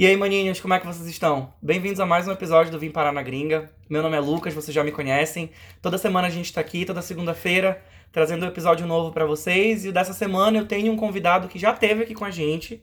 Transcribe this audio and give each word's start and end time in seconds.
E 0.00 0.06
aí, 0.06 0.16
maninhos, 0.16 0.58
como 0.58 0.72
é 0.72 0.80
que 0.80 0.86
vocês 0.86 1.06
estão? 1.06 1.52
Bem-vindos 1.60 2.00
a 2.00 2.06
mais 2.06 2.26
um 2.26 2.32
episódio 2.32 2.72
do 2.72 2.78
Vim 2.78 2.88
Parar 2.90 3.12
na 3.12 3.22
Gringa. 3.22 3.70
Meu 3.86 4.02
nome 4.02 4.16
é 4.16 4.18
Lucas, 4.18 4.54
vocês 4.54 4.74
já 4.74 4.82
me 4.82 4.90
conhecem. 4.90 5.50
Toda 5.82 5.98
semana 5.98 6.26
a 6.26 6.30
gente 6.30 6.50
tá 6.54 6.58
aqui, 6.58 6.86
toda 6.86 7.02
segunda-feira, 7.02 7.84
trazendo 8.10 8.46
um 8.46 8.48
episódio 8.48 8.86
novo 8.86 9.12
para 9.12 9.26
vocês. 9.26 9.84
E 9.84 9.92
dessa 9.92 10.14
semana 10.14 10.56
eu 10.56 10.66
tenho 10.66 10.90
um 10.90 10.96
convidado 10.96 11.48
que 11.48 11.58
já 11.58 11.70
esteve 11.70 12.04
aqui 12.04 12.14
com 12.14 12.24
a 12.24 12.30
gente 12.30 12.82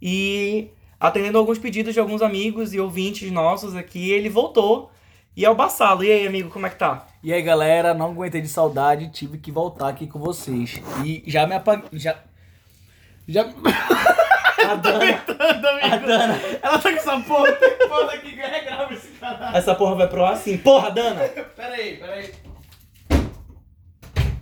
e 0.00 0.70
atendendo 0.98 1.36
alguns 1.36 1.58
pedidos 1.58 1.92
de 1.92 2.00
alguns 2.00 2.22
amigos 2.22 2.72
e 2.72 2.80
ouvintes 2.80 3.30
nossos 3.30 3.76
aqui, 3.76 4.10
ele 4.10 4.30
voltou. 4.30 4.90
E 5.36 5.44
é 5.44 5.50
o 5.50 5.54
Bassalo. 5.54 6.02
E 6.02 6.10
aí, 6.10 6.26
amigo, 6.26 6.48
como 6.48 6.66
é 6.66 6.70
que 6.70 6.78
tá? 6.78 7.06
E 7.22 7.30
aí, 7.30 7.42
galera, 7.42 7.92
não 7.92 8.06
aguentei 8.06 8.40
de 8.40 8.48
saudade, 8.48 9.10
tive 9.10 9.36
que 9.36 9.52
voltar 9.52 9.90
aqui 9.90 10.06
com 10.06 10.18
vocês. 10.18 10.80
E 11.04 11.22
já 11.26 11.46
me 11.46 11.56
apaguei. 11.56 11.90
Já. 11.92 12.16
Já. 13.28 13.52
A 14.70 14.74
Dana. 14.76 15.24
A 15.82 15.96
Dana. 15.96 16.40
Ela 16.62 16.78
tá 16.78 16.90
com 16.90 16.96
essa 16.96 17.20
porra, 17.20 17.52
tem 17.52 17.88
porra 17.88 18.12
aqui 18.14 18.32
que 18.32 18.40
regrava 18.40 18.94
esse 18.94 19.08
caralho. 19.08 19.56
Essa 19.56 19.74
porra 19.74 19.94
vai 19.94 20.08
pro 20.08 20.24
ar 20.24 20.32
assim. 20.32 20.58
Porra, 20.58 20.90
Dana! 20.90 21.20
Pera 21.56 21.74
aí, 21.74 21.96
pera 21.96 22.14
aí. 22.14 22.32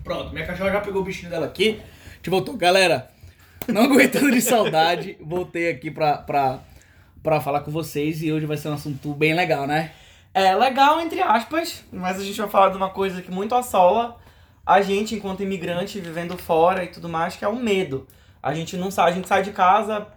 Pronto, 0.03 0.33
minha 0.33 0.45
cachorra 0.45 0.71
já 0.71 0.81
pegou 0.81 1.01
o 1.01 1.05
bichinho 1.05 1.29
dela 1.29 1.45
aqui. 1.45 1.81
A 2.11 2.15
gente 2.15 2.29
voltou. 2.29 2.57
Galera, 2.57 3.09
não 3.67 3.83
aguentando 3.91 4.31
de 4.31 4.41
saudade, 4.41 5.17
voltei 5.21 5.69
aqui 5.69 5.89
pra, 5.91 6.17
pra, 6.17 6.59
pra 7.21 7.41
falar 7.41 7.61
com 7.61 7.71
vocês 7.71 8.21
e 8.21 8.31
hoje 8.31 8.45
vai 8.45 8.57
ser 8.57 8.69
um 8.69 8.73
assunto 8.73 9.13
bem 9.13 9.33
legal, 9.33 9.65
né? 9.67 9.91
É 10.33 10.55
legal, 10.55 10.99
entre 10.99 11.21
aspas, 11.21 11.83
mas 11.91 12.19
a 12.19 12.23
gente 12.23 12.39
vai 12.39 12.49
falar 12.49 12.69
de 12.69 12.77
uma 12.77 12.89
coisa 12.89 13.21
que 13.21 13.29
muito 13.31 13.53
assola 13.53 14.17
a 14.65 14.81
gente 14.81 15.13
enquanto 15.13 15.43
imigrante 15.43 15.99
vivendo 15.99 16.37
fora 16.37 16.83
e 16.83 16.87
tudo 16.87 17.07
mais, 17.07 17.35
que 17.35 17.45
é 17.45 17.47
o 17.47 17.55
medo. 17.55 18.07
A 18.41 18.53
gente 18.53 18.75
não 18.75 18.89
sai, 18.89 19.11
a 19.11 19.13
gente 19.13 19.27
sai 19.27 19.43
de 19.43 19.51
casa 19.51 20.07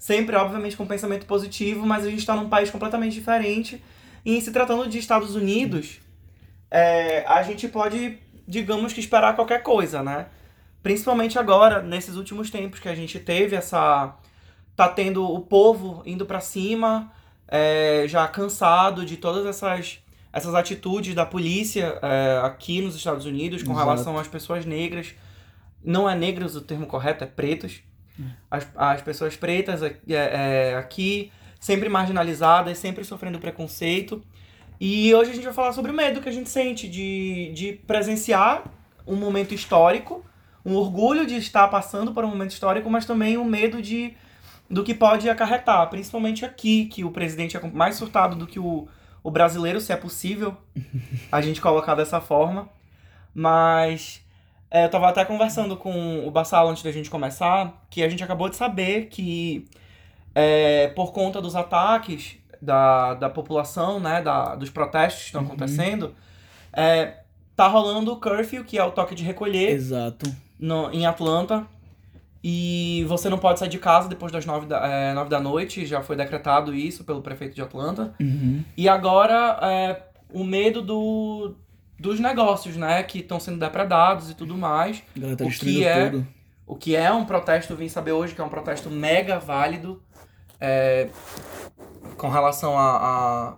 sempre, 0.00 0.34
obviamente, 0.34 0.78
com 0.78 0.84
um 0.84 0.86
pensamento 0.86 1.26
positivo, 1.26 1.86
mas 1.86 2.06
a 2.06 2.10
gente 2.10 2.20
está 2.20 2.34
num 2.34 2.48
país 2.48 2.70
completamente 2.70 3.12
diferente. 3.12 3.84
E 4.24 4.40
se 4.40 4.50
tratando 4.50 4.88
de 4.88 4.98
Estados 4.98 5.36
Unidos, 5.36 6.00
é, 6.70 7.22
a 7.26 7.42
gente 7.42 7.68
pode, 7.68 8.18
digamos 8.48 8.94
que, 8.94 9.00
esperar 9.00 9.36
qualquer 9.36 9.62
coisa, 9.62 10.02
né? 10.02 10.28
Principalmente 10.82 11.38
agora, 11.38 11.82
nesses 11.82 12.16
últimos 12.16 12.50
tempos 12.50 12.80
que 12.80 12.88
a 12.88 12.94
gente 12.94 13.20
teve 13.20 13.54
essa. 13.54 14.16
tá 14.74 14.88
tendo 14.88 15.22
o 15.22 15.40
povo 15.40 16.02
indo 16.06 16.24
para 16.24 16.40
cima, 16.40 17.12
é, 17.46 18.06
já 18.08 18.26
cansado 18.26 19.04
de 19.04 19.18
todas 19.18 19.44
essas, 19.44 19.98
essas 20.32 20.54
atitudes 20.54 21.14
da 21.14 21.26
polícia 21.26 21.98
é, 22.00 22.40
aqui 22.42 22.80
nos 22.80 22.96
Estados 22.96 23.26
Unidos 23.26 23.62
com 23.62 23.72
Exato. 23.72 23.86
relação 23.86 24.18
às 24.18 24.28
pessoas 24.28 24.64
negras. 24.64 25.14
Não 25.84 26.08
é 26.08 26.14
negros 26.14 26.56
o 26.56 26.62
termo 26.62 26.86
correto, 26.86 27.22
é 27.24 27.26
pretos. 27.26 27.82
As, 28.50 28.68
as 28.76 29.02
pessoas 29.02 29.36
pretas 29.36 29.82
é, 29.82 29.96
é, 30.08 30.74
aqui, 30.76 31.30
sempre 31.58 31.88
marginalizadas, 31.88 32.78
sempre 32.78 33.04
sofrendo 33.04 33.38
preconceito. 33.38 34.22
E 34.80 35.14
hoje 35.14 35.30
a 35.30 35.34
gente 35.34 35.44
vai 35.44 35.52
falar 35.52 35.72
sobre 35.72 35.90
o 35.90 35.94
medo 35.94 36.20
que 36.20 36.28
a 36.28 36.32
gente 36.32 36.48
sente 36.48 36.88
de, 36.88 37.52
de 37.54 37.72
presenciar 37.86 38.64
um 39.06 39.16
momento 39.16 39.54
histórico, 39.54 40.24
um 40.64 40.74
orgulho 40.74 41.26
de 41.26 41.36
estar 41.36 41.68
passando 41.68 42.12
por 42.12 42.24
um 42.24 42.28
momento 42.28 42.52
histórico, 42.52 42.88
mas 42.88 43.04
também 43.04 43.36
um 43.36 43.44
medo 43.44 43.82
de 43.82 44.14
do 44.70 44.84
que 44.84 44.94
pode 44.94 45.28
acarretar, 45.28 45.90
principalmente 45.90 46.44
aqui, 46.44 46.84
que 46.84 47.04
o 47.04 47.10
presidente 47.10 47.56
é 47.56 47.70
mais 47.72 47.96
surtado 47.96 48.36
do 48.36 48.46
que 48.46 48.60
o, 48.60 48.86
o 49.20 49.30
brasileiro, 49.30 49.80
se 49.80 49.92
é 49.92 49.96
possível 49.96 50.56
a 51.32 51.40
gente 51.40 51.60
colocar 51.60 51.96
dessa 51.96 52.20
forma. 52.20 52.68
Mas 53.34 54.24
é, 54.70 54.84
eu 54.84 54.88
tava 54.88 55.08
até 55.08 55.24
conversando 55.24 55.76
com 55.76 56.26
o 56.26 56.30
Bassalo 56.30 56.70
antes 56.70 56.82
da 56.82 56.92
gente 56.92 57.10
começar, 57.10 57.84
que 57.90 58.02
a 58.02 58.08
gente 58.08 58.22
acabou 58.22 58.48
de 58.48 58.56
saber 58.56 59.06
que 59.06 59.66
é, 60.34 60.88
por 60.88 61.12
conta 61.12 61.40
dos 61.40 61.56
ataques 61.56 62.36
da, 62.62 63.14
da 63.14 63.28
população, 63.28 63.98
né, 63.98 64.22
da, 64.22 64.54
dos 64.54 64.70
protestos 64.70 65.22
que 65.22 65.26
estão 65.26 65.40
Uhum. 65.42 65.48
acontecendo, 65.48 66.14
é, 66.72 67.14
tá 67.56 67.66
rolando 67.66 68.12
o 68.12 68.16
curfew, 68.20 68.64
que 68.64 68.78
é 68.78 68.84
o 68.84 68.90
toque 68.90 69.14
de 69.14 69.24
recolher, 69.24 69.70
Exato. 69.70 70.30
no, 70.58 70.90
em 70.92 71.04
Atlanta. 71.06 71.66
E 72.42 73.04
você 73.06 73.28
não 73.28 73.36
pode 73.36 73.58
sair 73.58 73.68
de 73.68 73.78
casa 73.78 74.08
depois 74.08 74.32
das 74.32 74.46
nove 74.46 74.64
da, 74.66 74.86
é, 74.86 75.12
nove 75.12 75.28
da 75.28 75.38
noite, 75.40 75.84
já 75.84 76.00
foi 76.00 76.16
decretado 76.16 76.74
isso 76.74 77.04
pelo 77.04 77.20
prefeito 77.20 77.54
de 77.54 77.60
Atlanta. 77.60 78.14
Uhum. 78.18 78.64
E 78.76 78.88
agora 78.88 79.58
é, 79.62 80.02
o 80.32 80.42
medo 80.42 80.80
do, 80.80 81.54
dos 82.00 82.18
negócios, 82.18 82.76
né, 82.76 83.02
que 83.02 83.18
estão 83.18 83.38
sendo 83.38 83.58
depredados 83.58 84.30
e 84.30 84.34
tudo 84.34 84.56
mais. 84.56 85.02
Galera 85.14 85.36
tá 85.36 85.44
O 85.44 85.48
destruindo 85.48 85.78
que 85.80 85.84
é- 85.84 86.10
tudo. 86.10 86.26
O 86.66 86.76
que 86.76 86.96
é 86.96 87.12
um 87.12 87.24
protesto, 87.24 87.74
vim 87.76 87.88
saber 87.88 88.12
hoje 88.12 88.34
que 88.34 88.40
é 88.40 88.44
um 88.44 88.48
protesto 88.48 88.88
mega 88.88 89.38
válido 89.40 90.00
é, 90.60 91.08
com 92.16 92.28
relação 92.28 92.78
a, 92.78 92.96
a- 92.96 93.54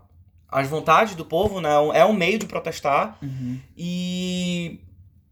às 0.60 0.66
vontades 0.68 1.14
do 1.14 1.24
povo, 1.24 1.60
né? 1.60 1.70
É 1.94 2.04
um 2.04 2.12
meio 2.12 2.38
de 2.38 2.46
protestar. 2.46 3.18
Uhum. 3.22 3.58
E 3.76 4.80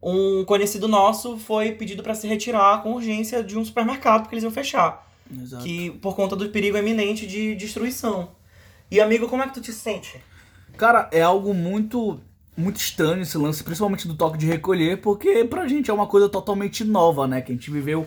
um 0.02 0.44
conhecido 0.44 0.86
nosso 0.88 1.38
foi 1.38 1.72
pedido 1.72 2.02
para 2.02 2.14
se 2.14 2.26
retirar 2.28 2.82
com 2.82 2.92
urgência 2.92 3.42
de 3.42 3.56
um 3.58 3.64
supermercado 3.64 4.22
porque 4.22 4.34
eles 4.34 4.44
iam 4.44 4.52
fechar. 4.52 5.06
Exato. 5.32 5.64
Que 5.64 5.90
por 6.02 6.14
conta 6.14 6.36
do 6.36 6.48
perigo 6.50 6.76
iminente 6.76 7.26
de 7.26 7.54
destruição. 7.54 8.32
E 8.90 9.00
amigo, 9.00 9.26
como 9.28 9.42
é 9.42 9.46
que 9.46 9.54
tu 9.54 9.60
te 9.60 9.72
sente? 9.72 10.20
Cara, 10.76 11.08
é 11.12 11.22
algo 11.22 11.54
muito 11.54 12.20
muito 12.60 12.76
estranho 12.76 13.22
esse 13.22 13.36
lance, 13.36 13.64
principalmente 13.64 14.06
do 14.06 14.14
toque 14.14 14.38
de 14.38 14.46
recolher, 14.46 15.00
porque 15.00 15.44
pra 15.44 15.66
gente 15.66 15.90
é 15.90 15.94
uma 15.94 16.06
coisa 16.06 16.28
totalmente 16.28 16.84
nova, 16.84 17.26
né? 17.26 17.40
Que 17.40 17.52
a 17.52 17.54
gente 17.54 17.70
viveu 17.70 18.06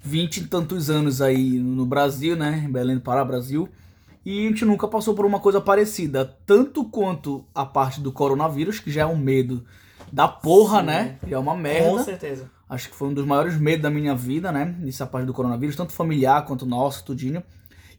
20 0.00 0.36
e 0.36 0.46
tantos 0.46 0.90
anos 0.90 1.22
aí 1.22 1.58
no 1.58 1.86
Brasil, 1.86 2.36
né? 2.36 2.64
Em 2.66 2.70
Belém 2.70 2.96
do 2.96 3.00
Pará, 3.00 3.24
Brasil. 3.24 3.68
E 4.24 4.46
a 4.46 4.48
gente 4.48 4.64
nunca 4.64 4.88
passou 4.88 5.14
por 5.14 5.24
uma 5.24 5.38
coisa 5.38 5.60
parecida. 5.60 6.36
Tanto 6.46 6.84
quanto 6.84 7.44
a 7.54 7.64
parte 7.64 8.00
do 8.00 8.10
coronavírus, 8.10 8.80
que 8.80 8.90
já 8.90 9.02
é 9.02 9.06
um 9.06 9.16
medo 9.16 9.64
da 10.12 10.26
porra, 10.26 10.80
Sim. 10.80 10.86
né? 10.86 11.18
Já 11.28 11.36
é 11.36 11.38
uma 11.38 11.52
Com 11.52 11.58
merda. 11.58 12.02
certeza. 12.02 12.50
Acho 12.68 12.88
que 12.88 12.96
foi 12.96 13.08
um 13.08 13.14
dos 13.14 13.26
maiores 13.26 13.58
medos 13.58 13.82
da 13.82 13.90
minha 13.90 14.14
vida, 14.14 14.50
né? 14.50 14.74
Essa 14.86 15.06
parte 15.06 15.26
do 15.26 15.34
coronavírus, 15.34 15.76
tanto 15.76 15.92
familiar 15.92 16.44
quanto 16.44 16.66
nosso, 16.66 17.04
tudinho. 17.04 17.42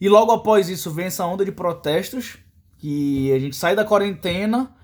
E 0.02 0.10
logo 0.10 0.32
após 0.32 0.68
isso 0.68 0.92
vem 0.92 1.06
essa 1.06 1.26
onda 1.26 1.46
de 1.46 1.52
protestos, 1.52 2.38
que 2.78 3.32
a 3.32 3.40
gente 3.40 3.56
sai 3.56 3.76
da 3.76 3.86
quarentena. 3.86 4.75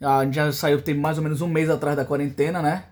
A 0.00 0.24
gente 0.24 0.34
já 0.34 0.52
saiu, 0.52 0.80
tem 0.82 0.94
mais 0.94 1.16
ou 1.18 1.24
menos 1.24 1.40
um 1.40 1.48
mês 1.48 1.70
atrás 1.70 1.96
da 1.96 2.04
quarentena, 2.04 2.60
né? 2.60 2.84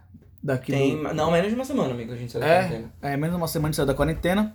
Daqui 0.42 0.72
do- 0.72 0.78
Tem, 0.78 1.02
não, 1.14 1.30
menos 1.30 1.48
de 1.48 1.54
uma 1.54 1.64
semana, 1.64 1.90
amigo, 1.92 2.12
a 2.12 2.16
gente 2.16 2.32
saiu 2.32 2.42
da 2.42 2.48
é, 2.48 2.62
quarentena. 2.62 2.92
é, 3.02 3.16
menos 3.16 3.36
uma 3.36 3.48
semana 3.48 3.70
de 3.70 3.76
sair 3.76 3.86
da 3.86 3.94
quarentena. 3.94 4.54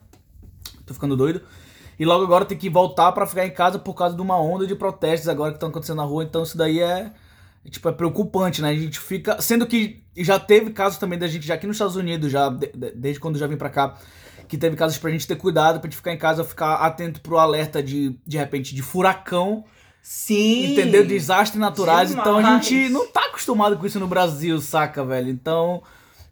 Tô 0.86 0.94
ficando 0.94 1.16
doido. 1.16 1.42
E 2.00 2.06
logo 2.06 2.24
agora 2.24 2.46
tem 2.46 2.58
que 2.58 2.70
voltar 2.70 3.12
pra 3.12 3.28
ficar 3.28 3.46
em 3.46 3.52
casa 3.52 3.78
por 3.78 3.94
causa 3.94 4.16
de 4.16 4.22
uma 4.22 4.40
onda 4.40 4.66
de 4.66 4.74
protestos 4.76 5.28
agora 5.28 5.52
que 5.52 5.58
estão 5.58 5.70
acontecendo 5.70 5.98
na 5.98 6.04
rua. 6.04 6.24
Então 6.24 6.44
isso 6.44 6.58
daí 6.58 6.80
é, 6.80 7.12
é, 7.66 7.70
tipo, 7.70 7.88
é 7.90 7.92
preocupante, 7.92 8.62
né? 8.62 8.70
A 8.70 8.76
gente 8.76 9.00
fica. 9.00 9.42
Sendo 9.42 9.68
que 9.68 10.02
já 10.18 10.40
teve 10.40 10.72
casos 10.72 10.98
também 10.98 11.20
da 11.20 11.28
gente, 11.28 11.46
já 11.46 11.56
aqui 11.56 11.68
nos 11.68 11.76
Estados 11.76 11.96
Unidos, 11.96 12.31
já 12.31 12.50
de- 12.50 12.72
de- 12.74 12.92
desde 12.92 13.20
quando 13.20 13.38
já 13.38 13.46
vim 13.48 13.58
pra 13.58 13.70
cá, 13.70 13.96
que 14.48 14.58
teve 14.58 14.76
casos 14.76 14.98
pra 14.98 15.12
gente 15.12 15.28
ter 15.28 15.36
cuidado, 15.36 15.80
pra 15.80 15.88
gente 15.90 15.98
ficar 15.98 16.14
em 16.14 16.18
casa, 16.18 16.44
ficar 16.44 16.76
atento 16.76 17.20
pro 17.22 17.38
alerta 17.38 17.84
de, 17.84 18.16
de 18.26 18.38
repente, 18.38 18.74
de 18.74 18.81
furacão. 18.81 19.66
Sim! 20.02 20.74
Entendeu? 20.74 21.06
Desastres 21.06 21.60
naturais. 21.60 22.12
Então 22.12 22.38
a 22.38 22.42
Demais. 22.42 22.66
gente 22.66 22.90
não 22.90 23.08
tá 23.08 23.26
acostumado 23.26 23.78
com 23.78 23.86
isso 23.86 24.00
no 24.00 24.08
Brasil, 24.08 24.60
saca, 24.60 25.04
velho? 25.04 25.30
Então, 25.30 25.84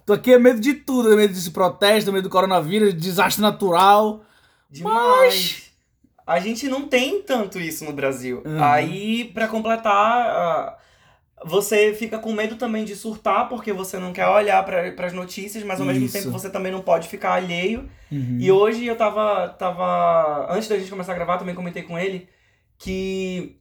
tô 0.05 0.13
aqui 0.13 0.33
é 0.33 0.39
medo 0.39 0.59
de 0.59 0.73
tudo, 0.73 1.13
é 1.13 1.15
medo 1.15 1.33
desse 1.33 1.51
protesto, 1.51 2.09
é 2.09 2.13
medo 2.13 2.23
do 2.23 2.29
coronavírus, 2.29 2.93
de 2.93 2.99
desastre 2.99 3.41
natural. 3.41 4.21
Demais. 4.69 5.71
A 6.25 6.39
gente 6.39 6.67
não 6.67 6.87
tem 6.87 7.21
tanto 7.21 7.59
isso 7.59 7.85
no 7.85 7.93
Brasil. 7.93 8.41
Uhum. 8.45 8.61
Aí, 8.61 9.25
pra 9.25 9.47
completar, 9.47 9.93
ah, 9.93 10.77
você 11.45 11.93
fica 11.93 12.17
com 12.17 12.33
medo 12.33 12.55
também 12.55 12.83
de 12.83 12.95
surtar, 12.95 13.47
porque 13.47 13.71
você 13.71 13.97
não 13.97 14.11
quer 14.11 14.27
olhar 14.27 14.65
para 14.65 15.05
as 15.05 15.13
notícias, 15.13 15.63
mas 15.63 15.79
ao 15.79 15.85
mesmo 15.85 16.05
Isso. 16.05 16.17
tempo 16.17 16.31
você 16.31 16.49
também 16.49 16.71
não 16.71 16.81
pode 16.81 17.07
ficar 17.07 17.33
alheio. 17.33 17.89
Uhum. 18.11 18.37
E 18.39 18.51
hoje 18.51 18.85
eu 18.85 18.95
tava, 18.95 19.49
tava. 19.49 20.47
Antes 20.51 20.67
da 20.67 20.77
gente 20.77 20.89
começar 20.89 21.13
a 21.13 21.15
gravar, 21.15 21.37
também 21.37 21.55
comentei 21.55 21.83
com 21.83 21.97
ele 21.97 22.27
que 22.77 23.57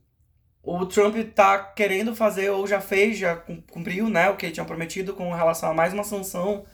o 0.62 0.84
Trump 0.86 1.16
tá 1.34 1.58
querendo 1.58 2.14
fazer, 2.14 2.50
ou 2.50 2.66
já 2.66 2.80
fez, 2.80 3.16
já 3.16 3.36
cum- 3.36 3.62
cumpriu, 3.70 4.08
né, 4.08 4.28
o 4.28 4.36
que 4.36 4.46
ele 4.46 4.52
tinha 4.52 4.66
prometido 4.66 5.14
com 5.14 5.32
relação 5.32 5.70
a 5.70 5.74
mais 5.74 5.92
uma 5.92 6.02
sanção 6.04 6.64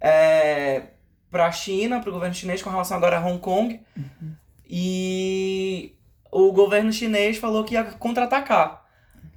é, 0.00 0.84
pra 1.30 1.52
China, 1.52 2.00
pro 2.00 2.12
governo 2.12 2.34
chinês, 2.34 2.62
com 2.62 2.70
relação 2.70 2.96
agora 2.96 3.18
a 3.18 3.24
Hong 3.26 3.38
Kong. 3.38 3.80
E 4.68 5.94
o 6.32 6.52
governo 6.52 6.92
chinês 6.92 7.36
falou 7.36 7.64
que 7.64 7.74
ia 7.74 7.84
contra-atacar. 7.84 8.84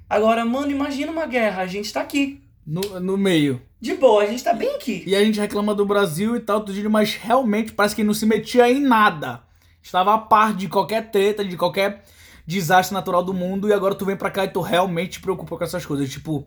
Agora, 0.08 0.44
mano, 0.44 0.70
imagina 0.72 1.12
uma 1.12 1.26
guerra, 1.26 1.62
a 1.62 1.66
gente 1.66 1.92
tá 1.92 2.00
aqui. 2.00 2.42
No, 2.66 3.00
no 3.00 3.16
meio. 3.16 3.62
De 3.80 3.94
boa, 3.94 4.22
a 4.22 4.26
gente 4.26 4.42
tá 4.42 4.52
bem 4.52 4.74
aqui. 4.74 5.04
E 5.06 5.14
a 5.14 5.24
gente 5.24 5.38
reclama 5.40 5.74
do 5.74 5.86
Brasil 5.86 6.36
e 6.36 6.40
tal, 6.40 6.64
tudinho, 6.64 6.90
mas 6.90 7.14
realmente 7.14 7.72
parece 7.72 7.94
que 7.94 8.04
não 8.04 8.12
se 8.12 8.26
metia 8.26 8.70
em 8.70 8.80
nada. 8.80 9.42
Estava 9.82 10.14
a 10.14 10.18
par 10.18 10.54
de 10.54 10.68
qualquer 10.68 11.10
treta, 11.10 11.44
de 11.44 11.56
qualquer 11.56 12.04
desastre 12.50 12.92
natural 12.92 13.22
do 13.22 13.32
mundo, 13.32 13.68
e 13.68 13.72
agora 13.72 13.94
tu 13.94 14.04
vem 14.04 14.16
pra 14.16 14.30
cá 14.30 14.44
e 14.44 14.48
tu 14.48 14.60
realmente 14.60 15.12
te 15.12 15.20
preocupa 15.20 15.56
com 15.56 15.64
essas 15.64 15.86
coisas. 15.86 16.10
Tipo, 16.10 16.46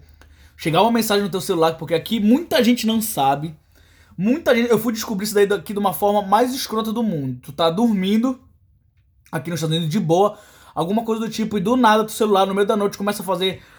chegar 0.57 0.81
uma 0.81 0.91
mensagem 0.91 1.23
no 1.23 1.29
teu 1.29 1.39
celular, 1.39 1.77
porque 1.77 1.94
aqui 1.94 2.19
muita 2.19 2.61
gente 2.61 2.85
não 2.85 3.01
sabe. 3.01 3.55
Muita 4.17 4.53
gente. 4.53 4.69
Eu 4.69 4.77
fui 4.77 4.91
descobrir 4.91 5.23
isso 5.23 5.33
daí 5.33 5.47
daqui 5.47 5.71
de 5.71 5.79
uma 5.79 5.94
forma 5.94 6.21
mais 6.21 6.53
escrota 6.53 6.91
do 6.91 7.01
mundo. 7.01 7.39
Tu 7.41 7.53
tá 7.53 7.69
dormindo, 7.69 8.39
aqui 9.31 9.50
nos 9.50 9.59
Estados 9.59 9.77
Unidos 9.77 9.91
de 9.91 10.00
boa, 10.00 10.38
alguma 10.75 11.03
coisa 11.03 11.21
do 11.21 11.29
tipo, 11.29 11.57
e 11.57 11.61
do 11.61 11.77
nada, 11.77 12.03
teu 12.03 12.13
celular 12.13 12.45
no 12.45 12.53
meio 12.53 12.67
da 12.67 12.75
noite 12.75 12.97
começa 12.97 13.23
a 13.23 13.25
fazer. 13.25 13.63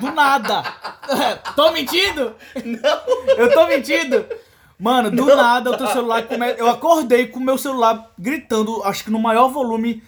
Do 0.00 0.10
nada! 0.12 0.62
tô 1.54 1.70
mentindo? 1.70 2.34
Não. 2.64 3.36
Eu 3.36 3.52
tô 3.52 3.66
mentindo? 3.66 4.24
Mano, 4.82 5.12
do 5.12 5.24
nada 5.26 5.70
o 5.70 5.76
teu 5.76 5.86
celular. 5.86 6.26
Eu 6.58 6.68
acordei 6.68 7.28
com 7.28 7.38
o 7.38 7.42
meu 7.42 7.56
celular 7.56 8.10
gritando, 8.18 8.82
acho 8.82 9.04
que 9.04 9.12
no 9.12 9.18
maior 9.20 9.46
volume. 9.48 10.02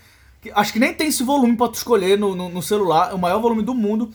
Acho 0.52 0.72
que 0.72 0.80
nem 0.80 0.92
tem 0.92 1.06
esse 1.06 1.22
volume 1.22 1.56
pra 1.56 1.68
tu 1.68 1.74
escolher 1.74 2.18
no, 2.18 2.34
no, 2.34 2.48
no 2.48 2.60
celular, 2.60 3.14
o 3.14 3.18
maior 3.18 3.38
volume 3.38 3.62
do 3.62 3.72
mundo. 3.72 4.10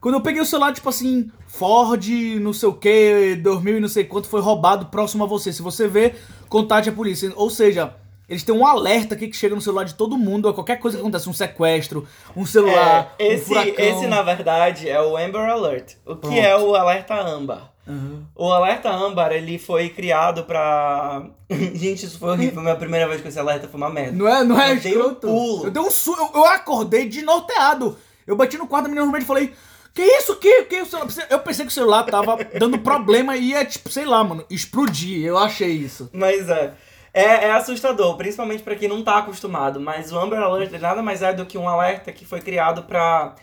Quando 0.00 0.16
eu 0.16 0.20
peguei 0.20 0.42
o 0.42 0.46
celular, 0.46 0.72
tipo 0.72 0.88
assim, 0.88 1.30
Ford, 1.46 2.04
não 2.40 2.52
sei 2.52 2.68
o 2.68 2.72
que, 2.72 3.36
2000 3.40 3.76
e 3.76 3.80
não 3.80 3.88
sei 3.88 4.02
quanto, 4.02 4.28
foi 4.28 4.40
roubado 4.40 4.86
próximo 4.86 5.22
a 5.22 5.26
você. 5.28 5.52
Se 5.52 5.62
você 5.62 5.86
vê, 5.86 6.16
contate 6.48 6.88
a 6.88 6.92
polícia. 6.92 7.32
Ou 7.36 7.48
seja, 7.48 7.94
eles 8.28 8.42
têm 8.42 8.54
um 8.54 8.66
alerta 8.66 9.14
aqui 9.14 9.28
que 9.28 9.36
chega 9.36 9.54
no 9.54 9.60
celular 9.60 9.84
de 9.84 9.94
todo 9.94 10.18
mundo, 10.18 10.48
a 10.48 10.54
qualquer 10.54 10.76
coisa 10.80 10.96
que 10.96 11.02
acontece, 11.02 11.28
um 11.28 11.32
sequestro, 11.32 12.06
um 12.36 12.44
celular, 12.44 13.14
É, 13.18 13.28
um 13.28 13.32
esse, 13.32 13.44
furacão. 13.46 13.74
esse, 13.84 14.06
na 14.06 14.22
verdade, 14.22 14.88
é 14.88 15.00
o 15.00 15.16
Amber 15.16 15.48
Alert. 15.48 15.94
O 16.04 16.16
que 16.16 16.20
Pronto. 16.22 16.36
é 16.36 16.56
o 16.58 16.74
alerta 16.74 17.14
âmbar? 17.14 17.70
Uhum. 17.90 18.24
O 18.34 18.52
alerta 18.52 18.90
âmbar, 18.90 19.32
ele 19.32 19.58
foi 19.58 19.88
criado 19.88 20.44
pra... 20.44 21.26
Gente, 21.50 22.06
isso 22.06 22.18
foi 22.18 22.30
horrível. 22.30 22.62
Minha 22.62 22.76
primeira 22.76 23.08
vez 23.08 23.20
com 23.20 23.28
esse 23.28 23.38
alerta 23.38 23.68
foi 23.68 23.78
uma 23.78 23.90
merda. 23.90 24.16
Não 24.16 24.28
é, 24.28 24.44
não 24.44 24.60
é 24.60 24.72
Eu 24.72 24.80
dei 24.80 24.98
um 24.98 25.14
pulo. 25.14 25.64
Eu 25.64 25.70
dei 25.70 25.82
um 25.82 25.90
su... 25.90 26.12
eu, 26.12 26.30
eu 26.34 26.44
acordei 26.46 27.08
desnorteado. 27.08 27.96
Eu 28.26 28.36
bati 28.36 28.56
no 28.56 28.66
quarto 28.66 28.84
da 28.84 28.94
menina 28.94 29.18
e 29.18 29.22
falei: 29.22 29.52
Que 29.92 30.02
isso? 30.02 30.36
Que, 30.36 30.62
que 30.64 30.80
o 30.80 30.86
celular? 30.86 31.08
Eu 31.28 31.40
pensei 31.40 31.64
que 31.64 31.72
o 31.72 31.74
celular 31.74 32.04
tava 32.04 32.38
dando 32.58 32.78
problema 32.78 33.36
e 33.36 33.50
ia, 33.50 33.64
tipo, 33.64 33.90
sei 33.90 34.04
lá, 34.04 34.22
mano, 34.22 34.44
explodir. 34.48 35.24
Eu 35.24 35.36
achei 35.36 35.70
isso. 35.70 36.08
Mas 36.12 36.48
é. 36.48 36.72
É, 37.12 37.22
é 37.22 37.52
assustador, 37.52 38.16
principalmente 38.16 38.62
pra 38.62 38.76
quem 38.76 38.88
não 38.88 39.02
tá 39.02 39.18
acostumado. 39.18 39.80
Mas 39.80 40.12
o 40.12 40.18
Amber 40.18 40.38
Alert 40.38 40.70
nada 40.80 41.02
mais 41.02 41.22
é 41.22 41.32
do 41.32 41.44
que 41.44 41.58
um 41.58 41.68
alerta 41.68 42.12
que 42.12 42.24
foi 42.24 42.40
criado 42.40 42.84
pra 42.84 43.34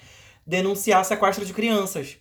denunciar 0.45 1.03
sequestro 1.03 1.45
de 1.45 1.53
crianças. 1.53 2.17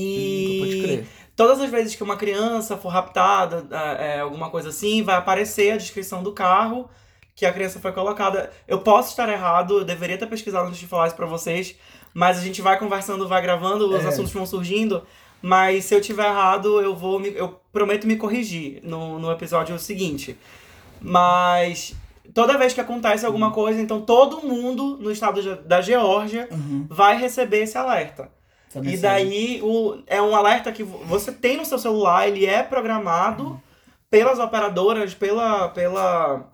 E 0.00 0.54
Hum, 0.56 0.60
pode 0.60 0.80
crer. 0.82 1.06
todas 1.34 1.60
as 1.60 1.68
vezes 1.70 1.94
que 1.96 2.02
uma 2.04 2.16
criança 2.16 2.76
for 2.76 2.88
raptada, 2.90 3.66
é, 3.98 4.20
alguma 4.20 4.48
coisa 4.50 4.68
assim, 4.68 5.02
vai 5.02 5.16
aparecer 5.16 5.72
a 5.72 5.76
descrição 5.76 6.22
do 6.22 6.32
carro 6.32 6.88
que 7.34 7.44
a 7.46 7.52
criança 7.52 7.80
foi 7.80 7.92
colocada. 7.92 8.50
Eu 8.66 8.78
posso 8.80 9.10
estar 9.10 9.28
errado, 9.28 9.78
eu 9.78 9.84
deveria 9.84 10.16
ter 10.18 10.26
pesquisado 10.26 10.68
antes 10.68 10.78
de 10.78 10.86
falar 10.86 11.06
isso 11.08 11.16
pra 11.16 11.26
vocês, 11.26 11.74
mas 12.14 12.38
a 12.38 12.40
gente 12.42 12.60
vai 12.62 12.78
conversando, 12.78 13.26
vai 13.28 13.40
gravando, 13.42 13.88
os 13.96 14.04
É. 14.04 14.08
assuntos 14.08 14.32
vão 14.32 14.44
surgindo. 14.46 15.02
Mas 15.40 15.84
se 15.84 15.94
eu 15.94 16.00
tiver 16.00 16.26
errado, 16.26 16.80
eu 16.80 16.96
vou 16.96 17.20
me- 17.20 17.32
eu 17.34 17.60
prometo 17.72 18.06
me 18.08 18.16
corrigir 18.16 18.80
no, 18.82 19.18
no 19.20 19.30
episódio 19.30 19.78
seguinte. 19.78 20.36
Mas 21.00 21.94
toda 22.34 22.58
vez 22.58 22.72
que 22.74 22.80
acontece 22.80 23.24
alguma 23.24 23.50
coisa, 23.52 23.80
então 23.80 24.00
todo 24.00 24.42
mundo 24.46 24.98
no 25.00 25.10
estado 25.10 25.56
da 25.56 25.80
Geórgia 25.80 26.48
Uhum. 26.50 26.86
vai 26.88 27.16
receber 27.16 27.62
esse 27.62 27.78
alerta. 27.78 28.30
Essa 28.68 28.84
E 28.84 28.96
daí 28.96 29.60
o, 29.62 30.02
é 30.06 30.20
um 30.20 30.34
alerta 30.36 30.70
que 30.72 30.82
vo- 30.82 30.98
você 31.04 31.32
tem 31.32 31.56
no 31.56 31.64
seu 31.64 31.78
celular, 31.78 32.28
ele 32.28 32.44
é 32.46 32.62
programado 32.62 33.60
pelas 34.10 34.38
operadoras, 34.38 35.14
pela, 35.14 35.68
pela, 35.68 36.50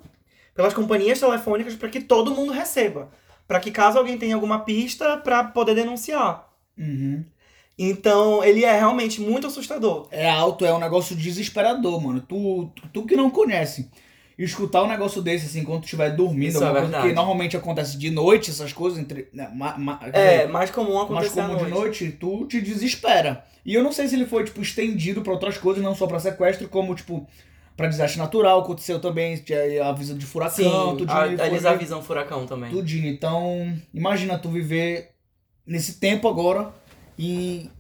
pelas 0.55 0.75
companhias 0.75 1.20
telefônicas 1.20 1.75
para 1.75 1.88
que 1.88 2.00
todo 2.00 2.34
mundo 2.34 2.52
receba. 2.52 3.11
Para 3.46 3.61
que 3.61 3.70
caso 3.70 3.99
alguém 3.99 4.16
tenha 4.19 4.34
alguma 4.34 4.61
pista, 4.61 5.16
para 5.19 5.44
poder 5.44 5.75
denunciar. 5.75 6.49
Uhum. 6.78 7.25
Então, 7.78 8.43
ele 8.44 8.64
é 8.64 8.72
realmente 8.72 9.20
muito 9.20 9.49
assustador. 9.49 10.06
É 10.11 10.31
alto, 10.31 10.64
é 10.64 10.72
um 10.72 10.78
negócio 10.78 11.14
desesperador, 11.16 12.00
mano. 12.00 12.20
Tu, 12.20 12.70
tu, 12.75 12.88
tu 12.93 13.06
que 13.06 13.16
não 13.16 13.28
conhece. 13.31 13.90
Escutar 14.36 14.82
um 14.82 14.88
negócio 14.88 15.22
desse, 15.22 15.46
assim, 15.46 15.64
tu 15.64 15.81
estiver 15.84 16.10
dormindo, 16.16 16.48
Isso 16.48 16.64
é 16.64 16.66
coisa 16.70 16.81
verdade. 16.81 17.08
que 17.08 17.14
normalmente 17.14 17.56
acontece 17.56 17.96
de 17.96 18.10
noite, 18.10 18.50
essas 18.50 18.72
coisas, 18.72 18.98
entre. 18.98 19.28
né, 19.32 19.48
ma- 19.54 19.78
ma- 19.78 20.00
É, 20.12 20.46
mais 20.48 20.70
comum 20.72 20.94
mais 20.94 21.04
acontecer 21.28 21.40
à 21.40 21.44
comum 21.46 21.56
de 21.64 21.70
noite. 21.70 22.04
noite, 22.04 22.16
tu 22.19 22.46
te 22.46 22.60
desespera. 22.60 23.44
E 23.64 23.72
eu 23.75 23.82
não 23.82 23.92
sei 23.92 24.08
se 24.08 24.16
ele 24.16 24.26
foi, 24.26 24.42
tipo, 24.44 24.60
estendido 24.60 25.22
pra 25.22 25.32
outras 25.32 25.56
coisas, 25.56 25.82
não 25.82 25.94
só 25.94 26.06
pra 26.08 26.19
sequestro, 26.19 26.69
como, 26.69 26.94
tipo, 26.96 27.26
pra 27.76 27.86
desastre 27.86 28.19
natural, 28.19 28.60
aconteceu 28.60 28.98
também, 29.00 29.36
tinha 29.36 29.86
avisa 29.86 30.14
de 30.14 30.26
furacão, 30.26 30.90
Sim, 30.90 30.96
tudinho. 30.96 31.16
a- 31.19 31.46
eles 31.46 31.64
avisam 31.64 32.02
furacão 32.02 32.44
também. 32.44 32.70
Tudinho. 32.70 33.06
Então, 33.06 33.72
imagina 33.94 34.37
tu 34.37 34.48
viver 34.48 35.10
nesse 35.66 35.94
tempo 36.00 36.28
agora 36.28 36.72
e, 37.19 37.70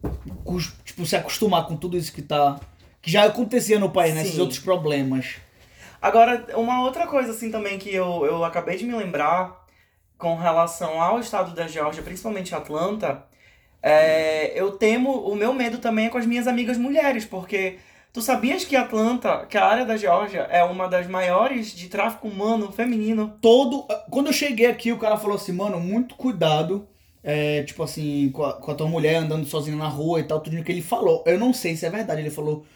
tipo, 0.84 1.04
se 1.04 1.16
acostumar 1.16 1.66
com 1.66 1.76
tudo 1.76 1.96
isso 1.98 2.12
que 2.12 2.22
tá... 2.22 2.60
Que 3.02 3.10
já 3.10 3.24
acontecia 3.24 3.78
no 3.78 3.90
país, 3.90 4.14
né? 4.14 4.22
Esses 4.22 4.34
Sim. 4.36 4.40
outros 4.40 4.58
problemas. 4.60 5.34
Agora, 6.04 6.46
uma 6.54 6.82
outra 6.82 7.06
coisa 7.06 7.30
assim 7.32 7.50
também 7.50 7.78
que 7.78 7.88
eu, 7.94 8.26
eu 8.26 8.44
acabei 8.44 8.76
de 8.76 8.84
me 8.84 8.94
lembrar 8.94 9.64
com 10.18 10.36
relação 10.36 11.00
ao 11.00 11.18
estado 11.18 11.54
da 11.54 11.66
Geórgia, 11.66 12.02
principalmente 12.02 12.54
Atlanta, 12.54 13.24
é, 13.82 14.52
eu 14.58 14.72
temo, 14.72 15.10
o 15.12 15.34
meu 15.34 15.54
medo 15.54 15.78
também 15.78 16.06
é 16.06 16.10
com 16.10 16.18
as 16.18 16.26
minhas 16.26 16.46
amigas 16.46 16.76
mulheres, 16.76 17.24
porque 17.24 17.78
tu 18.12 18.20
sabias 18.20 18.66
que 18.66 18.76
Atlanta, 18.76 19.46
que 19.46 19.56
a 19.56 19.64
área 19.64 19.86
da 19.86 19.96
Geórgia 19.96 20.40
é 20.50 20.62
uma 20.62 20.88
das 20.88 21.06
maiores 21.06 21.74
de 21.74 21.88
tráfico 21.88 22.28
humano 22.28 22.70
feminino? 22.70 23.38
todo. 23.40 23.86
Quando 24.10 24.26
eu 24.28 24.32
cheguei 24.32 24.66
aqui, 24.66 24.92
o 24.92 24.98
cara 24.98 25.16
falou 25.16 25.36
assim, 25.36 25.52
mano, 25.52 25.80
muito 25.80 26.16
cuidado. 26.16 26.86
é, 27.22 27.62
tipo 27.62 27.82
assim, 27.82 28.30
com 28.32 28.44
a, 28.44 28.52
com 28.54 28.70
a 28.70 28.74
tua 28.74 28.86
mulher 28.88 29.16
andando 29.16 29.46
sozinha 29.46 29.76
na 29.76 29.88
rua 29.88 30.20
e 30.20 30.24
tal, 30.24 30.40
tudo 30.40 30.62
que 30.62 30.70
ele 30.72 30.82
falou. 30.82 31.24
Eu 31.26 31.38
não 31.38 31.54
sei 31.54 31.76
se 31.76 31.86
é 31.86 31.90
verdade. 31.90 32.20
Ele 32.20 32.30
falou. 32.30 32.66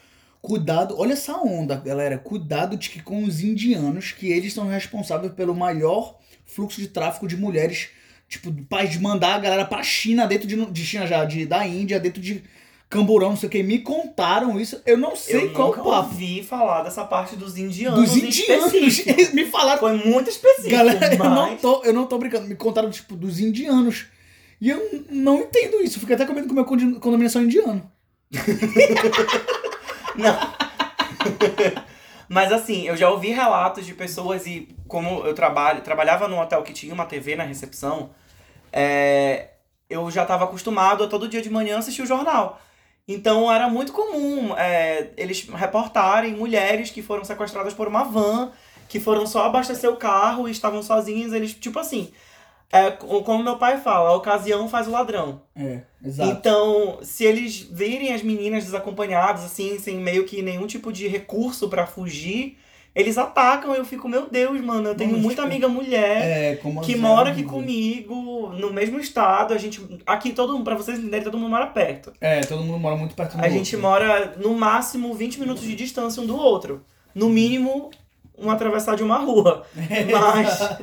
Cuidado, 0.40 0.94
olha 0.98 1.12
essa 1.14 1.36
onda, 1.36 1.76
galera. 1.76 2.16
Cuidado 2.18 2.76
de 2.76 2.90
que 2.90 3.02
com 3.02 3.24
os 3.24 3.40
indianos, 3.40 4.12
que 4.12 4.30
eles 4.30 4.52
são 4.52 4.66
responsáveis 4.68 5.32
pelo 5.32 5.54
maior 5.54 6.16
fluxo 6.46 6.80
de 6.80 6.88
tráfico 6.88 7.26
de 7.26 7.36
mulheres. 7.36 7.88
Tipo, 8.28 8.52
paz 8.68 8.90
de 8.90 9.00
mandar 9.00 9.34
a 9.34 9.38
galera 9.38 9.64
pra 9.64 9.82
China, 9.82 10.26
dentro 10.26 10.46
de, 10.46 10.64
de 10.66 10.84
China 10.86 11.06
já, 11.06 11.24
de, 11.24 11.46
da 11.46 11.66
Índia, 11.66 11.98
dentro 11.98 12.20
de 12.20 12.44
Camburão, 12.90 13.30
não 13.30 13.36
sei 13.36 13.48
o 13.48 13.50
que. 13.50 13.62
Me 13.62 13.78
contaram 13.80 14.58
isso. 14.60 14.80
Eu 14.86 14.96
não 14.96 15.14
sei 15.16 15.44
eu 15.46 15.52
qual 15.52 15.68
nunca 15.68 15.82
papo. 15.82 16.08
ouvi 16.10 16.42
falar 16.42 16.82
dessa 16.82 17.04
parte 17.04 17.36
dos 17.36 17.58
indianos. 17.58 18.00
Dos 18.00 18.16
indianos. 18.16 18.72
específico. 18.72 19.34
Me 19.36 19.44
falaram 19.46 19.80
Foi 19.80 19.92
muito 20.06 20.30
específico. 20.30 20.70
Galera, 20.70 21.12
eu 21.12 21.18
não, 21.18 21.30
mas- 21.50 21.60
tô, 21.60 21.82
eu 21.84 21.92
não 21.92 22.06
tô 22.06 22.16
brincando. 22.18 22.46
Me 22.46 22.54
contaram, 22.54 22.90
tipo, 22.90 23.14
dos 23.16 23.40
indianos. 23.40 24.06
E 24.60 24.70
eu 24.70 25.04
não 25.10 25.40
entendo 25.40 25.82
isso. 25.82 26.00
Fico 26.00 26.12
até 26.14 26.24
com 26.24 26.32
medo 26.32 26.46
que 26.46 26.52
o 26.52 26.54
meu 26.54 26.64
condomínio 26.64 27.26
é 27.26 27.28
só 27.30 27.40
indiano. 27.40 27.90
Não. 30.18 30.36
Mas 32.28 32.52
assim, 32.52 32.86
eu 32.86 32.96
já 32.96 33.08
ouvi 33.08 33.30
relatos 33.30 33.86
de 33.86 33.94
pessoas 33.94 34.46
e 34.46 34.76
como 34.86 35.24
eu 35.24 35.32
trabalho, 35.32 35.80
trabalhava 35.80 36.28
num 36.28 36.38
hotel 36.38 36.62
que 36.62 36.72
tinha 36.72 36.92
uma 36.92 37.06
TV 37.06 37.36
na 37.36 37.44
recepção, 37.44 38.10
é, 38.70 39.50
eu 39.88 40.10
já 40.10 40.22
estava 40.22 40.44
acostumado 40.44 41.04
a 41.04 41.08
todo 41.08 41.28
dia 41.28 41.40
de 41.40 41.48
manhã 41.48 41.78
assistir 41.78 42.02
o 42.02 42.06
jornal. 42.06 42.60
Então 43.06 43.50
era 43.50 43.68
muito 43.70 43.92
comum 43.92 44.54
é, 44.56 45.10
eles 45.16 45.48
reportarem 45.48 46.34
mulheres 46.34 46.90
que 46.90 47.00
foram 47.00 47.24
sequestradas 47.24 47.72
por 47.72 47.88
uma 47.88 48.04
van, 48.04 48.52
que 48.88 49.00
foram 49.00 49.26
só 49.26 49.46
abastecer 49.46 49.88
o 49.88 49.96
carro 49.96 50.46
e 50.48 50.50
estavam 50.50 50.82
sozinhas, 50.82 51.32
eles, 51.32 51.54
tipo 51.54 51.78
assim, 51.78 52.12
é, 52.70 52.90
como 52.90 53.42
meu 53.42 53.56
pai 53.56 53.78
fala, 53.78 54.10
a 54.10 54.14
ocasião 54.14 54.68
faz 54.68 54.86
o 54.86 54.90
ladrão. 54.90 55.40
É, 55.56 55.80
exato. 56.04 56.30
Então, 56.30 56.98
se 57.02 57.24
eles 57.24 57.60
virem 57.60 58.12
as 58.12 58.22
meninas 58.22 58.64
desacompanhadas, 58.64 59.44
assim, 59.44 59.78
sem 59.78 59.96
meio 59.96 60.24
que 60.24 60.42
nenhum 60.42 60.66
tipo 60.66 60.92
de 60.92 61.08
recurso 61.08 61.68
pra 61.68 61.86
fugir, 61.86 62.58
eles 62.94 63.16
atacam. 63.16 63.74
Eu 63.74 63.86
fico, 63.86 64.06
meu 64.06 64.28
Deus, 64.28 64.60
mano, 64.60 64.88
eu 64.90 64.94
tenho 64.94 65.12
Mano, 65.12 65.22
muita 65.22 65.42
tipo, 65.42 65.52
amiga 65.52 65.68
mulher 65.68 66.20
é, 66.20 66.60
que 66.84 66.94
mora 66.94 67.30
aqui 67.30 67.42
comigo, 67.42 68.50
no 68.50 68.70
mesmo 68.70 68.98
estado. 69.00 69.54
A 69.54 69.58
gente. 69.58 69.80
Aqui, 70.04 70.32
todo 70.32 70.52
mundo, 70.52 70.64
pra 70.64 70.74
vocês 70.74 70.98
entenderem, 70.98 71.24
todo 71.24 71.38
mundo 71.38 71.50
mora 71.50 71.68
perto. 71.68 72.12
É, 72.20 72.40
todo 72.40 72.62
mundo 72.62 72.78
mora 72.78 72.96
muito 72.96 73.14
perto 73.14 73.38
do 73.38 73.42
A 73.44 73.48
gente 73.48 73.76
outro. 73.76 73.88
mora 73.88 74.34
no 74.36 74.52
máximo 74.54 75.14
20 75.14 75.40
minutos 75.40 75.62
de 75.62 75.74
distância 75.74 76.22
um 76.22 76.26
do 76.26 76.36
outro. 76.36 76.84
No 77.14 77.30
mínimo, 77.30 77.90
um 78.36 78.50
atravessar 78.50 78.94
de 78.94 79.02
uma 79.02 79.16
rua. 79.18 79.64
Mas 79.74 80.78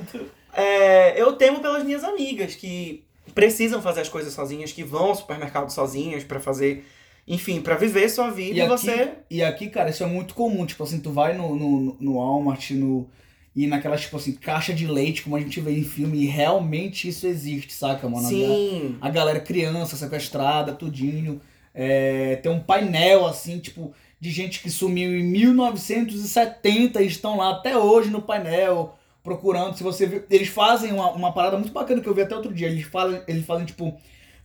é, 0.55 1.19
eu 1.21 1.33
temo 1.33 1.59
pelas 1.59 1.83
minhas 1.83 2.03
amigas 2.03 2.55
que 2.55 3.03
precisam 3.33 3.81
fazer 3.81 4.01
as 4.01 4.09
coisas 4.09 4.33
sozinhas, 4.33 4.71
que 4.71 4.83
vão 4.83 5.05
ao 5.07 5.15
supermercado 5.15 5.69
sozinhas 5.69 6.23
pra 6.23 6.39
fazer, 6.39 6.85
enfim, 7.27 7.59
pra 7.61 7.75
viver 7.75 8.07
sua 8.09 8.29
vida 8.29 8.57
E 8.57 8.61
aqui- 8.61 8.69
você. 8.69 9.09
E 9.29 9.43
aqui, 9.43 9.67
cara, 9.69 9.89
isso 9.89 10.03
é 10.03 10.07
muito 10.07 10.33
comum. 10.33 10.65
Tipo 10.65 10.83
assim, 10.83 10.99
tu 10.99 11.11
vai 11.11 11.35
no, 11.35 11.55
no, 11.55 11.97
no 11.99 12.13
Walmart, 12.15 12.71
no... 12.71 13.09
E 13.57 13.67
naquelas, 13.67 14.01
tipo 14.01 14.17
assim, 14.17 14.33
caixa 14.33 14.73
de 14.73 14.85
leite, 14.85 15.21
como 15.23 15.37
a 15.37 15.39
gente 15.39 15.61
vê 15.61 15.71
em 15.71 15.83
filme, 15.83 16.23
e 16.23 16.25
realmente 16.25 17.07
isso 17.07 17.25
existe, 17.25 17.71
saca, 17.73 18.07
mano? 18.09 18.27
A 18.27 18.29
Sim. 18.29 18.97
a 18.99 19.09
galera 19.09 19.39
criança 19.39 19.95
sequestrada, 19.95 20.73
tudinho. 20.73 21.39
É, 21.73 22.35
tem 22.43 22.51
um 22.51 22.59
painel, 22.59 23.25
assim, 23.25 23.59
tipo, 23.59 23.93
de 24.19 24.29
gente 24.29 24.61
que 24.61 24.69
sumiu 24.69 25.17
em 25.17 25.23
1970 25.23 27.01
e 27.01 27.07
estão 27.07 27.37
lá 27.37 27.51
até 27.51 27.77
hoje 27.77 28.09
no 28.09 28.21
painel, 28.21 28.95
procurando. 29.25 29.75
Se 29.75 29.83
você 29.83 30.05
viu, 30.05 30.23
eles 30.29 30.47
fazem 30.47 30.93
uma, 30.93 31.11
uma 31.11 31.33
parada 31.33 31.57
muito 31.57 31.73
bacana 31.73 31.99
que 31.99 32.07
eu 32.07 32.13
vi 32.13 32.21
até 32.21 32.33
outro 32.35 32.53
dia. 32.53 32.67
Eles, 32.67 32.85
falam, 32.85 33.21
eles 33.27 33.45
fazem, 33.45 33.65
tipo, 33.65 33.97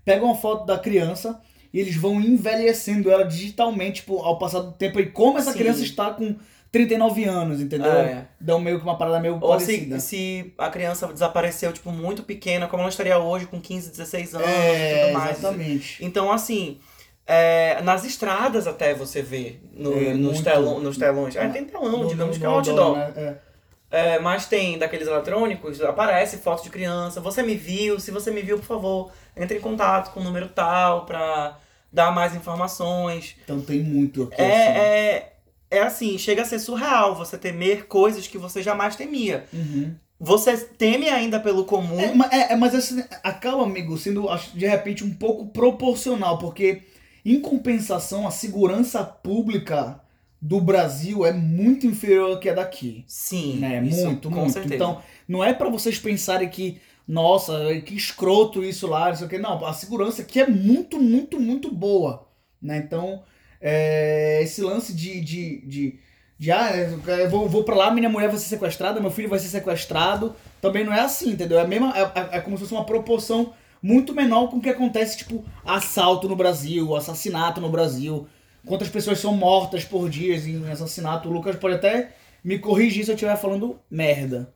pegam 0.05 0.27
uma 0.27 0.35
foto 0.35 0.67
da 0.67 0.77
criança 0.77 1.41
e 1.73 1.79
eles 1.79 1.95
vão 1.95 2.21
envelhecendo 2.21 3.09
ela 3.09 3.25
digitalmente, 3.25 4.01
tipo, 4.01 4.19
ao 4.19 4.39
passar 4.39 4.59
do 4.61 4.73
tempo. 4.73 4.99
E 4.99 5.07
como 5.07 5.39
essa 5.39 5.53
Sim. 5.53 5.59
criança 5.59 5.83
está 5.85 6.11
com 6.11 6.35
39 6.73 7.25
anos, 7.25 7.61
entendeu? 7.61 7.93
É. 7.93 8.27
Dão 8.41 8.61
meio 8.61 8.79
que 8.79 8.85
uma 8.85 8.97
parada 8.99 9.21
meio 9.21 9.35
Ou 9.35 9.41
parecida. 9.51 10.01
se, 10.01 10.07
se 10.09 10.55
a 10.59 10.69
criança 10.71 11.07
desapareceu, 11.09 11.73
tipo, 11.73 11.93
muito 11.93 12.23
pequena, 12.25 12.67
como 12.67 12.81
ela 12.83 12.91
estaria 12.91 13.19
hoje, 13.19 13.47
com 13.47 13.61
15, 13.61 13.91
16 13.91 14.35
anos 14.35 14.49
e 14.49 14.51
É, 14.51 15.05
tudo 15.05 15.13
mais. 15.19 15.39
exatamente. 15.39 16.05
Então, 16.05 16.31
assim, 16.33 16.79
é, 17.27 17.81
nas 17.83 18.05
estradas 18.05 18.67
até 18.67 18.95
você 18.95 19.21
vê 19.21 19.57
no- 19.73 19.93
É, 19.97 20.15
nos, 20.15 20.33
muito. 20.35 20.43
telão, 20.45 20.81
nos 20.81 20.97
telões. 20.97 21.37
Ah, 21.37 21.49
tem 21.49 21.65
telão, 21.65 22.07
digamos 22.07 22.37
no 22.37 22.41
que 22.41 22.47
é 22.47 22.49
um 22.49 22.53
outdoor. 22.53 22.97
né? 22.97 23.13
É. 23.17 23.50
É, 23.91 24.21
mas 24.21 24.47
tem 24.47 24.79
daqueles 24.79 25.09
eletrônicos, 25.09 25.81
aparece 25.81 26.37
foto 26.37 26.63
de 26.63 26.71
criança. 26.71 27.21
Você 27.21 27.43
me 27.43 27.57
viu? 27.57 27.99
Se 27.99 28.11
você 28.11 28.31
me 28.31 28.41
viu, 28.41 28.59
por 28.59 28.65
favor, 28.65 29.13
entre 29.37 29.59
em 29.59 29.61
contato 29.61 30.13
com 30.13 30.21
o 30.21 30.25
número 30.25 30.49
tal 30.49 31.05
pra 31.07 31.59
dar 31.93 32.13
mais 32.13 32.35
informações. 32.35 33.37
Então 33.43 33.61
tem 33.61 33.83
muito 33.83 34.25
aqui. 34.25 34.41
É, 34.41 34.69
assim. 34.69 34.79
é, 34.79 35.33
é 35.71 35.83
assim, 35.83 36.19
chega 36.19 36.43
a 36.43 36.45
ser 36.45 36.61
surreal 36.61 37.17
você 37.17 37.37
temer 37.37 37.87
coisas 37.87 38.27
que 38.27 38.39
você 38.39 38.63
jamais 38.63 38.95
temia. 38.95 39.45
Uhum. 39.53 39.95
Você 40.21 40.57
teme 40.57 41.09
ainda 41.09 41.41
pelo 41.41 41.65
comum. 41.65 41.99
É, 41.99 42.13
é, 42.31 42.53
é, 42.53 42.57
mas 42.57 42.75
assim, 42.75 43.03
acaba, 43.23 43.65
amigo, 43.65 43.97
sendo 43.97 44.29
acho, 44.29 44.57
de 44.57 44.67
repente 44.67 45.03
um 45.03 45.15
pouco 45.15 45.47
proporcional, 45.47 46.39
porque 46.39 46.83
em 47.25 47.41
compensação 47.41 48.29
a 48.29 48.31
segurança 48.31 49.03
pública 49.03 50.01
do 50.41 50.61
Brasil 50.61 51.25
é 51.27 51.33
muito 51.33 51.87
inferior 51.87 52.37
à 52.37 52.39
que 52.39 52.49
é 52.49 52.55
daqui. 52.55 53.05
Sim, 53.07 53.57
Né? 53.59 53.83
isso, 53.85 54.05
muito, 54.07 54.31
muito. 54.31 54.53
certeza. 54.53 54.75
Então, 54.75 55.03
não 55.29 55.45
é 55.45 55.53
pra 55.53 55.69
vocês 55.69 55.99
pensarem 55.99 56.49
que, 56.49 56.81
nossa, 57.07 57.53
que 57.85 57.95
escroto 57.95 58.65
isso 58.65 58.87
lá, 58.87 59.09
não 59.09 59.17
sei 59.17 59.27
o 59.27 59.31
que. 59.31 59.39
Não, 59.39 59.65
a 59.67 59.73
segurança 59.73 60.23
aqui 60.23 60.41
é 60.41 60.47
muito, 60.47 60.99
muito, 60.99 61.39
muito 61.39 61.71
boa. 61.71 62.27
Né? 62.63 62.79
Então, 62.79 63.23
é, 63.61 64.41
esse 64.43 64.63
lance 64.63 64.95
de. 64.95 65.21
de, 65.21 65.61
de, 65.67 65.99
de 66.39 66.51
ah, 66.53 66.71
eu 66.75 67.29
vou, 67.31 67.49
vou 67.49 67.63
pra 67.65 67.75
lá, 67.77 67.91
minha 67.91 68.09
mulher 68.09 68.29
vai 68.31 68.39
ser 68.39 68.49
sequestrada, 68.49 69.01
meu 69.01 69.11
filho 69.11 69.29
vai 69.29 69.39
ser 69.39 69.49
sequestrado. 69.49 70.35
Também 70.61 70.85
não 70.85 70.93
é 70.95 71.01
assim, 71.01 71.31
entendeu? 71.33 71.59
É, 71.59 71.63
a 71.63 71.67
mesma, 71.69 71.93
é, 71.97 72.03
é- 72.03 72.29
é 72.39 72.41
como 72.41 72.57
se 72.57 72.63
fosse 72.63 72.73
uma 72.75 72.85
proporção 72.85 73.53
muito 73.83 74.15
menor 74.15 74.49
com 74.49 74.57
o 74.57 74.61
que 74.61 74.69
acontece, 74.69 75.19
tipo, 75.19 75.45
assalto 75.65 76.29
no 76.29 76.37
Brasil, 76.37 76.95
assassinato 76.97 77.61
no 77.61 77.69
Brasil. 77.71 78.27
Quantas 78.67 78.89
pessoas 78.89 79.19
são 79.19 79.35
mortas 79.35 79.85
por 79.85 80.09
dia 80.09 80.37
em 80.37 80.71
assassinato. 80.71 81.29
O 81.29 81.33
Lucas 81.33 81.57
pode 81.57 81.77
até 81.77 82.11
me 82.45 82.59
corrigir 82.59 83.05
se 83.05 83.11
eu 83.11 83.15
estiver 83.15 83.37
falando 83.37 83.79
merda. 83.91 84.53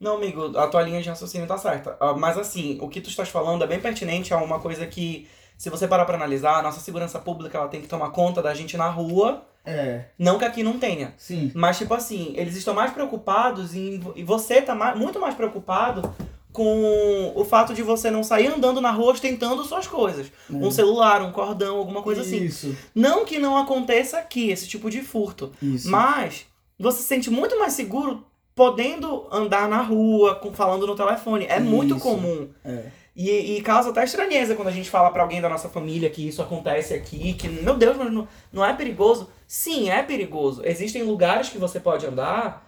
Não, 0.00 0.16
amigo, 0.16 0.56
a 0.56 0.66
tua 0.68 0.82
linha 0.82 1.02
de 1.02 1.08
raciocínio 1.08 1.46
tá 1.46 1.58
certa. 1.58 1.96
Ah, 1.98 2.14
Mas 2.14 2.38
assim, 2.38 2.78
o 2.80 2.88
que 2.88 3.00
tu 3.00 3.10
estás 3.10 3.28
falando 3.28 3.64
é 3.64 3.66
bem 3.66 3.80
pertinente 3.80 4.32
a 4.32 4.36
uma 4.38 4.60
coisa 4.60 4.86
que, 4.86 5.28
se 5.56 5.68
você 5.70 5.88
parar 5.88 6.04
pra 6.04 6.14
analisar, 6.14 6.58
a 6.58 6.62
nossa 6.62 6.78
segurança 6.80 7.18
pública 7.18 7.58
ela 7.58 7.68
tem 7.68 7.80
que 7.80 7.88
tomar 7.88 8.10
conta 8.10 8.40
da 8.40 8.54
gente 8.54 8.76
na 8.76 8.88
rua. 8.88 9.42
É, 9.64 10.04
Não 10.18 10.38
que 10.38 10.44
aqui 10.44 10.62
não 10.62 10.78
tenha. 10.78 11.12
sim. 11.18 11.50
Mas, 11.54 11.76
tipo 11.78 11.92
assim, 11.92 12.32
eles 12.36 12.54
estão 12.56 12.72
mais 12.74 12.92
preocupados 12.92 13.74
em. 13.74 14.00
E 14.14 14.22
você 14.22 14.62
tá 14.62 14.74
mais, 14.74 14.96
muito 14.96 15.20
mais 15.20 15.34
preocupado 15.34 16.14
com 16.58 17.32
o 17.36 17.44
fato 17.44 17.72
de 17.72 17.82
você 17.82 18.10
não 18.10 18.24
sair 18.24 18.48
andando 18.48 18.80
na 18.80 18.90
rua 18.90 19.12
ostentando 19.12 19.64
suas 19.64 19.86
coisas. 19.86 20.26
Um 20.50 20.72
celular, 20.72 21.22
um 21.22 21.30
cordão, 21.30 21.76
alguma 21.78 22.02
coisa 22.02 22.22
assim. 22.22 22.42
Isso, 22.42 22.76
Não 22.92 23.24
que 23.24 23.38
não 23.38 23.56
aconteça 23.56 24.18
aqui 24.18 24.50
esse 24.50 24.66
tipo 24.66 24.90
de 24.90 25.00
furto. 25.00 25.52
isso. 25.62 25.88
Mas 25.88 26.46
você 26.76 26.98
se 26.98 27.04
sente 27.04 27.30
muito 27.30 27.56
mais 27.58 27.74
seguro 27.74 28.24
podendo 28.56 29.28
andar 29.30 29.68
na 29.68 29.80
rua, 29.80 30.34
com- 30.34 30.52
falando 30.52 30.84
no 30.84 30.96
telefone. 30.96 31.46
É 31.48 31.60
muito 31.60 31.94
Isso. 31.94 32.02
comum. 32.02 32.48
É. 32.64 32.86
E, 33.14 33.56
e 33.56 33.62
causa 33.62 33.90
até 33.90 34.02
estranheza 34.04 34.54
quando 34.56 34.68
a 34.68 34.72
gente 34.72 34.90
fala 34.90 35.10
pra 35.10 35.22
alguém 35.22 35.40
da 35.40 35.48
nossa 35.48 35.68
família 35.68 36.10
que 36.10 36.26
isso 36.26 36.42
acontece 36.42 36.92
aqui, 36.94 37.34
que, 37.34 37.48
meu 37.48 37.76
Deus, 37.76 37.96
mas 37.96 38.12
não, 38.12 38.26
não 38.52 38.64
é 38.64 38.72
perigoso. 38.72 39.28
Sim, 39.46 39.90
é 39.90 40.02
perigoso. 40.02 40.62
Existem 40.64 41.02
lugares 41.04 41.48
que 41.48 41.58
você 41.58 41.78
pode 41.80 42.04
andar 42.06 42.67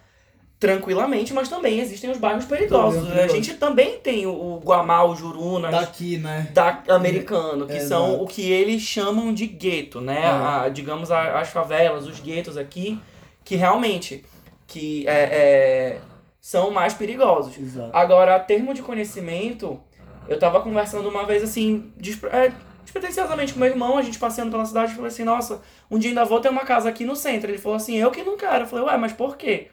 tranquilamente, 0.60 1.32
mas 1.32 1.48
também 1.48 1.80
existem 1.80 2.10
os 2.10 2.18
bairros 2.18 2.44
perigosos. 2.44 3.08
Também 3.08 3.24
A 3.24 3.28
gente 3.28 3.54
também 3.54 3.98
tem 3.98 4.26
o, 4.26 4.60
Guamá, 4.62 5.02
o 5.04 5.16
Jurunas, 5.16 5.70
Daqui, 5.72 6.18
né? 6.18 6.48
da 6.52 6.82
americano, 6.90 7.66
que 7.66 7.72
É, 7.78 7.80
são 7.80 8.08
exato. 8.08 8.24
o 8.24 8.26
que 8.26 8.52
eles 8.52 8.82
chamam 8.82 9.32
de 9.32 9.46
gueto, 9.46 10.02
né? 10.02 10.20
É. 10.22 10.26
A- 10.26 10.68
digamos 10.68 11.10
a- 11.10 11.40
as 11.40 11.48
favelas, 11.48 12.06
os 12.06 12.20
guetos 12.20 12.58
aqui, 12.58 13.00
que 13.42 13.56
realmente 13.56 14.22
que 14.66 15.04
é, 15.08 15.12
é, 15.22 15.98
são 16.40 16.70
mais 16.70 16.92
perigosos. 16.92 17.56
Exato. 17.58 17.90
Agora, 17.92 18.36
a 18.36 18.38
termo 18.38 18.74
de 18.74 18.82
conhecimento, 18.82 19.80
eu 20.28 20.38
tava 20.38 20.60
conversando 20.60 21.08
uma 21.08 21.24
vez 21.24 21.42
assim, 21.42 21.90
é, 22.30 22.52
despretensiosamente 22.84 23.54
com 23.54 23.58
meu 23.60 23.68
irmão, 23.68 23.96
a 23.96 24.02
gente 24.02 24.18
passeando 24.18 24.50
pela 24.50 24.64
cidade, 24.66 24.90
eu 24.92 24.96
falei 24.96 25.08
assim, 25.10 25.24
nossa, 25.24 25.60
um 25.90 25.98
dia 25.98 26.10
ainda 26.10 26.24
vou 26.24 26.38
ter 26.38 26.50
uma 26.50 26.64
casa 26.66 26.88
aqui 26.90 27.04
no 27.04 27.16
centro. 27.16 27.50
Ele 27.50 27.58
falou 27.58 27.76
assim, 27.76 27.96
eu 27.96 28.10
que 28.10 28.22
não 28.22 28.36
quero. 28.36 28.64
Eu 28.64 28.66
falei, 28.68 28.84
ué, 28.84 28.96
mas 28.98 29.12
por 29.12 29.36
quê? 29.38 29.68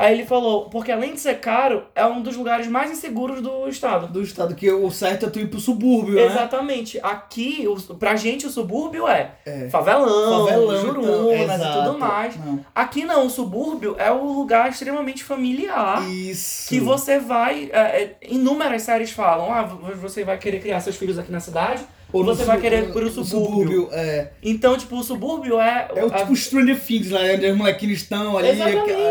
Aí 0.00 0.14
ele 0.14 0.24
falou, 0.26 0.70
porque 0.70 0.90
além 0.90 1.12
de 1.14 1.20
ser 1.20 1.40
caro, 1.40 1.84
é 1.94 2.04
um 2.06 2.22
dos 2.22 2.36
lugares 2.36 2.66
mais 2.66 2.90
inseguros 2.90 3.40
do 3.42 3.68
estado. 3.68 4.06
Do 4.08 4.22
estado 4.22 4.54
que 4.54 4.70
o 4.70 4.90
certo 4.90 5.26
é 5.26 5.30
tu 5.30 5.38
ir 5.38 5.48
pro 5.48 5.60
subúrbio, 5.60 6.14
né? 6.14 6.24
Exatamente. 6.26 6.98
Aqui, 7.02 7.66
o, 7.68 7.94
pra 7.94 8.16
gente, 8.16 8.46
o 8.46 8.50
subúrbio 8.50 9.06
é, 9.06 9.32
É. 9.44 9.68
favelão, 9.68 10.46
Favelão, 10.46 10.80
jurunas 10.80 11.60
então, 11.60 11.70
e 11.70 11.84
tudo 11.86 11.98
mais. 11.98 12.36
Não. 12.36 12.64
Aqui 12.74 13.04
não, 13.04 13.26
o 13.26 13.30
subúrbio 13.30 13.94
é 13.98 14.10
o 14.10 14.24
lugar 14.32 14.70
extremamente 14.70 15.22
familiar. 15.22 16.08
Isso. 16.10 16.68
Que 16.68 16.80
você 16.80 17.18
vai. 17.18 17.68
É, 17.72 17.78
é, 18.02 18.16
inúmeras 18.28 18.82
séries 18.82 19.10
falam: 19.10 19.52
ah, 19.52 19.62
vo- 19.62 19.94
você 19.96 20.24
vai 20.24 20.38
querer 20.38 20.60
criar 20.60 20.80
seus 20.80 20.96
filhos 20.96 21.18
aqui 21.18 21.30
na 21.30 21.40
cidade, 21.40 21.82
ou 22.12 22.24
você 22.24 22.44
vai 22.44 22.60
querer 22.60 22.90
pro 22.92 23.04
no 23.04 23.24
subúrbio. 23.24 23.88
é. 23.92 24.30
Então, 24.42 24.76
tipo, 24.76 24.96
o 24.96 25.02
subúrbio 25.02 25.60
é. 25.60 25.88
É 25.94 26.04
o 26.04 26.08
a- 26.12 26.18
tipo 26.18 26.34
Stranger 26.36 26.80
Things 26.80 27.10
lá, 27.10 27.20
onde 27.34 27.46
os 27.46 27.56
molequinhos 27.56 27.98
estão 28.00 28.36
ali, 28.36 28.48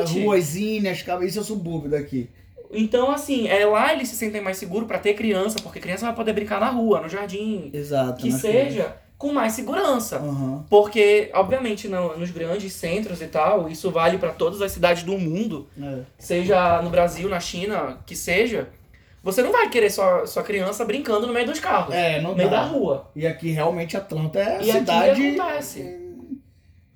as 0.01 0.11
ruazinhas, 0.11 1.03
isso 1.25 1.39
é 1.39 1.41
o 1.41 1.45
subúrbio 1.45 1.89
daqui. 1.91 2.29
Então, 2.71 3.09
assim, 3.11 3.47
é 3.47 3.65
lá 3.65 3.91
eles 3.93 4.09
se 4.09 4.15
sentem 4.15 4.41
mais 4.41 4.57
seguros 4.57 4.87
pra 4.87 4.99
ter 4.99 5.15
criança, 5.15 5.59
porque 5.61 5.79
criança 5.79 6.05
vai 6.05 6.15
poder 6.15 6.33
brincar 6.33 6.59
na 6.59 6.69
rua, 6.69 7.01
no 7.01 7.09
jardim, 7.09 7.71
Exato. 7.73 8.21
que 8.21 8.31
seja 8.31 8.95
com 9.17 9.33
mais 9.33 9.53
segurança. 9.53 10.17
Aham. 10.17 10.63
Porque, 10.69 11.29
obviamente, 11.33 11.87
no- 11.87 12.15
nos 12.17 12.29
grandes 12.31 12.71
centros 12.73 13.21
e 13.21 13.25
tal, 13.27 13.67
isso 13.69 13.89
vale 13.91 14.17
pra 14.19 14.29
todas 14.29 14.61
as 14.61 14.71
cidades 14.71 15.01
do 15.03 15.17
mundo, 15.17 15.67
É. 15.81 16.01
seja 16.19 16.81
no 16.83 16.89
Brasil, 16.91 17.27
na 17.27 17.39
China, 17.39 17.97
que 18.05 18.15
seja. 18.15 18.69
Você 19.23 19.41
não 19.43 19.51
vai 19.51 19.69
querer 19.69 19.89
sua, 19.89 20.25
sua 20.25 20.43
criança 20.43 20.85
brincando 20.85 21.27
no 21.27 21.33
meio 21.33 21.45
dos 21.45 21.59
carros, 21.59 21.93
É, 21.93 22.21
não 22.21 22.31
no 22.31 22.37
meio 22.37 22.49
dá. 22.49 22.61
da 22.61 22.65
rua. 22.67 23.11
E 23.15 23.27
aqui 23.27 23.49
realmente 23.51 23.97
Atlanta 23.97 24.39
é 24.39 24.43
a 24.57 24.61
E 24.61 24.71
aqui 24.71 24.79
cidade. 24.79 25.27
acontece. 25.27 25.99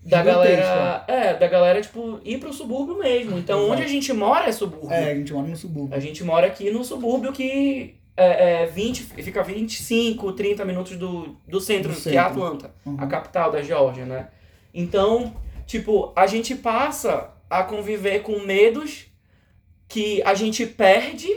Da 0.05 0.17
gigantesca. 0.19 0.23
galera. 0.23 1.05
É, 1.07 1.33
da 1.33 1.47
galera, 1.47 1.81
tipo, 1.81 2.19
ir 2.25 2.37
pro 2.37 2.51
subúrbio 2.53 2.97
mesmo. 2.97 3.37
Então, 3.37 3.59
Exato. 3.59 3.73
onde 3.73 3.83
a 3.83 3.87
gente 3.87 4.11
mora 4.13 4.47
é 4.49 4.51
subúrbio. 4.51 4.91
É, 4.91 5.11
a 5.11 5.15
gente 5.15 5.33
mora 5.33 5.47
no 5.47 5.55
subúrbio. 5.55 5.95
A 5.95 5.99
gente 5.99 6.23
mora 6.23 6.47
aqui 6.47 6.69
no 6.71 6.83
subúrbio 6.83 7.31
que 7.31 7.95
é, 8.17 8.63
é 8.63 8.65
20, 8.65 9.01
fica 9.03 9.41
25, 9.43 10.33
30 10.33 10.65
minutos 10.65 10.97
do, 10.97 11.35
do 11.47 11.59
centro, 11.61 11.91
Do 11.93 12.01
que 12.01 12.09
é 12.09 12.11
centro. 12.13 12.19
Atlanta, 12.43 12.71
Uhum. 12.85 12.97
a 12.99 13.07
capital 13.07 13.51
da 13.51 13.61
Geórgia, 13.61 14.05
né? 14.05 14.27
Então, 14.73 15.33
tipo, 15.65 16.11
a 16.15 16.27
gente 16.27 16.53
passa 16.55 17.29
a 17.49 17.63
conviver 17.63 18.19
com 18.23 18.39
medos 18.39 19.05
que 19.87 20.21
a 20.23 20.33
gente 20.33 20.65
perde, 20.65 21.29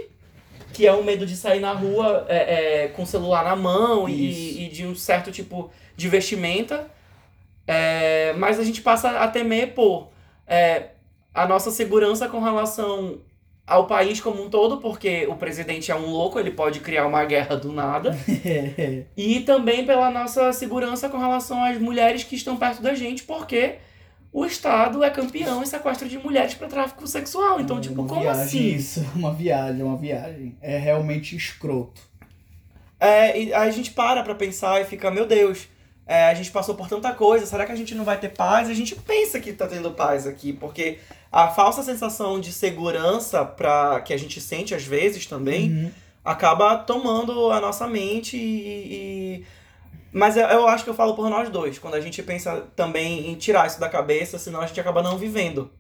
que 0.73 0.87
é 0.87 0.93
o 0.93 1.03
medo 1.03 1.25
de 1.27 1.37
sair 1.37 1.61
na 1.61 1.73
rua 1.73 2.27
é, 2.29 2.85
é, 2.85 2.89
com 2.89 3.03
o 3.03 3.07
celular 3.07 3.45
na 3.45 3.57
mão 3.57 4.09
e, 4.09 4.67
e 4.67 4.69
de 4.69 4.87
um 4.87 4.95
certo 4.95 5.31
tipo 5.31 5.71
de 5.97 6.09
vestimenta. 6.09 6.91
É, 7.67 8.33
mas 8.35 8.61
a 8.61 8.65
gente 8.65 8.81
passa 8.81 9.19
a 9.19 9.29
temer 9.29 9.75
por 9.75 10.11
é, 10.47 10.91
a 11.35 11.47
nossa 11.47 11.71
segurança 11.71 12.29
com 12.29 12.41
relação 12.41 13.21
ao 13.67 13.87
país 13.87 14.21
como 14.21 14.45
um 14.45 14.49
todo, 14.49 14.77
porque 14.77 15.27
o 15.27 15.35
presidente 15.35 15.91
é 15.91 15.95
um 15.95 16.07
louco, 16.07 16.39
ele 16.39 16.53
pode 16.53 16.79
criar 16.81 17.07
uma 17.07 17.25
guerra 17.25 17.57
do 17.57 17.73
nada. 17.73 18.17
E 19.17 19.41
também 19.41 19.85
pela 19.85 20.11
nossa 20.11 20.53
segurança 20.53 21.09
com 21.09 21.19
relação 21.19 21.65
às 21.65 21.79
mulheres 21.79 22.23
que 22.23 22.37
estão 22.37 22.57
perto 22.57 22.81
da 22.81 22.95
gente, 22.95 23.25
porque 23.25 23.77
o 24.39 24.45
Estado 24.45 25.03
é 25.03 25.09
campeão 25.11 25.63
em 25.63 25.67
sequestro 25.67 26.09
de 26.09 26.19
mulheres 26.19 26.55
para 26.55 26.69
tráfico 26.69 27.07
sexual. 27.07 27.59
Então, 27.61 27.79
É 27.79 27.81
tipo, 27.81 28.01
uma 28.03 28.09
como 28.09 28.21
viagem, 28.21 28.43
assim? 28.45 28.75
Isso, 28.75 29.07
uma 29.17 29.33
viagem, 29.33 29.83
uma 29.83 29.97
viagem. 29.97 30.57
É 30.61 30.77
realmente 30.77 31.35
escroto. 31.35 32.01
É, 33.01 33.39
e 33.41 33.53
aí 33.55 33.69
a 33.69 33.73
gente 33.73 33.91
para 33.93 34.23
pra 34.23 34.35
pensar 34.35 34.81
e 34.81 34.85
fica, 34.85 35.11
meu 35.11 35.27
Deus, 35.27 35.69
é, 36.07 36.25
a 36.27 36.35
gente 36.35 36.51
passou 36.51 36.75
por 36.75 36.89
tanta 36.89 37.13
coisa, 37.13 37.47
será 37.47 37.67
que 37.67 37.73
a 37.73 37.77
gente 37.77 37.95
não 37.95 38.05
vai 38.05 38.19
ter 38.19 38.31
paz? 38.31 38.69
A 38.69 38.75
gente 38.75 38.95
pensa 38.95 39.41
que 39.41 39.53
tá 39.53 39.67
tendo 39.67 39.91
paz 39.93 40.27
aqui, 40.27 40.53
porque 40.53 40.99
a 41.31 41.49
falsa 41.49 41.83
sensação 41.83 42.39
de 42.41 42.53
segurança 42.53 43.45
pra, 43.45 44.01
que 44.01 44.13
a 44.15 44.19
gente 44.19 44.41
sente 44.41 44.75
às 44.75 44.85
vezes 44.85 45.27
também 45.27 45.71
Uhum. 45.71 45.91
acaba 46.25 46.77
tomando 46.79 47.51
a 47.53 47.61
nossa 47.61 47.87
mente 47.87 48.37
e. 48.37 48.41
e- 49.41 49.45
Mas 50.17 50.35
eu, 50.35 50.47
eu 50.47 50.67
acho 50.67 50.83
que 50.83 50.89
eu 50.89 50.95
falo 50.95 51.15
por 51.15 51.29
nós 51.29 51.51
dois, 51.51 51.79
quando 51.79 51.93
a 51.93 52.01
gente 52.01 52.23
pensa 52.23 52.65
também 52.75 53.31
em 53.31 53.35
tirar 53.35 53.67
isso 53.67 53.79
da 53.79 53.87
cabeça, 53.87 54.39
senão 54.39 54.63
a 54.63 54.67
gente 54.67 54.81
acaba 54.81 55.03
não 55.03 55.19
vivendo. 55.19 55.71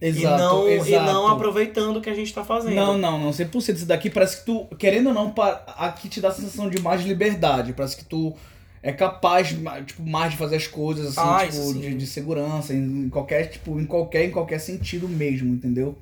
Exato, 0.00 0.34
e, 0.34 0.38
não, 0.38 0.68
exato. 0.68 0.90
e 0.90 0.98
não 1.00 1.28
aproveitando 1.28 1.98
o 1.98 2.00
que 2.00 2.08
a 2.08 2.14
gente 2.14 2.32
tá 2.32 2.42
fazendo. 2.42 2.74
Não, 2.74 2.96
não, 2.96 3.18
não, 3.18 3.30
100%. 3.30 3.74
Isso 3.74 3.84
daqui 3.84 4.08
parece 4.08 4.38
que 4.38 4.46
tu, 4.46 4.66
querendo 4.78 5.08
ou 5.08 5.12
não, 5.14 5.34
aqui 5.76 6.08
te 6.08 6.18
dá 6.18 6.28
a 6.28 6.32
sensação 6.32 6.70
de 6.70 6.80
mais 6.80 7.02
liberdade. 7.02 7.74
Parece 7.74 7.98
que 7.98 8.06
tu 8.06 8.34
é 8.82 8.90
capaz, 8.90 9.48
tipo, 9.84 10.02
mais 10.02 10.30
de 10.30 10.38
fazer 10.38 10.56
as 10.56 10.66
coisas, 10.66 11.08
assim, 11.08 11.28
Ah, 11.28 11.46
tipo, 11.46 11.74
de, 11.74 11.94
de 11.94 12.06
segurança, 12.06 12.72
em 12.72 13.10
qualquer, 13.10 13.48
tipo, 13.50 13.78
em 13.78 13.84
qualquer, 13.84 14.24
em 14.24 14.30
qualquer 14.30 14.60
sentido 14.60 15.06
mesmo, 15.06 15.52
entendeu? 15.52 15.94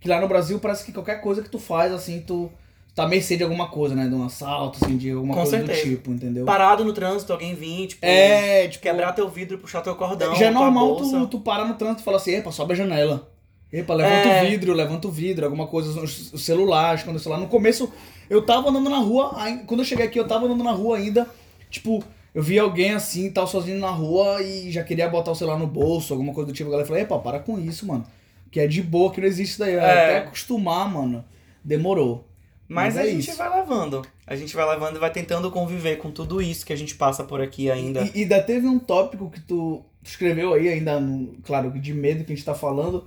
Que 0.00 0.08
lá 0.08 0.20
no 0.20 0.26
Brasil 0.26 0.58
parece 0.58 0.84
que 0.84 0.92
qualquer 0.92 1.20
coisa 1.20 1.42
que 1.42 1.48
tu 1.48 1.60
faz, 1.60 1.92
assim, 1.92 2.24
tu 2.26 2.50
tá 2.94 3.06
mercê 3.06 3.36
de 3.36 3.42
alguma 3.42 3.68
coisa, 3.68 3.94
né? 3.94 4.06
De 4.08 4.14
um 4.14 4.24
assalto, 4.24 4.84
assim, 4.84 4.96
de 4.96 5.10
alguma 5.10 5.34
Com 5.34 5.40
coisa 5.40 5.56
certeza. 5.58 5.82
do 5.84 5.90
tipo, 5.90 6.10
entendeu? 6.10 6.44
Parado 6.44 6.84
no 6.84 6.92
trânsito, 6.92 7.32
alguém 7.32 7.54
vir, 7.54 7.86
tipo, 7.88 8.04
É, 8.04 8.68
tipo, 8.68 8.82
quebrar 8.82 9.12
teu 9.12 9.28
vidro, 9.28 9.58
puxar 9.58 9.80
teu 9.80 9.94
cordão, 9.94 10.34
já 10.36 10.46
é 10.46 10.50
normal 10.50 10.96
tu, 10.96 11.26
tu 11.26 11.40
parar 11.40 11.64
no 11.64 11.74
trânsito 11.74 12.02
e 12.02 12.04
falar 12.04 12.18
assim, 12.18 12.32
epa, 12.34 12.50
sobe 12.52 12.72
a 12.72 12.76
janela. 12.76 13.28
Epa, 13.72 13.94
levanta 13.94 14.28
É. 14.28 14.44
o 14.44 14.50
vidro, 14.50 14.72
levanta 14.74 15.08
o 15.08 15.10
vidro, 15.10 15.46
alguma 15.46 15.66
coisa, 15.66 15.98
os, 16.00 16.32
os 16.34 16.44
celulares, 16.44 17.02
quando 17.02 17.16
o 17.16 17.18
celular. 17.18 17.40
No 17.40 17.48
começo, 17.48 17.90
eu 18.28 18.42
tava 18.44 18.68
andando 18.68 18.90
na 18.90 18.98
rua, 18.98 19.34
quando 19.66 19.80
eu 19.80 19.84
cheguei 19.86 20.04
aqui, 20.06 20.20
eu 20.20 20.26
tava 20.28 20.44
andando 20.44 20.62
na 20.62 20.72
rua 20.72 20.98
ainda, 20.98 21.26
tipo, 21.70 22.04
eu 22.34 22.42
vi 22.42 22.58
alguém 22.58 22.92
assim, 22.92 23.30
tal, 23.30 23.46
sozinho 23.46 23.78
na 23.78 23.90
rua 23.90 24.42
e 24.42 24.70
já 24.70 24.82
queria 24.82 25.08
botar 25.08 25.30
o 25.30 25.34
celular 25.34 25.58
no 25.58 25.66
bolso, 25.66 26.12
alguma 26.12 26.34
coisa 26.34 26.50
do 26.50 26.54
tipo. 26.54 26.68
A 26.68 26.72
galera 26.72 26.86
falou, 26.86 27.02
epa, 27.02 27.18
para 27.18 27.38
com 27.38 27.58
isso, 27.58 27.86
mano. 27.86 28.04
Que 28.50 28.60
é 28.60 28.66
de 28.66 28.82
boa, 28.82 29.10
que 29.10 29.20
não 29.20 29.26
existe 29.26 29.52
isso 29.52 29.58
daí. 29.60 29.72
É. 29.74 29.78
Até 29.78 30.18
acostumar, 30.18 30.90
mano. 30.90 31.24
Demorou. 31.64 32.26
Mas, 32.72 32.94
Mas 32.94 33.04
a 33.04 33.06
é 33.06 33.10
gente 33.10 33.28
isso. 33.28 33.36
vai 33.38 33.60
levando. 33.60 34.02
A 34.26 34.34
gente 34.34 34.54
vai 34.56 34.68
levando 34.68 34.96
e 34.96 34.98
vai 34.98 35.10
tentando 35.12 35.50
conviver 35.50 35.96
com 35.98 36.10
tudo 36.10 36.40
isso 36.40 36.64
que 36.64 36.72
a 36.72 36.76
gente 36.76 36.94
passa 36.94 37.22
por 37.24 37.40
aqui 37.40 37.70
ainda. 37.70 38.00
E, 38.14 38.20
e 38.20 38.22
ainda 38.22 38.42
teve 38.42 38.66
um 38.66 38.78
tópico 38.78 39.30
que 39.30 39.40
tu 39.40 39.84
escreveu 40.02 40.54
aí, 40.54 40.68
ainda, 40.68 40.98
no, 40.98 41.34
claro, 41.42 41.70
de 41.70 41.92
medo 41.92 42.24
que 42.24 42.32
a 42.32 42.34
gente 42.36 42.44
tá 42.44 42.54
falando, 42.54 43.06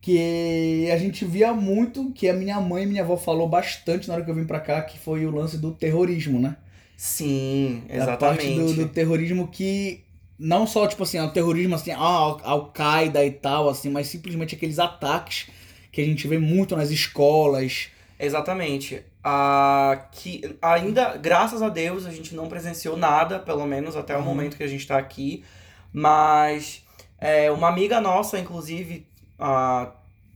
que 0.00 0.88
a 0.90 0.96
gente 0.98 1.24
via 1.24 1.52
muito, 1.52 2.10
que 2.12 2.28
a 2.28 2.32
minha 2.32 2.60
mãe 2.60 2.84
e 2.84 2.86
minha 2.86 3.02
avó 3.02 3.16
falou 3.16 3.48
bastante 3.48 4.08
na 4.08 4.14
hora 4.14 4.24
que 4.24 4.30
eu 4.30 4.34
vim 4.34 4.44
pra 4.44 4.60
cá, 4.60 4.82
que 4.82 4.98
foi 4.98 5.24
o 5.26 5.30
lance 5.30 5.58
do 5.58 5.72
terrorismo, 5.72 6.38
né? 6.38 6.56
Sim, 6.96 7.82
Da 7.88 8.16
parte 8.16 8.46
exatamente. 8.46 8.74
do, 8.76 8.84
do 8.84 8.88
terrorismo 8.88 9.48
que 9.48 10.00
não 10.38 10.66
só, 10.66 10.86
tipo 10.86 11.02
assim, 11.02 11.18
é 11.18 11.22
o 11.22 11.30
terrorismo 11.30 11.74
assim, 11.74 11.90
ah, 11.92 11.96
Al- 11.98 12.40
Al-Qaeda 12.44 13.24
e 13.24 13.30
tal, 13.30 13.68
assim, 13.68 13.90
mas 13.90 14.06
simplesmente 14.08 14.54
aqueles 14.54 14.78
ataques 14.78 15.48
que 15.90 16.00
a 16.00 16.04
gente 16.04 16.26
vê 16.26 16.38
muito 16.38 16.76
nas 16.76 16.90
escolas. 16.90 17.88
Exatamente. 18.24 19.02
Ah, 19.24 20.06
que 20.12 20.56
ainda, 20.62 21.16
graças 21.16 21.60
a 21.60 21.68
Deus, 21.68 22.06
a 22.06 22.10
gente 22.10 22.34
não 22.34 22.48
presenciou 22.48 22.96
nada, 22.96 23.38
pelo 23.40 23.66
menos 23.66 23.96
até 23.96 24.14
o 24.16 24.18
Uhum. 24.20 24.24
momento 24.24 24.56
que 24.56 24.62
a 24.62 24.68
gente 24.68 24.86
tá 24.86 24.96
aqui. 24.96 25.44
Mas 25.92 26.82
é, 27.20 27.50
uma 27.50 27.68
amiga 27.68 28.00
nossa, 28.00 28.38
inclusive, 28.38 29.06
ah, 29.38 29.90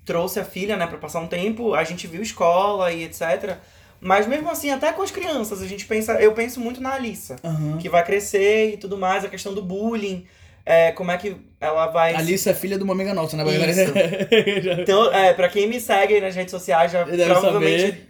trouxe 0.04 0.38
a 0.40 0.44
filha, 0.44 0.76
né, 0.76 0.86
pra 0.86 0.98
passar 0.98 1.20
um 1.20 1.26
tempo. 1.28 1.74
A 1.74 1.84
gente 1.84 2.06
viu 2.06 2.20
escola 2.22 2.92
e 2.92 3.04
etc. 3.04 3.56
Mas 4.00 4.26
mesmo 4.26 4.50
assim, 4.50 4.70
até 4.70 4.92
com 4.92 5.02
as 5.02 5.10
crianças, 5.10 5.62
a 5.62 5.66
gente 5.66 5.86
pensa. 5.86 6.14
Eu 6.20 6.32
penso 6.32 6.60
muito 6.60 6.80
na 6.82 6.94
Alissa, 6.94 7.36
Aham. 7.44 7.78
que 7.78 7.88
vai 7.88 8.04
crescer 8.04 8.74
e 8.74 8.76
tudo 8.76 8.98
mais, 8.98 9.24
a 9.24 9.28
questão 9.28 9.54
do 9.54 9.62
bullying. 9.62 10.26
É, 10.66 10.90
como 10.90 11.12
é 11.12 11.16
que 11.16 11.36
ela 11.60 11.86
vai. 11.86 12.12
Alice 12.16 12.48
é 12.48 12.52
filha 12.52 12.76
de 12.76 12.82
uma 12.82 12.92
amiga 12.92 13.14
nossa, 13.14 13.36
né? 13.36 13.44
Isso. 13.44 13.92
Então, 14.82 15.12
é, 15.14 15.32
pra 15.32 15.48
quem 15.48 15.68
me 15.68 15.80
segue 15.80 16.20
nas 16.20 16.34
redes 16.34 16.50
sociais, 16.50 16.90
já 16.90 17.04
Deve 17.04 17.24
provavelmente 17.24 17.82
saber. 17.82 18.08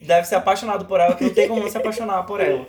deve 0.00 0.26
ser 0.26 0.34
apaixonado 0.34 0.84
por 0.84 0.98
ela, 0.98 1.14
que 1.14 1.22
não 1.22 1.32
tem 1.32 1.46
como 1.46 1.62
não 1.62 1.70
se 1.70 1.76
apaixonar 1.76 2.24
por 2.24 2.40
ela. 2.40 2.66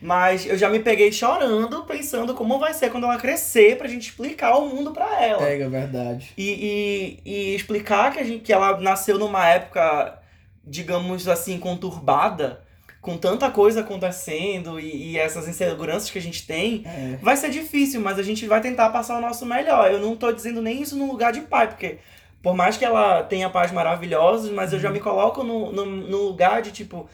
Mas 0.00 0.46
eu 0.46 0.56
já 0.56 0.70
me 0.70 0.78
peguei 0.80 1.12
chorando, 1.12 1.84
pensando 1.84 2.34
como 2.34 2.58
vai 2.58 2.72
ser 2.72 2.90
quando 2.90 3.04
ela 3.04 3.18
crescer, 3.18 3.76
pra 3.76 3.86
gente 3.86 4.08
explicar 4.08 4.56
o 4.56 4.66
mundo 4.66 4.90
pra 4.90 5.22
ela. 5.22 5.44
Pega, 5.44 5.68
verdade. 5.68 6.32
E, 6.36 7.20
e, 7.24 7.30
e 7.30 7.54
explicar 7.54 8.10
que, 8.10 8.20
a 8.20 8.24
gente, 8.24 8.40
que 8.40 8.52
ela 8.52 8.80
nasceu 8.80 9.18
numa 9.18 9.46
época, 9.46 10.18
digamos 10.64 11.28
assim, 11.28 11.58
conturbada, 11.58 12.62
com 13.02 13.18
tanta 13.18 13.50
coisa 13.50 13.80
acontecendo 13.80 14.78
e, 14.78 15.10
e 15.10 15.18
essas 15.18 15.48
inseguranças 15.48 16.08
que 16.08 16.18
a 16.18 16.22
gente 16.22 16.46
tem, 16.46 16.84
É. 16.86 17.18
Vai 17.20 17.36
ser 17.36 17.50
difícil, 17.50 18.00
mas 18.00 18.16
a 18.18 18.22
gente 18.22 18.46
vai 18.46 18.60
tentar 18.60 18.88
passar 18.90 19.18
o 19.18 19.20
nosso 19.20 19.44
melhor. 19.44 19.90
Eu 19.90 19.98
não 19.98 20.16
tô 20.16 20.30
dizendo 20.32 20.62
nem 20.62 20.80
isso 20.80 20.96
no 20.96 21.08
lugar 21.08 21.32
de 21.32 21.40
pai, 21.40 21.66
porque 21.66 21.98
por 22.40 22.54
mais 22.54 22.76
que 22.76 22.84
ela 22.84 23.24
tenha 23.24 23.50
pais 23.50 23.72
maravilhosos, 23.72 24.50
mas 24.52 24.72
eu 24.72 24.78
já 24.78 24.88
me 24.88 25.00
coloco 25.00 25.42
no, 25.42 25.72
no, 25.72 25.84
no 25.84 26.18
lugar 26.28 26.62
de 26.62 26.70
tipo, 26.70 27.08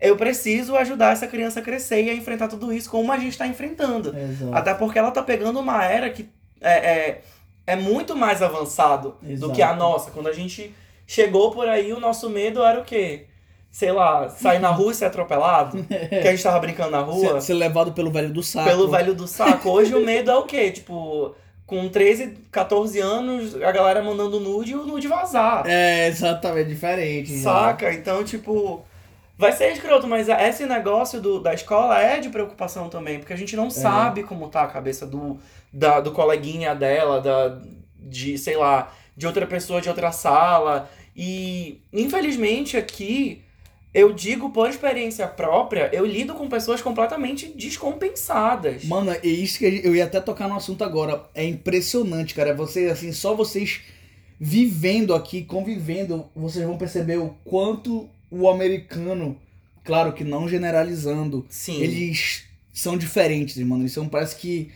eu 0.00 0.16
preciso 0.16 0.76
ajudar 0.76 1.12
essa 1.12 1.28
criança 1.28 1.60
a 1.60 1.62
crescer 1.62 2.02
e 2.02 2.10
a 2.10 2.14
enfrentar 2.14 2.48
tudo 2.48 2.72
isso 2.72 2.90
como 2.90 3.12
a 3.12 3.18
gente 3.18 3.38
tá 3.38 3.46
enfrentando. 3.46 4.16
Exato. 4.16 4.54
Até 4.54 4.74
porque 4.74 4.98
ela 4.98 5.12
tá 5.12 5.22
pegando 5.22 5.60
uma 5.60 5.84
era 5.84 6.10
que 6.10 6.28
é, 6.60 6.72
é, 6.72 7.22
é 7.68 7.76
muito 7.76 8.16
mais 8.16 8.42
avançado 8.42 9.16
do 9.22 9.30
Exato. 9.30 9.52
que 9.52 9.62
a 9.62 9.74
nossa. 9.74 10.10
Quando 10.10 10.28
a 10.28 10.32
gente 10.32 10.74
chegou 11.06 11.52
por 11.52 11.68
aí, 11.68 11.92
o 11.92 12.00
nosso 12.00 12.28
medo 12.28 12.64
era 12.64 12.80
o 12.80 12.84
quê? 12.84 13.26
Sei 13.70 13.92
lá, 13.92 14.28
sair 14.28 14.58
na 14.58 14.70
rua 14.70 14.90
e 14.90 14.94
ser 14.94 15.04
atropelado? 15.04 15.82
que 15.84 16.28
a 16.28 16.30
gente 16.32 16.42
tava 16.42 16.58
brincando 16.58 16.90
na 16.90 17.00
rua? 17.00 17.40
Ser, 17.40 17.42
ser 17.42 17.54
levado 17.54 17.92
pelo 17.92 18.10
velho 18.10 18.32
do 18.32 18.42
saco. 18.42 18.68
pelo 18.68 18.88
velho 18.90 19.14
do 19.14 19.28
saco. 19.28 19.70
Hoje 19.70 19.94
o 19.94 20.04
medo 20.04 20.30
é 20.30 20.36
o 20.36 20.42
quê? 20.42 20.72
Tipo, 20.72 21.34
com 21.70 21.88
13, 21.88 22.36
14 22.50 22.98
anos, 22.98 23.54
a 23.62 23.70
galera 23.70 24.02
mandando 24.02 24.40
nude 24.40 24.72
e 24.72 24.74
o 24.74 24.84
nude 24.84 25.06
vazar. 25.06 25.62
É, 25.68 26.08
exatamente, 26.08 26.68
diferente. 26.68 27.38
Saca? 27.38 27.92
Então, 27.92 28.24
tipo, 28.24 28.84
vai 29.38 29.52
ser 29.52 29.72
escroto, 29.72 30.08
mas 30.08 30.28
esse 30.28 30.66
negócio 30.66 31.20
do, 31.20 31.40
da 31.40 31.54
escola 31.54 32.00
é 32.00 32.18
de 32.18 32.28
preocupação 32.28 32.88
também, 32.88 33.20
porque 33.20 33.32
a 33.32 33.36
gente 33.36 33.54
não 33.54 33.70
sabe 33.70 34.24
como 34.24 34.48
tá 34.48 34.62
a 34.64 34.66
cabeça 34.66 35.06
do, 35.06 35.38
da, 35.72 36.00
do 36.00 36.10
coleguinha 36.10 36.74
dela, 36.74 37.20
da, 37.20 37.60
de, 37.96 38.36
sei 38.36 38.56
lá, 38.56 38.92
de 39.16 39.28
outra 39.28 39.46
pessoa 39.46 39.80
de 39.80 39.88
outra 39.88 40.10
sala. 40.10 40.90
E, 41.14 41.80
infelizmente, 41.92 42.76
aqui. 42.76 43.44
Eu 43.92 44.12
digo 44.12 44.50
por 44.50 44.70
experiência 44.70 45.26
própria, 45.26 45.90
eu 45.92 46.06
lido 46.06 46.34
com 46.34 46.48
pessoas 46.48 46.80
completamente 46.80 47.48
descompensadas. 47.48 48.84
Mano, 48.84 49.10
é 49.10 49.26
isso 49.26 49.58
que 49.58 49.64
eu 49.84 49.96
ia 49.96 50.04
até 50.04 50.20
tocar 50.20 50.48
no 50.48 50.54
assunto 50.54 50.84
agora. 50.84 51.24
É 51.34 51.44
impressionante, 51.44 52.34
cara. 52.34 52.54
Vocês, 52.54 52.90
assim, 52.90 53.10
só 53.10 53.34
vocês 53.34 53.80
vivendo 54.38 55.12
aqui, 55.12 55.42
convivendo, 55.42 56.24
vocês 56.34 56.64
vão 56.64 56.78
perceber 56.78 57.18
o 57.18 57.36
quanto 57.44 58.08
o 58.30 58.48
americano, 58.48 59.36
claro 59.84 60.12
que 60.12 60.22
não 60.22 60.48
generalizando, 60.48 61.44
Sim. 61.50 61.82
eles 61.82 62.44
são 62.72 62.96
diferentes, 62.96 63.56
mano. 63.58 63.82
Eles 63.82 63.92
são, 63.92 64.08
parece 64.08 64.36
que. 64.36 64.70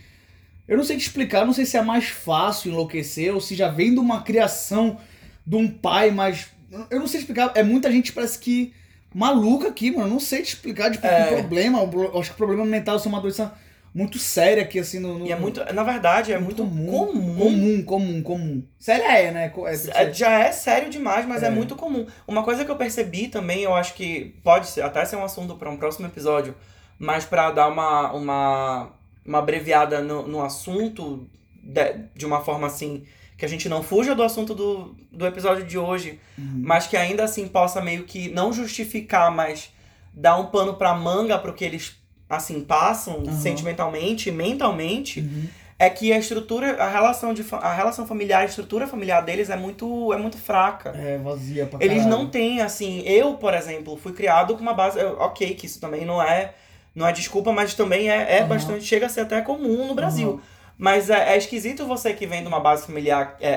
Eu 0.67 0.77
não 0.77 0.83
sei 0.83 0.97
te 0.97 1.05
explicar, 1.07 1.45
não 1.45 1.53
sei 1.53 1.65
se 1.65 1.77
é 1.77 1.81
mais 1.81 2.05
fácil 2.09 2.71
enlouquecer 2.71 3.33
ou 3.33 3.39
se 3.39 3.55
já 3.55 3.69
vem 3.69 3.93
de 3.93 3.99
uma 3.99 4.23
criação 4.23 4.99
de 5.45 5.55
um 5.55 5.69
pai, 5.69 6.11
mas. 6.11 6.47
Eu 6.89 6.99
não 6.99 7.07
sei 7.07 7.21
explicar. 7.21 7.53
É 7.55 7.63
muita 7.63 7.89
gente 7.89 8.11
parece 8.11 8.37
que 8.37 8.73
maluca 9.15 9.69
aqui, 9.69 9.91
mano. 9.95 10.09
Não 10.09 10.19
sei 10.19 10.41
te 10.41 10.49
explicar 10.49 10.91
tipo, 10.91 11.07
É. 11.07 11.31
o 11.31 11.37
problema. 11.39 11.79
Eu 11.81 12.19
acho 12.19 12.29
que 12.31 12.35
o 12.35 12.37
problema 12.37 12.65
mental 12.65 12.97
é 13.03 13.07
uma 13.07 13.21
doença 13.21 13.53
muito 13.93 14.19
séria 14.19 14.61
aqui, 14.61 14.77
assim, 14.77 14.99
no. 14.99 15.19
no- 15.19 15.25
E 15.25 15.31
é 15.31 15.35
muito, 15.37 15.63
na 15.73 15.83
verdade, 15.83 16.33
é 16.33 16.37
muito 16.37 16.63
comum. 16.63 16.85
Comum, 16.91 17.83
comum, 17.83 18.21
comum. 18.21 18.63
Séria 18.77 19.17
é, 19.19 19.31
né? 19.31 19.53
É, 19.93 20.11
já 20.13 20.39
é 20.39 20.51
sério 20.51 20.89
demais, 20.89 21.25
mas 21.25 21.43
é. 21.43 21.47
É. 21.47 21.49
muito 21.49 21.75
comum. 21.77 22.05
Uma 22.27 22.43
coisa 22.43 22.65
que 22.65 22.69
eu 22.71 22.75
percebi 22.75 23.29
também, 23.29 23.61
eu 23.61 23.73
acho 23.73 23.93
que 23.93 24.35
pode 24.43 24.67
ser, 24.67 24.81
até 24.81 25.05
ser 25.05 25.15
um 25.15 25.23
assunto 25.23 25.55
para 25.55 25.69
um 25.69 25.77
próximo 25.77 26.05
episódio, 26.07 26.53
mas 26.99 27.23
para 27.23 27.51
dar 27.51 27.69
uma, 27.69 28.11
uma, 28.11 28.89
uma 29.25 29.39
abreviada 29.39 30.01
no, 30.01 30.27
no 30.27 30.43
assunto 30.43 31.25
de, 31.63 31.93
de 32.13 32.25
uma 32.25 32.41
forma 32.41 32.67
assim 32.67 33.03
que 33.37 33.45
a 33.45 33.49
gente 33.49 33.67
não 33.67 33.83
fuja 33.83 34.15
do 34.15 34.23
assunto 34.23 34.53
do, 34.55 34.95
do 35.11 35.25
episódio 35.27 35.65
de 35.65 35.77
hoje, 35.77 36.19
Uhum. 36.37 36.61
mas 36.63 36.87
que 36.87 36.95
ainda 36.95 37.23
assim 37.23 37.47
possa 37.47 37.81
meio 37.81 38.03
que 38.03 38.29
não 38.29 38.53
justificar, 38.53 39.29
mas 39.31 39.69
dar 40.13 40.37
um 40.37 40.45
pano 40.47 40.75
pra 40.75 40.93
manga 40.93 41.37
pro 41.37 41.53
que 41.53 41.65
eles 41.65 41.95
assim 42.29 42.61
passam 42.63 43.17
Uhum. 43.17 43.31
sentimentalmente, 43.31 44.31
mentalmente 44.31 45.19
Uhum. 45.19 45.45
é 45.77 45.89
que 45.89 46.11
a 46.13 46.17
estrutura, 46.17 46.81
a 46.81 46.87
relação 46.89 47.33
de 47.33 47.45
a 47.51 47.73
relação 47.73 48.07
familiar, 48.07 48.41
a 48.41 48.45
estrutura 48.45 48.87
familiar 48.87 49.21
deles 49.21 49.49
é 49.49 49.55
muito 49.57 50.11
é 50.13 50.17
muito 50.17 50.37
fraca. 50.37 50.89
É 50.97 51.17
vazia 51.17 51.65
pra 51.65 51.77
Eles 51.83 52.03
caralho. 52.03 52.17
não 52.17 52.27
têm 52.29 52.61
assim, 52.61 53.01
eu, 53.05 53.33
por 53.35 53.53
exemplo, 53.53 53.97
fui 53.97 54.13
criado 54.13 54.55
com 54.55 54.61
uma 54.61 54.73
base, 54.73 54.97
OK, 55.03 55.53
que 55.55 55.65
isso 55.65 55.79
também 55.81 56.05
não 56.05 56.21
é 56.21 56.53
não 56.95 57.05
é 57.05 57.11
desculpa, 57.11 57.51
mas 57.51 57.73
também 57.73 58.09
é, 58.09 58.37
é 58.37 58.41
Uhum. 58.43 58.47
bastante 58.47 58.85
chega 58.85 59.05
a 59.07 59.09
ser 59.09 59.19
até 59.21 59.41
comum 59.41 59.85
no 59.85 59.93
Brasil. 59.93 60.39
Mas 60.77 61.09
é, 61.09 61.33
é 61.33 61.37
esquisito 61.37 61.85
você 61.85 62.13
que 62.13 62.27
vem 62.27 62.41
de 62.41 62.47
uma 62.47 62.59
base 62.59 62.85
familiar 62.85 63.35
é, 63.39 63.49
é- 63.49 63.53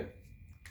é 0.00 0.04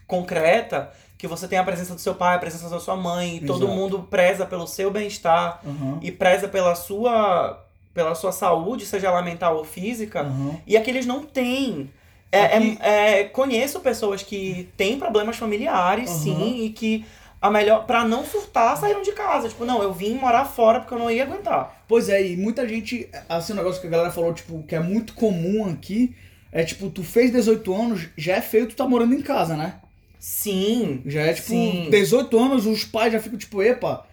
concreta, 0.07 0.91
que 1.17 1.27
você 1.27 1.47
tem 1.47 1.57
a 1.57 1.63
presença 1.63 1.93
do 1.95 1.99
seu 2.01 2.13
pai, 2.15 2.35
a 2.35 2.39
presença 2.39 2.69
da 2.69 2.79
sua 2.79 2.95
mãe, 2.95 3.37
e 3.37 3.45
todo 3.45 3.67
mundo 3.67 4.07
preza 4.09 4.45
pelo 4.45 4.67
seu 4.67 4.91
bem-estar 4.91 5.59
Uhum. 5.63 5.99
e 6.01 6.11
preza 6.11 6.47
pela 6.47 6.75
sua 6.75 7.61
pela 7.93 8.13
sua 8.13 8.33
saúde, 8.33 8.85
seja 8.85 9.07
ela 9.07 9.21
mental 9.21 9.55
ou 9.55 9.63
física, 9.63 10.23
Uhum. 10.23 10.59
e 10.67 10.75
aqueles 10.75 11.05
não 11.05 11.23
têm. 11.23 11.89
É, 12.29 12.39
é- 12.57 13.19
é- 13.21 13.23
conheço 13.23 13.79
pessoas 13.79 14.21
que 14.21 14.67
têm 14.75 14.99
problemas 14.99 15.37
familiares, 15.37 16.09
Uhum. 16.09 16.19
sim, 16.19 16.55
e 16.65 16.69
que 16.71 17.05
a 17.45 17.51
melhor 17.51 17.85
para 17.85 18.03
não 18.05 18.23
furtar 18.23 18.75
saíram 18.75 19.01
de 19.01 19.11
casa. 19.11 19.49
Tipo, 19.49 19.65
não, 19.65 19.81
eu 19.81 19.93
vim 19.93 20.15
morar 20.15 20.45
fora 20.45 20.79
porque 20.79 20.93
eu 20.93 20.99
não 20.99 21.11
ia 21.11 21.23
aguentar. 21.23 21.83
Pois 21.87 22.09
é, 22.09 22.25
e 22.25 22.37
muita 22.37 22.67
gente, 22.67 23.09
assim, 23.29 23.53
um 23.53 23.57
negócio 23.57 23.79
que 23.81 23.87
a 23.87 23.89
galera 23.89 24.11
falou, 24.11 24.33
tipo, 24.33 24.63
que 24.63 24.75
é 24.75 24.79
muito 24.79 25.13
comum 25.13 25.65
aqui, 25.69 26.15
é 26.51 26.63
tipo, 26.63 26.89
tu 26.89 27.03
fez 27.03 27.31
18 27.31 27.73
anos, 27.73 28.07
já 28.17 28.35
é 28.35 28.41
feio 28.41 28.67
tu 28.67 28.75
tá 28.75 28.87
morando 28.87 29.13
em 29.13 29.21
casa, 29.21 29.55
né? 29.55 29.75
Sim. 30.19 31.01
Já 31.05 31.21
é 31.21 31.33
tipo, 31.33 31.49
Sim. 31.49 31.87
18 31.91 32.39
anos, 32.39 32.65
os 32.65 32.83
pais 32.83 33.13
já 33.13 33.19
ficam 33.19 33.37
tipo, 33.37 33.61
epa, 33.61 34.05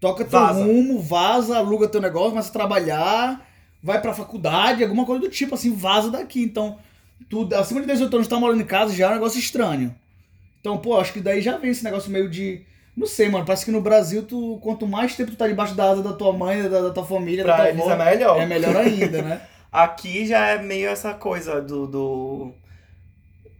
toca 0.00 0.24
teu 0.24 0.38
Vaza. 0.38 0.64
rumo, 0.64 1.00
vaza, 1.00 1.56
aluga 1.58 1.88
teu 1.88 2.00
negócio, 2.00 2.30
começa 2.30 2.50
a 2.50 2.52
trabalhar, 2.52 3.48
vai 3.82 4.00
pra 4.00 4.14
faculdade, 4.14 4.82
alguma 4.82 5.04
coisa 5.04 5.22
do 5.22 5.28
tipo, 5.28 5.54
assim, 5.54 5.74
vaza 5.74 6.10
daqui. 6.10 6.42
Então, 6.42 6.78
tu, 7.28 7.48
acima 7.54 7.80
de 7.80 7.86
18 7.86 8.14
anos, 8.14 8.28
tá 8.28 8.38
morando 8.38 8.60
em 8.62 8.66
casa, 8.66 8.94
já 8.94 9.06
é 9.06 9.10
um 9.10 9.14
negócio 9.14 9.38
estranho. 9.38 9.94
Então, 10.60 10.78
pô, 10.78 10.98
acho 10.98 11.12
que 11.12 11.20
daí 11.20 11.40
já 11.40 11.56
vem 11.56 11.70
esse 11.70 11.84
negócio 11.84 12.10
meio 12.10 12.28
de. 12.28 12.62
Não 12.96 13.06
sei, 13.06 13.28
mano. 13.28 13.44
Parece 13.44 13.64
que 13.64 13.70
no 13.70 13.80
Brasil, 13.80 14.22
tu, 14.22 14.58
quanto 14.62 14.86
mais 14.86 15.14
tempo 15.14 15.30
tu 15.32 15.36
tá 15.36 15.46
debaixo 15.46 15.74
da 15.74 15.90
asa 15.90 16.02
da 16.02 16.12
tua 16.14 16.32
mãe, 16.32 16.62
da, 16.62 16.80
da 16.80 16.90
tua 16.90 17.04
família, 17.04 17.44
da 17.44 17.54
Pra 17.54 17.62
tua 17.64 17.68
eles 17.70 17.82
avó, 17.82 17.92
é 17.92 17.96
melhor. 18.14 18.40
é 18.40 18.46
melhor 18.46 18.76
ainda, 18.76 19.22
né? 19.22 19.40
Aqui 19.70 20.26
já 20.26 20.46
é 20.48 20.62
meio 20.62 20.88
essa 20.88 21.12
coisa 21.12 21.60
do. 21.60 21.86
do 21.86 22.52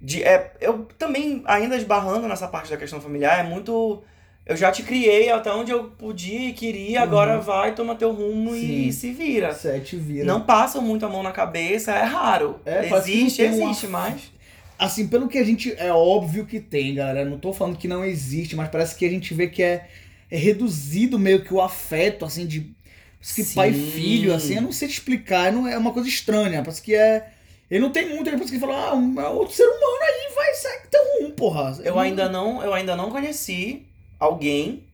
de, 0.01 0.22
é, 0.22 0.53
eu 0.61 0.87
também, 0.99 1.42
ainda 1.46 1.77
esbarrando 1.77 2.29
nessa 2.29 2.46
parte 2.49 2.70
da 2.70 2.77
questão 2.77 3.01
familiar, 3.01 3.40
é 3.40 3.42
muito. 3.49 4.03
Eu 4.46 4.57
já 4.57 4.70
te 4.70 4.85
criei 4.85 5.29
até 5.29 5.53
onde 5.53 5.72
eu 5.72 5.85
podia 5.99 6.49
e 6.51 6.53
queria, 6.53 7.03
agora 7.03 7.35
Uhum. 7.37 7.40
vai, 7.42 7.75
toma 7.75 7.96
teu 7.96 8.12
rumo 8.12 8.53
Sim. 8.53 8.87
e 8.87 8.92
se 8.92 9.11
vira. 9.12 9.53
Sete 9.53 9.96
vira. 9.96 10.25
Não 10.25 10.40
passam 10.42 10.81
muito 10.81 11.05
a 11.05 11.09
mão 11.09 11.20
na 11.22 11.33
cabeça, 11.33 11.90
é 11.92 12.05
raro. 12.05 12.61
É, 12.64 12.87
existe, 12.94 13.42
uma- 13.44 13.53
existe, 13.53 13.87
mas. 13.88 14.31
Assim, 14.78 15.08
pelo 15.08 15.28
que 15.28 15.38
a 15.38 15.44
gente. 15.44 15.72
É 15.78 15.92
óbvio 15.92 16.46
que 16.46 16.60
tem, 16.60 16.94
galera. 16.94 17.28
Não 17.28 17.38
tô 17.38 17.52
falando 17.52 17.78
que 17.78 17.88
não 17.88 18.04
existe, 18.04 18.54
mas 18.54 18.68
parece 18.68 18.94
que 18.94 19.04
a 19.04 19.10
gente 19.10 19.32
vê 19.32 19.48
que 19.48 19.62
é, 19.62 19.88
é 20.30 20.36
reduzido 20.36 21.18
meio 21.18 21.42
que 21.42 21.54
o 21.54 21.60
afeto, 21.60 22.24
assim, 22.24 22.46
de. 22.46 22.74
Parece 23.18 23.34
que 23.34 23.44
Sim. 23.44 23.54
pai 23.54 23.70
e 23.70 23.90
filho, 23.92 24.34
assim, 24.34 24.56
eu 24.56 24.62
não 24.62 24.70
sei 24.72 24.86
te 24.88 24.94
explicar, 24.94 25.52
não 25.52 25.66
é 25.66 25.76
uma 25.76 25.92
coisa 25.92 26.08
estranha. 26.08 26.62
Parece 26.62 26.82
que 26.82 26.94
é. 26.94 27.30
Ele 27.70 27.80
não 27.80 27.90
tem 27.90 28.08
muito, 28.08 28.28
ele 28.28 28.36
parece 28.36 28.52
que 28.52 28.60
fala, 28.60 28.90
ah, 28.90 28.94
um, 28.94 29.20
é 29.20 29.28
outro 29.28 29.52
ser 29.52 29.64
humano 29.64 29.98
aí, 30.02 30.34
vai, 30.34 30.54
segue 30.54 30.86
teu 30.88 31.02
rumo, 31.20 31.34
porra. 31.34 31.76
Eu 31.82 31.98
ainda 31.98 32.28
não, 32.28 32.62
eu 32.62 32.72
ainda 32.72 32.94
não 32.94 33.10
conheci 33.10 33.84
alguém 34.20 34.84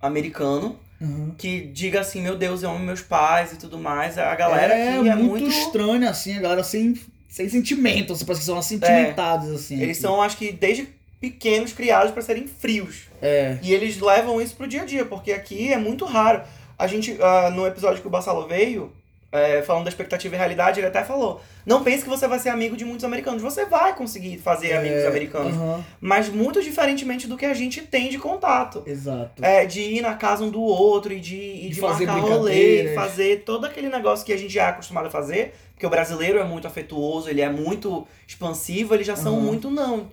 americano 0.00 0.78
Uhum. 1.00 1.34
que 1.36 1.60
diga 1.60 2.00
assim, 2.00 2.22
meu 2.22 2.36
Deus, 2.38 2.62
eu 2.62 2.70
amo 2.70 2.78
meus 2.78 3.02
pais 3.02 3.52
e 3.52 3.56
tudo 3.56 3.78
mais. 3.78 4.16
A 4.16 4.34
galera 4.34 4.74
é, 4.74 4.98
aqui 4.98 5.08
é 5.08 5.14
muito, 5.14 5.44
muito. 5.44 5.48
estranha, 5.48 6.08
assim, 6.08 6.38
a 6.38 6.40
galera 6.40 6.64
sem, 6.64 6.98
sem 7.36 7.50
sentimento, 7.50 8.14
assim, 8.14 8.24
parece 8.24 8.40
que 8.40 8.46
são 8.46 8.56
assentimentados, 8.56 9.50
assim. 9.50 9.78
Eles 9.78 9.98
são, 9.98 10.22
acho 10.22 10.38
que, 10.38 10.52
desde 10.52 10.88
pequenos 11.20 11.70
criados 11.70 12.10
pra 12.10 12.22
serem 12.22 12.46
frios. 12.46 13.10
É. 13.20 13.58
E 13.60 13.74
eles 13.74 14.00
levam 14.00 14.40
isso 14.40 14.56
pro 14.56 14.66
dia 14.66 14.80
a 14.80 14.84
dia, 14.86 15.04
porque 15.04 15.32
aqui 15.32 15.70
é 15.70 15.76
muito 15.76 16.06
raro. 16.06 16.40
A 16.78 16.86
gente, 16.86 17.14
ah, 17.20 17.50
no 17.50 17.66
episódio 17.66 18.00
que 18.00 18.06
o 18.06 18.10
Bassalo 18.10 18.48
veio, 18.48 18.90
é, 19.36 19.62
falando 19.62 19.84
da 19.84 19.90
expectativa 19.90 20.34
e 20.34 20.38
realidade, 20.38 20.80
ele 20.80 20.86
até 20.86 21.04
falou: 21.04 21.40
não 21.64 21.84
pense 21.84 22.02
que 22.02 22.08
você 22.08 22.26
vai 22.26 22.38
ser 22.38 22.48
amigo 22.48 22.76
de 22.76 22.84
muitos 22.84 23.04
americanos. 23.04 23.42
Você 23.42 23.64
vai 23.66 23.94
conseguir 23.94 24.38
fazer 24.38 24.72
amigos 24.74 24.98
É, 25.02 25.06
americanos. 25.06 25.54
aham, 25.54 25.84
Mas 26.00 26.28
muito 26.28 26.62
diferentemente 26.62 27.26
do 27.26 27.36
que 27.36 27.44
a 27.46 27.54
gente 27.54 27.82
tem 27.82 28.08
de 28.08 28.18
contato. 28.18 28.82
exato. 28.86 29.44
É, 29.44 29.64
de 29.66 29.80
ir 29.80 30.00
na 30.00 30.14
casa 30.14 30.44
um 30.44 30.50
do 30.50 30.60
outro 30.62 31.12
e 31.12 31.20
de, 31.20 31.36
e 31.36 31.68
De 31.68 31.74
de 31.74 31.80
fazer 31.80 32.06
marcar 32.06 32.22
rolê, 32.22 32.92
fazer 32.94 33.42
todo 33.44 33.64
aquele 33.66 33.88
negócio 33.88 34.24
que 34.24 34.32
a 34.32 34.36
gente 34.38 34.52
já 34.52 34.64
é 34.64 34.68
acostumado 34.70 35.06
a 35.06 35.10
fazer, 35.10 35.54
porque 35.72 35.86
o 35.86 35.90
brasileiro 35.90 36.38
é 36.38 36.44
muito 36.44 36.66
afetuoso, 36.66 37.28
ele 37.28 37.40
é 37.40 37.48
muito 37.50 38.06
expansivo, 38.26 38.94
eles 38.94 39.06
já 39.06 39.14
são 39.16 39.40
muito 39.40 39.70
não. 39.70 40.08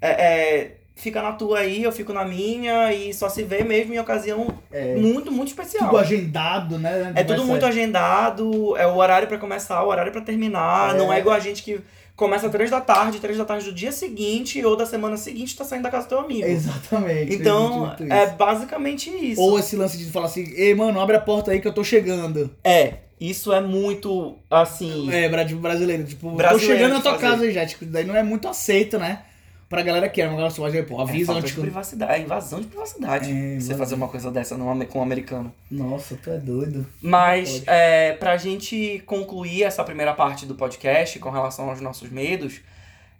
É, 0.00 0.10
é, 0.10 0.77
fica 1.00 1.22
na 1.22 1.32
tua 1.32 1.60
aí, 1.60 1.82
eu 1.82 1.92
fico 1.92 2.12
na 2.12 2.24
minha, 2.24 2.92
e 2.92 3.14
só 3.14 3.28
se 3.28 3.42
vê 3.42 3.62
mesmo 3.64 3.94
em 3.94 3.98
ocasião 3.98 4.48
É. 4.70 4.96
muito, 4.96 5.30
muito 5.32 5.48
especial. 5.48 5.86
Tudo 5.88 5.98
agendado, 5.98 6.78
né? 6.78 7.12
É 7.14 7.24
tudo 7.24 7.44
muito 7.44 7.64
agendado, 7.64 8.76
é 8.76 8.86
o 8.86 8.96
horário 8.96 9.28
pra 9.28 9.38
começar, 9.38 9.82
o 9.84 9.88
horário 9.88 10.12
pra 10.12 10.20
terminar, 10.20 10.94
É. 10.94 10.98
não 10.98 11.12
é 11.12 11.18
igual 11.18 11.34
a 11.36 11.40
gente 11.40 11.62
que 11.62 11.80
começa 12.16 12.48
três 12.48 12.68
da 12.70 12.80
tarde, 12.80 13.20
três 13.20 13.38
da 13.38 13.44
tarde 13.44 13.64
do 13.66 13.72
dia 13.72 13.92
seguinte 13.92 14.64
ou 14.64 14.76
da 14.76 14.84
semana 14.84 15.16
seguinte 15.16 15.56
tá 15.56 15.64
saindo 15.64 15.84
da 15.84 15.90
casa 15.90 16.06
do 16.06 16.08
teu 16.08 16.18
amigo. 16.20 16.46
Exatamente. 16.46 17.32
Então, 17.34 17.94
é 18.10 18.26
basicamente 18.26 19.08
isso. 19.08 19.40
Ou 19.40 19.58
esse 19.58 19.76
lance 19.76 19.96
de 19.96 20.04
falar 20.10 20.26
assim, 20.26 20.52
ei, 20.56 20.74
mano, 20.74 21.00
abre 21.00 21.14
a 21.16 21.20
porta 21.20 21.52
aí 21.52 21.60
que 21.60 21.68
eu 21.68 21.72
tô 21.72 21.84
chegando. 21.84 22.50
É, 22.64 22.94
isso 23.20 23.52
é 23.52 23.60
muito, 23.60 24.34
assim... 24.50 25.08
É, 25.12 25.28
bra- 25.28 25.44
brasileiro. 25.44 26.04
Tipo, 26.04 26.30
Brasileiro 26.32 26.72
tô 26.72 26.76
chegando 26.78 26.94
na 26.94 27.00
tua 27.00 27.12
fazer. 27.18 27.26
casa 27.26 27.52
já. 27.52 27.64
Tipo, 27.66 27.84
daí 27.84 28.04
não 28.04 28.16
é 28.16 28.22
muito 28.24 28.48
aceito, 28.48 28.98
né? 28.98 29.20
Pra 29.68 29.82
galera 29.82 30.08
que 30.08 30.22
é, 30.22 30.26
uma 30.26 30.36
galera 30.36 30.54
vai 30.54 30.82
pô, 30.84 30.98
É 30.98 31.02
avisa 31.02 31.26
falta 31.26 31.40
antes 31.40 31.54
de 31.54 31.60
privacidade, 31.60 32.12
é 32.14 32.18
invasão 32.20 32.60
de 32.60 32.66
privacidade. 32.68 33.30
É, 33.30 33.60
você 33.60 33.74
fazer 33.74 33.94
uma 33.96 34.08
coisa 34.08 34.30
dessa 34.30 34.56
num 34.56 34.70
ame- 34.70 34.86
com 34.86 34.98
um 35.00 35.02
americano. 35.02 35.52
Nossa, 35.70 36.16
tu 36.16 36.30
é 36.30 36.38
doido. 36.38 36.86
Mas, 37.02 37.62
é, 37.66 38.14
pra 38.14 38.38
gente 38.38 39.02
concluir 39.04 39.64
essa 39.64 39.84
primeira 39.84 40.14
parte 40.14 40.46
do 40.46 40.54
podcast 40.54 41.18
com 41.18 41.28
relação 41.28 41.68
aos 41.68 41.80
nossos 41.82 42.08
medos 42.08 42.60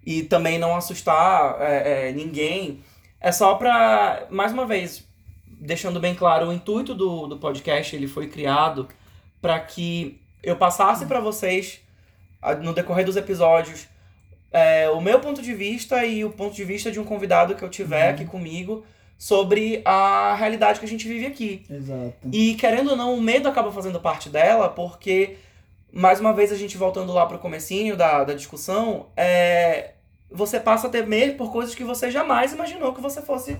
e 0.07 0.23
também 0.23 0.59
não 0.59 0.75
assustar 0.75 1.57
é, 1.61 2.09
é, 2.09 2.13
ninguém, 2.13 2.81
é 3.21 3.31
só 3.31 3.55
pra, 3.57 4.27
mais 4.31 4.51
uma 4.51 4.65
vez, 4.65 5.05
deixando 5.47 6.01
bem 6.01 6.15
claro, 6.15 6.49
o 6.49 6.53
intuito 6.53 6.95
do, 6.95 7.27
do 7.27 7.37
podcast 7.37 7.95
ele 7.95 8.07
foi 8.09 8.27
criado 8.27 8.89
para 9.43 9.61
que 9.61 10.19
eu 10.43 10.57
passasse 10.57 11.05
pra 11.05 11.21
vocês, 11.21 11.81
no 12.63 12.73
decorrer 12.73 13.05
dos 13.05 13.17
episódios, 13.17 13.87
é, 14.53 14.89
o 14.91 15.01
meu 15.01 15.21
ponto 15.21 15.43
de 15.43 15.53
vista 15.55 16.05
e 16.05 16.25
o 16.25 16.31
ponto 16.31 16.55
de 16.55 16.65
vista 16.65 16.91
de 16.91 16.99
um 16.99 17.05
convidado 17.05 17.55
que 17.55 17.63
eu 17.63 17.69
tiver 17.69 18.09
Uhum. 18.09 18.15
aqui 18.15 18.25
comigo 18.25 18.85
sobre 19.19 19.83
a 19.85 20.35
realidade 20.39 20.79
que 20.79 20.87
a 20.87 20.89
gente 20.89 21.07
vive 21.09 21.27
aqui. 21.27 21.63
Exato. 21.69 22.15
E 22.33 22.55
querendo 22.55 22.91
ou 22.91 22.97
não, 22.97 23.15
o 23.15 23.21
medo 23.21 23.49
acaba 23.49 23.73
fazendo 23.73 23.99
parte 24.01 24.29
dela, 24.29 24.69
porque, 24.69 25.37
mais 25.93 26.21
uma 26.21 26.33
vez, 26.33 26.53
a 26.53 26.57
gente 26.57 26.77
voltando 26.77 27.13
lá 27.13 27.27
pro 27.27 27.39
comecinho 27.39 27.97
da, 27.97 28.23
da 28.25 28.33
discussão, 28.35 29.07
é, 29.17 29.91
você 30.31 30.61
passa 30.61 30.87
a 30.87 30.91
ter 30.91 31.07
medo 31.07 31.37
por 31.37 31.51
coisas 31.51 31.75
que 31.75 31.83
você 31.85 32.11
jamais 32.11 32.53
imaginou 32.53 32.93
que 32.95 33.01
você 33.01 33.21
fosse 33.21 33.57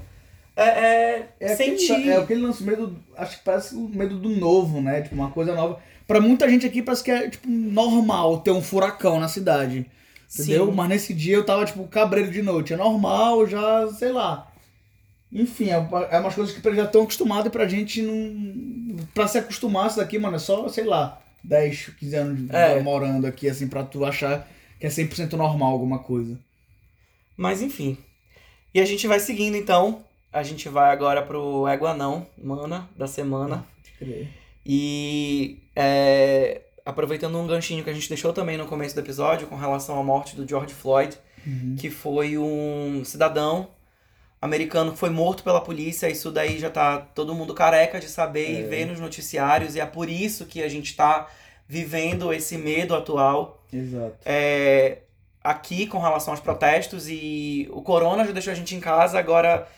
é, 0.57 0.63
é, 0.63 1.29
É 1.41 1.49
sentir. 1.57 1.93
aquele, 1.93 2.11
é 2.11 2.17
aquele 2.17 2.43
lance 2.43 2.63
medo, 2.63 2.97
acho 3.17 3.39
que 3.39 3.45
parece 3.45 3.75
o 3.75 3.89
medo 3.89 4.17
do 4.19 4.29
novo, 4.29 4.81
né? 4.81 5.03
Tipo, 5.03 5.15
uma 5.17 5.31
coisa 5.31 5.55
nova. 5.55 5.79
Pra 6.07 6.21
muita 6.21 6.49
gente 6.49 6.67
aqui 6.67 6.83
parece 6.83 7.03
que 7.05 7.11
é, 7.11 7.29
tipo, 7.29 7.49
normal 7.49 8.39
ter 8.41 8.51
um 8.53 8.63
furacão 8.63 9.19
na 9.21 9.29
cidade. 9.29 9.87
Entendeu? 10.33 10.67
Sim. 10.67 10.73
Mas 10.73 10.89
nesse 10.89 11.15
dia 11.15 11.37
eu 11.37 11.45
tava, 11.47 11.65
tipo, 11.65 11.87
cabreiro 11.89 12.31
de 12.31 12.43
noite. 12.43 12.73
É 12.73 12.77
normal, 12.77 13.47
já, 13.47 13.89
sei 13.89 14.13
lá. 14.13 14.51
Enfim, 15.33 15.71
é, 15.71 15.87
é 16.11 16.19
umas 16.21 16.35
coisas 16.35 16.55
que 16.57 16.75
já 16.75 16.85
estão 16.85 17.03
acostumados 17.03 17.47
e 17.47 17.51
pra 17.51 17.69
gente 17.69 18.03
não. 18.03 18.97
Pra 19.15 19.27
se 19.29 19.39
acostumar 19.39 19.89
isso 19.89 19.97
daqui, 19.99 20.19
mano, 20.19 20.37
é 20.37 20.39
só, 20.39 20.69
sei 20.69 20.85
lá, 20.85 21.21
10, 21.45 21.91
15 21.99 22.17
anos 22.17 22.51
É. 22.51 22.81
morando 22.81 23.27
aqui, 23.27 23.49
assim, 23.49 23.69
pra 23.69 23.85
tu 23.85 24.05
achar 24.05 24.49
que 24.81 24.87
é 24.87 24.91
100% 24.91 25.33
normal 25.35 25.73
alguma 25.73 25.99
coisa. 25.99 26.39
Mas 27.37 27.63
enfim. 27.63 27.97
E 28.75 28.81
a 28.81 28.85
gente 28.85 29.07
vai 29.07 29.21
seguindo 29.21 29.57
então. 29.57 30.03
A 30.33 30.43
gente 30.43 30.69
vai 30.69 30.91
agora 30.91 31.23
pro 31.23 31.67
Égua 31.67 31.95
Não, 31.95 32.27
Mana, 32.43 32.89
da 32.97 33.07
semana. 33.07 33.65
Crer. 33.99 34.29
E 34.65 35.59
é, 35.75 36.61
aproveitando 36.89 37.39
um 37.39 37.47
ganchinho 37.47 37.85
que 37.85 37.91
a 37.91 37.93
gente 37.93 38.09
deixou 38.09 38.33
também 38.33 38.57
no 38.57 38.67
começo 38.67 38.95
do 38.95 39.01
episódio 39.01 39.47
com 39.47 39.57
relação 39.57 39.99
à 40.01 40.03
morte 40.03 40.35
do 40.35 40.49
George 40.49 40.73
Floyd, 40.73 41.17
Uhum. 41.47 41.77
que 41.79 41.89
foi 41.91 42.37
um 42.39 43.03
cidadão 43.05 43.69
americano 44.41 44.93
que 44.93 44.99
foi 44.99 45.11
morto 45.11 45.43
pela 45.43 45.61
polícia. 45.61 46.09
Isso 46.09 46.31
daí 46.31 46.59
já 46.59 46.71
tá 46.71 46.99
todo 46.99 47.35
mundo 47.35 47.53
careca 47.55 48.01
de 48.01 48.09
saber 48.09 48.51
e 48.51 48.63
É. 48.63 48.67
ver 48.67 48.87
nos 48.87 48.99
noticiários, 49.01 49.75
e 49.77 49.81
é 49.81 49.87
por 49.87 50.09
isso 50.09 50.47
que 50.47 50.63
a 50.63 50.69
gente 50.69 50.97
tá 50.97 51.29
vivendo 51.69 52.33
esse 52.33 52.57
medo 52.57 52.95
atual 52.95 53.63
Exato. 53.73 54.17
é, 54.25 54.99
aqui 55.45 55.87
com 55.87 55.99
relação 55.99 56.33
aos 56.33 56.41
protestos 56.41 57.07
e 57.09 57.69
o 57.71 57.83
corona 57.83 58.25
já 58.25 58.33
deixou 58.33 58.53
a 58.53 58.57
gente 58.57 58.75
em 58.75 58.81
casa, 58.81 59.19
agora 59.19 59.69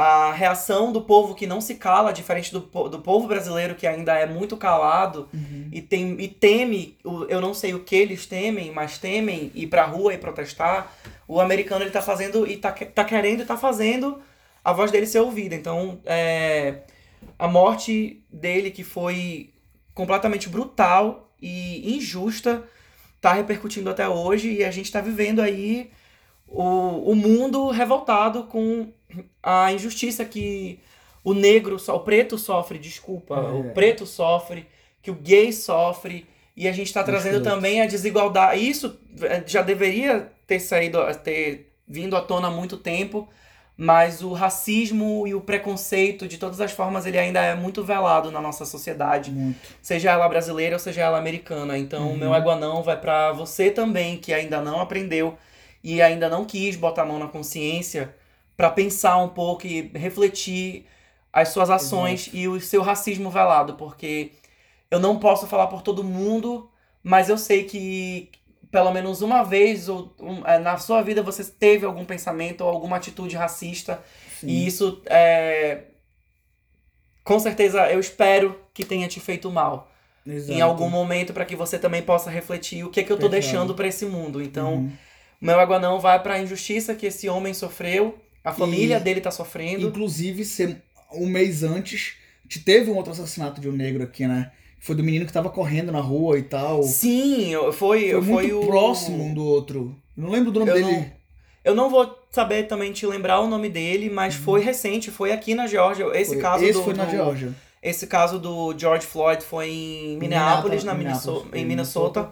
a 0.00 0.32
reação 0.32 0.92
do 0.92 1.02
povo 1.02 1.34
que 1.34 1.46
não 1.46 1.60
se 1.60 1.74
cala, 1.74 2.10
diferente 2.10 2.50
do, 2.50 2.60
do 2.60 3.00
povo 3.00 3.28
brasileiro 3.28 3.74
que 3.74 3.86
ainda 3.86 4.14
é 4.14 4.24
muito 4.24 4.56
calado 4.56 5.28
Uhum. 5.34 5.68
e, 5.70 5.82
tem, 5.82 6.18
e 6.18 6.26
teme, 6.26 6.96
eu 7.28 7.38
não 7.38 7.52
sei 7.52 7.74
o 7.74 7.80
que 7.80 7.96
eles 7.96 8.24
temem, 8.24 8.72
mas 8.72 8.96
temem 8.96 9.52
ir 9.54 9.66
pra 9.66 9.84
rua 9.84 10.14
e 10.14 10.18
protestar, 10.18 10.90
o 11.28 11.38
americano 11.38 11.84
ele 11.84 11.90
tá 11.90 12.00
fazendo 12.00 12.46
e 12.46 12.56
tá, 12.56 12.72
tá 12.72 13.04
querendo 13.04 13.42
e 13.42 13.44
tá 13.44 13.58
fazendo 13.58 14.18
a 14.64 14.72
voz 14.72 14.90
dele 14.90 15.06
ser 15.06 15.20
ouvida. 15.20 15.54
Então, 15.54 16.00
é, 16.06 16.78
a 17.38 17.46
morte 17.46 18.22
dele 18.32 18.70
que 18.70 18.82
foi 18.82 19.50
completamente 19.94 20.48
brutal 20.48 21.30
e 21.42 21.96
injusta 21.96 22.64
tá 23.20 23.34
repercutindo 23.34 23.90
até 23.90 24.08
hoje 24.08 24.50
e 24.50 24.64
a 24.64 24.70
gente 24.70 24.90
tá 24.90 25.02
vivendo 25.02 25.40
aí 25.40 25.90
o, 26.48 27.10
o 27.10 27.14
mundo 27.14 27.68
revoltado 27.70 28.44
com 28.44 28.90
a 29.42 29.72
injustiça 29.72 30.24
que 30.24 30.78
o 31.24 31.34
negro, 31.34 31.76
o 31.88 32.00
preto 32.00 32.38
sofre, 32.38 32.78
desculpa, 32.78 33.34
É. 33.34 33.38
o 33.52 33.64
preto 33.74 34.06
sofre, 34.06 34.66
que 35.02 35.10
o 35.10 35.14
gay 35.14 35.52
sofre, 35.52 36.26
e 36.56 36.68
a 36.68 36.72
gente 36.72 36.92
tá 36.92 37.02
trazendo 37.02 37.42
também 37.42 37.80
a 37.80 37.86
desigualdade. 37.86 38.68
Isso 38.68 38.98
eh, 39.22 39.42
já 39.46 39.62
deveria 39.62 40.30
ter 40.46 40.60
saído, 40.60 40.98
ter 41.22 41.70
vindo 41.86 42.16
à 42.16 42.20
tona 42.20 42.48
há 42.48 42.50
muito 42.50 42.76
tempo, 42.76 43.28
mas 43.76 44.22
o 44.22 44.32
racismo 44.34 45.26
e 45.26 45.34
o 45.34 45.40
preconceito, 45.40 46.28
de 46.28 46.36
todas 46.36 46.60
as 46.60 46.70
formas, 46.72 47.06
ele 47.06 47.18
ainda 47.18 47.42
é 47.42 47.54
muito 47.54 47.82
velado 47.82 48.30
na 48.30 48.40
nossa 48.40 48.66
sociedade 48.66 49.30
Muito. 49.30 49.58
seja 49.80 50.10
ela 50.10 50.28
brasileira 50.28 50.76
ou 50.76 50.78
seja 50.78 51.00
ela 51.00 51.16
americana. 51.18 51.78
Então, 51.78 52.08
o 52.08 52.10
Uhum. 52.10 52.16
meu 52.18 52.34
égua 52.34 52.56
não 52.56 52.82
vai 52.82 53.00
pra 53.00 53.32
você 53.32 53.70
também 53.70 54.18
que 54.18 54.34
ainda 54.34 54.60
não 54.60 54.80
aprendeu 54.80 55.38
e 55.82 56.02
ainda 56.02 56.28
não 56.28 56.44
quis 56.44 56.76
botar 56.76 57.02
a 57.02 57.06
mão 57.06 57.18
na 57.18 57.28
consciência 57.28 58.14
pra 58.60 58.68
pensar 58.70 59.16
um 59.16 59.28
pouco 59.30 59.66
e 59.66 59.90
refletir 59.94 60.84
as 61.32 61.48
suas 61.48 61.70
ações 61.70 62.28
e 62.30 62.46
o 62.46 62.60
seu 62.60 62.82
racismo 62.82 63.30
velado, 63.30 63.72
porque 63.74 64.32
eu 64.90 65.00
não 65.00 65.18
posso 65.18 65.46
falar 65.46 65.68
por 65.68 65.80
todo 65.80 66.04
mundo, 66.04 66.68
mas 67.02 67.30
eu 67.30 67.38
sei 67.38 67.64
que 67.64 68.28
pelo 68.70 68.92
menos 68.92 69.22
uma 69.22 69.42
vez 69.42 69.88
ou, 69.88 70.14
um, 70.20 70.46
é, 70.46 70.58
na 70.58 70.76
sua 70.76 71.00
vida 71.00 71.22
você 71.22 71.42
teve 71.42 71.86
algum 71.86 72.04
pensamento 72.04 72.60
ou 72.60 72.68
alguma 72.68 72.96
atitude 72.98 73.34
racista. 73.34 74.02
Sim. 74.38 74.48
E 74.48 74.66
isso 74.66 75.00
é. 75.06 75.84
Com 77.24 77.38
certeza 77.40 77.90
eu 77.90 77.98
espero 77.98 78.60
que 78.74 78.84
tenha 78.84 79.08
te 79.08 79.20
feito 79.20 79.50
mal. 79.50 79.90
Exato. 80.26 80.52
Em 80.52 80.60
algum 80.60 80.90
momento 80.90 81.32
para 81.32 81.46
que 81.46 81.56
você 81.56 81.78
também 81.78 82.02
possa 82.02 82.28
refletir 82.28 82.84
o 82.84 82.90
que 82.90 83.00
é 83.00 83.02
que 83.04 83.10
eu 83.10 83.16
tô 83.16 83.22
Exato. 83.26 83.32
deixando 83.40 83.74
para 83.74 83.86
esse 83.88 84.04
mundo. 84.04 84.42
Então, 84.42 84.74
Uhum. 84.74 84.92
meu 85.40 85.58
aguanão 85.58 85.98
vai 85.98 86.22
pra 86.22 86.38
injustiça 86.38 86.94
que 86.94 87.06
esse 87.06 87.26
homem 87.26 87.54
sofreu, 87.54 88.18
a 88.44 88.52
família 88.52 88.96
E- 88.96 89.00
dele 89.00 89.20
tá 89.20 89.30
sofrendo. 89.30 89.86
Inclusive, 89.88 90.44
um 91.12 91.26
mês 91.26 91.62
antes, 91.62 92.14
te 92.48 92.60
teve 92.60 92.90
um 92.90 92.96
outro 92.96 93.12
assassinato 93.12 93.60
de 93.60 93.68
um 93.68 93.72
negro 93.72 94.02
aqui, 94.02 94.26
né? 94.26 94.50
Foi 94.78 94.94
do 94.96 95.04
menino 95.04 95.26
que 95.26 95.32
tava 95.32 95.50
correndo 95.50 95.92
na 95.92 96.00
rua 96.00 96.38
e 96.38 96.42
tal. 96.42 96.82
Sim, 96.82 97.50
eu- 97.52 97.72
foi, 97.72 98.10
Foi 98.12 98.22
foi, 98.22 98.22
muito 98.46 98.60
o 98.60 98.66
próximo 98.66 99.22
um 99.24 99.34
do 99.34 99.44
outro. 99.44 99.94
Eu 100.16 100.22
não 100.24 100.30
lembro 100.30 100.50
do 100.50 100.60
nome 100.60 100.70
Eu 100.70 100.74
dele. 100.76 100.90
não- 100.90 101.20
Eu 101.62 101.74
não 101.74 101.90
vou 101.90 102.18
saber 102.30 102.62
também 102.68 102.90
te 102.90 103.06
lembrar 103.06 103.38
o 103.40 103.46
nome 103.46 103.68
dele, 103.68 104.08
mas 104.08 104.34
foi 104.34 104.62
recente, 104.62 105.10
foi 105.10 105.30
aqui 105.30 105.54
na 105.54 105.66
Geórgia. 105.66 106.04
Esse 106.14 106.30
Uhum. 106.30 106.34
Foi- 106.36 106.42
caso 106.42 106.64
Esse 106.64 106.72
do, 106.78 106.82
foi 106.84 106.94
na 106.94 107.04
do- 107.04 107.10
Geórgia. 107.10 107.54
Esse 107.82 108.06
caso 108.06 108.38
do 108.38 108.74
George 108.78 109.06
Floyd 109.06 109.44
foi 109.44 109.68
em 109.68 110.16
Minneapolis, 110.16 110.82
Minneapolis, 110.82 110.84
na 110.84 110.94
Minnesota, 110.94 111.58
em 111.58 111.60
em 111.60 111.64
Minnesota. 111.66 112.30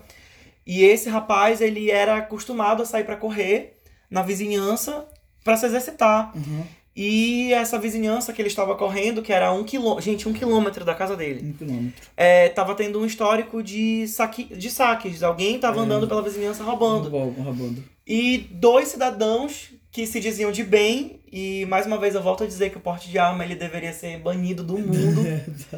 E 0.67 0.83
esse 0.83 1.11
rapaz, 1.11 1.61
ele 1.61 1.91
era 1.91 2.17
acostumado 2.17 2.83
a 2.83 2.87
sair 2.87 3.05
pra 3.05 3.17
correr 3.17 3.77
na 4.11 4.23
vizinhança 4.23 5.07
pra 5.49 5.57
se 5.57 5.65
exercitar. 5.67 6.31
Uhum. 6.37 6.63
E 6.95 7.53
essa 7.55 7.79
vizinhança 7.79 8.33
que 8.33 8.43
ele 8.43 8.49
estava 8.49 8.75
correndo, 8.75 9.23
que 9.23 9.33
era 9.33 9.51
um 9.53 9.63
quilômetro, 9.65 10.03
gente, 10.05 10.29
um 10.29 10.33
quilômetro 10.33 10.85
da 10.85 10.95
casa 10.95 11.17
dele, 11.17 11.49
Um 11.49 11.53
quilômetro. 11.53 12.03
é, 12.17 12.49
tava 12.49 12.75
tendo 12.75 13.01
um 13.01 13.07
histórico 13.07 13.63
de, 13.63 14.07
saque, 14.09 14.45
de 14.45 14.69
saques. 14.69 15.23
Alguém 15.23 15.59
tava 15.59 15.81
É. 15.81 15.85
andando 15.85 16.07
pela 16.09 16.21
vizinhança 16.23 16.63
roubando. 16.65 17.09
Roubando. 17.09 17.41
roubando. 17.43 17.85
E 18.07 18.49
dois 18.51 18.89
cidadãos 18.89 19.71
que 19.93 20.07
se 20.07 20.19
diziam 20.21 20.51
de 20.53 20.63
bem, 20.65 21.21
e 21.33 21.65
mais 21.67 21.87
uma 21.87 21.99
vez 21.99 22.15
eu 22.15 22.23
volto 22.23 22.43
a 22.45 22.47
dizer 22.47 22.71
que 22.71 22.77
o 22.77 22.81
porte 22.81 23.09
de 23.09 23.19
arma 23.19 23.45
ele 23.45 23.55
deveria 23.55 23.93
ser 23.93 24.19
banido 24.19 24.63
do 24.65 24.77
mundo. 24.79 25.25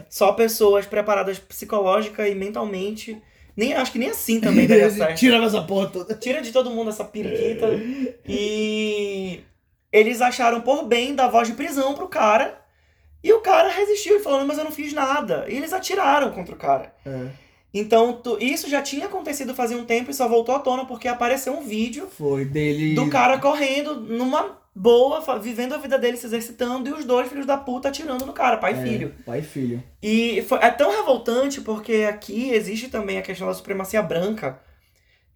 Só 0.09 0.33
pessoas 0.33 0.87
preparadas 0.87 1.38
psicológica 1.38 2.26
e 2.28 2.35
mentalmente. 2.35 3.16
Nem, 3.56 3.74
acho 3.74 3.92
que 3.92 3.98
nem 3.98 4.09
assim 4.09 4.40
também 4.40 4.66
daria 4.66 4.88
certo. 4.90 5.18
Tirava 5.18 5.44
essa 5.44 5.61
porra 5.61 5.88
toda. 5.88 6.14
Tira 6.14 6.40
de 6.40 6.50
todo 6.50 6.70
mundo 6.70 6.88
essa 6.88 7.04
periquita. 7.04 7.66
E 8.26 9.40
eles 9.92 10.20
acharam 10.20 10.61
por 10.61 10.85
bem 10.85 11.14
dar 11.14 11.29
voz 11.29 11.48
de 11.48 11.55
prisão 11.55 11.94
pro 11.94 12.09
cara. 12.09 12.59
E 13.22 13.33
o 13.33 13.40
cara 13.40 13.68
resistiu 13.68 14.16
e 14.16 14.20
falou, 14.22 14.46
mas 14.46 14.57
eu 14.59 14.64
não 14.64 14.70
fiz 14.70 14.92
nada. 14.92 15.44
E 15.48 15.57
eles 15.57 15.72
atiraram 15.72 16.31
contra 16.33 16.55
o 16.55 16.59
cara. 16.59 16.94
É. 17.05 17.26
Então, 17.72 18.14
tu- 18.14 18.38
isso 18.40 18.68
já 18.68 18.81
tinha 18.83 19.07
acontecido 19.07 19.55
fazia 19.55 19.76
um 19.76 19.85
tempo 19.85 20.11
e 20.11 20.14
só 20.14 20.26
voltou 20.26 20.55
à 20.55 20.59
tona 20.59 20.85
porque 20.87 21.07
apareceu 21.07 21.53
um 21.53 21.62
vídeo 21.62 22.09
Foi 22.09 22.44
dele. 22.44 22.94
do 22.94 23.09
cara 23.11 23.38
correndo 23.38 24.00
numa 24.00 24.59
boa, 24.74 25.20
vivendo 25.38 25.74
a 25.74 25.79
vida 25.79 25.98
dele, 25.98 26.16
se 26.16 26.26
exercitando, 26.26 26.88
e 26.88 26.92
os 26.92 27.05
dois 27.05 27.29
filhos 27.29 27.44
da 27.46 27.57
puta 27.57 27.88
atirando 27.88 28.24
no 28.24 28.33
cara, 28.33 28.57
pai 28.57 28.72
e 28.72 28.79
É, 28.79 28.83
filho. 28.83 29.14
Pai 29.26 29.38
e 29.40 29.42
filho. 29.42 29.83
E 30.03 30.42
foi- 30.48 30.59
é 30.62 30.70
tão 30.70 30.90
revoltante 30.90 31.61
porque 31.61 32.07
aqui 32.09 32.50
existe 32.50 32.88
também 32.88 33.18
a 33.18 33.22
questão 33.22 33.46
da 33.46 33.55
supremacia 33.55 34.00
branca, 34.03 34.61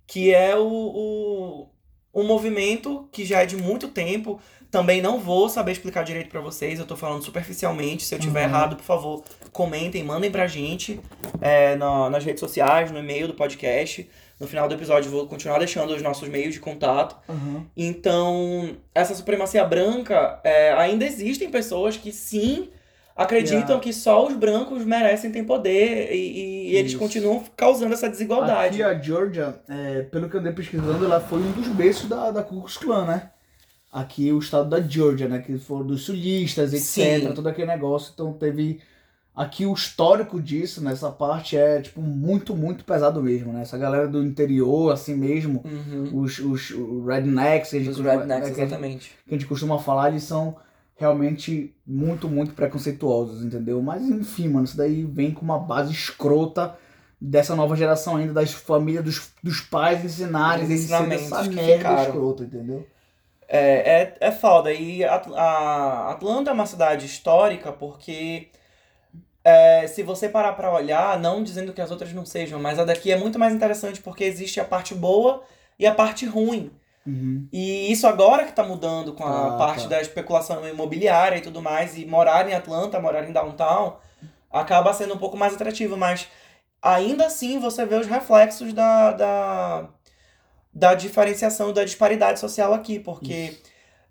que 0.06 0.32
é 0.34 0.56
o, 0.56 0.66
o, 0.66 1.68
um 2.14 2.24
movimento 2.24 3.08
que 3.10 3.24
já 3.24 3.42
é 3.42 3.46
de 3.46 3.56
muito 3.56 3.88
tempo. 3.88 4.40
Também 4.70 5.00
não 5.00 5.20
vou 5.20 5.48
saber 5.48 5.70
explicar 5.72 6.02
direito 6.02 6.28
pra 6.28 6.40
vocês, 6.40 6.78
eu 6.80 6.86
tô 6.86 6.96
falando 6.96 7.22
superficialmente. 7.22 8.04
Se 8.04 8.14
eu 8.14 8.18
tiver 8.18 8.42
Uhum. 8.42 8.48
errado, 8.48 8.76
por 8.76 8.82
favor, 8.84 9.22
comentem, 9.52 10.02
mandem 10.02 10.30
pra 10.32 10.46
gente 10.48 11.00
é, 11.40 11.76
na- 11.76 12.10
nas 12.10 12.24
redes 12.24 12.40
sociais, 12.40 12.90
no 12.90 12.98
e-mail 12.98 13.28
do 13.28 13.34
podcast. 13.34 14.08
No 14.40 14.48
final 14.48 14.66
do 14.66 14.74
episódio, 14.74 15.10
vou 15.12 15.28
continuar 15.28 15.58
deixando 15.58 15.94
os 15.94 16.02
nossos 16.02 16.28
meios 16.28 16.52
de 16.54 16.58
contato. 16.60 17.14
Uhum. 17.28 17.64
Então, 17.76 18.76
essa 18.92 19.14
supremacia 19.14 19.64
branca, 19.64 20.40
é, 20.42 20.72
ainda 20.72 21.04
existem 21.04 21.48
pessoas 21.50 21.96
que 21.96 22.10
sim 22.10 22.68
acreditam 23.16 23.60
Yeah. 23.60 23.80
que 23.80 23.92
só 23.92 24.26
os 24.26 24.34
brancos 24.34 24.84
merecem 24.84 25.30
ter 25.30 25.44
poder 25.44 26.12
e, 26.12 26.70
e 26.72 26.76
eles 26.76 26.92
Isso. 26.92 26.98
continuam 26.98 27.44
causando 27.56 27.92
essa 27.94 28.08
desigualdade. 28.08 28.82
Aqui 28.82 28.96
a 28.96 29.00
Georgia, 29.00 29.54
é, 29.68 30.02
pelo 30.02 30.28
que 30.28 30.36
eu 30.36 30.40
andei 30.40 30.52
pesquisando, 30.52 31.04
ela 31.04 31.20
foi 31.20 31.38
um 31.40 31.52
dos 31.52 31.68
berços 31.68 32.08
da, 32.08 32.30
da 32.30 32.42
Ku 32.42 32.56
Klux 32.56 32.76
Klan, 32.76 33.06
né? 33.06 33.30
Aqui 33.92 34.32
o 34.32 34.38
estado 34.40 34.68
da 34.68 34.80
Georgia, 34.80 35.28
né? 35.28 35.38
Que 35.38 35.56
foram 35.56 35.86
dos 35.86 36.02
sulistas, 36.02 36.72
etc. 36.72 37.22
Sim. 37.28 37.32
Todo 37.34 37.48
aquele 37.48 37.68
negócio. 37.68 38.10
Então 38.12 38.32
teve. 38.32 38.80
Aqui 39.36 39.66
o 39.66 39.72
histórico 39.72 40.40
disso, 40.40 40.80
nessa 40.82 41.10
parte, 41.10 41.56
é 41.56 41.80
tipo 41.80 42.00
muito, 42.00 42.54
muito 42.54 42.84
pesado 42.84 43.20
mesmo, 43.20 43.52
né? 43.52 43.62
Essa 43.62 43.76
galera 43.76 44.06
do 44.06 44.22
interior, 44.24 44.92
assim 44.92 45.14
mesmo, 45.16 45.60
Uhum. 45.64 46.20
os, 46.20 46.38
os, 46.38 46.70
rednecks, 47.04 47.70
que 47.70 47.76
a 47.76 47.80
gente 47.80 47.90
Os 47.90 47.98
rednecks, 48.00 48.50
exatamente. 48.50 49.12
que 49.26 49.34
a 49.34 49.36
gente 49.36 49.46
costuma 49.48 49.76
falar, 49.78 50.10
eles 50.10 50.22
são 50.22 50.56
realmente 50.96 51.74
muito, 51.86 52.28
muito 52.28 52.54
preconceituosos, 52.54 53.44
entendeu? 53.44 53.82
Mas 53.82 54.02
enfim, 54.08 54.48
mano, 54.48 54.64
isso 54.64 54.76
daí 54.76 55.04
vem 55.04 55.32
com 55.32 55.42
uma 55.42 55.58
base 55.58 55.92
escrota 55.92 56.76
dessa 57.20 57.56
nova 57.56 57.76
geração 57.76 58.16
ainda, 58.16 58.32
das 58.32 58.52
famílias, 58.52 59.04
dos, 59.04 59.32
dos 59.42 59.60
pais 59.60 60.04
ensinarem 60.04 60.64
eles 60.64 60.84
ensinamentos 60.84 61.26
essa 61.26 61.42
merda 61.44 61.94
escrota, 61.94 62.44
entendeu? 62.44 62.86
É, 63.48 64.02
é, 64.02 64.28
é 64.28 64.32
foda. 64.32 64.72
E 64.72 65.04
At- 65.04 65.28
a 65.34 66.12
Atlanta 66.12 66.50
é 66.50 66.54
uma 66.54 66.66
cidade 66.66 67.06
histórica 67.06 67.72
porque 67.72 68.48
é, 69.44 69.86
se 69.86 70.02
você 70.02 70.28
parar 70.28 70.54
pra 70.54 70.72
olhar, 70.72 71.18
não 71.20 71.42
dizendo 71.42 71.72
que 71.72 71.80
as 71.80 71.90
outras 71.90 72.12
não 72.12 72.24
sejam, 72.24 72.60
mas 72.60 72.78
a 72.78 72.84
daqui 72.84 73.12
é 73.12 73.16
muito 73.16 73.38
mais 73.38 73.54
interessante 73.54 74.00
porque 74.02 74.24
existe 74.24 74.60
a 74.60 74.64
parte 74.64 74.94
boa 74.94 75.42
e 75.78 75.86
a 75.86 75.94
parte 75.94 76.26
ruim. 76.26 76.70
Uhum. 77.06 77.46
E 77.52 77.92
isso 77.92 78.06
agora 78.06 78.44
que 78.44 78.52
tá 78.52 78.64
mudando 78.64 79.12
com 79.12 79.24
a 79.24 79.54
Ah, 79.54 79.58
parte 79.58 79.82
tá. 79.84 79.90
da 79.90 80.00
especulação 80.00 80.66
imobiliária 80.66 81.36
e 81.36 81.40
tudo 81.42 81.60
mais, 81.60 81.96
e 81.98 82.06
morar 82.06 82.48
em 82.48 82.54
Atlanta, 82.54 82.98
morar 83.00 83.28
em 83.28 83.32
downtown, 83.32 83.96
acaba 84.50 84.92
sendo 84.94 85.14
um 85.14 85.18
pouco 85.18 85.36
mais 85.36 85.54
atrativo, 85.54 85.96
mas 85.96 86.28
ainda 86.80 87.26
assim 87.26 87.58
você 87.58 87.84
vê 87.84 87.96
os 87.96 88.06
reflexos 88.06 88.72
da, 88.72 89.12
da, 89.12 89.88
da 90.72 90.94
diferenciação, 90.94 91.72
da 91.72 91.84
disparidade 91.84 92.40
social 92.40 92.72
aqui, 92.72 92.98
porque 92.98 93.56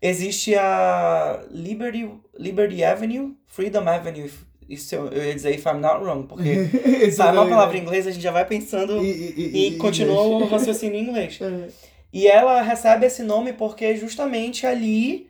existe 0.01 0.53
a 0.55 1.41
Liberty, 1.49 2.09
Liberty 2.37 2.83
Avenue, 2.83 3.35
Freedom 3.47 3.87
Avenue, 3.89 4.29
isso 4.69 4.93
eu 4.95 5.07
eu 5.07 5.23
ia 5.25 5.33
dizer 5.33 5.55
if 5.55 5.65
I'm 5.65 5.79
not 5.79 6.03
wrong, 6.03 6.27
porque 6.27 6.67
sabe 7.11 7.37
uma 7.37 7.49
palavra 7.49 7.77
em 7.77 7.81
inglês, 7.81 8.05
a 8.05 8.11
gente 8.11 8.21
já 8.23 8.31
vai 8.31 8.45
pensando 8.45 9.03
E, 9.03 9.09
e, 9.09 9.67
e, 9.67 9.77
continua 9.77 10.21
o 10.21 10.45
raciocínio 10.45 10.99
em 10.99 11.09
inglês. 11.09 11.39
É. 12.13 12.17
E 12.17 12.27
ela 12.27 12.61
recebe 12.61 13.05
esse 13.05 13.23
nome 13.23 13.53
porque 13.53 13.95
justamente 13.95 14.65
ali 14.67 15.29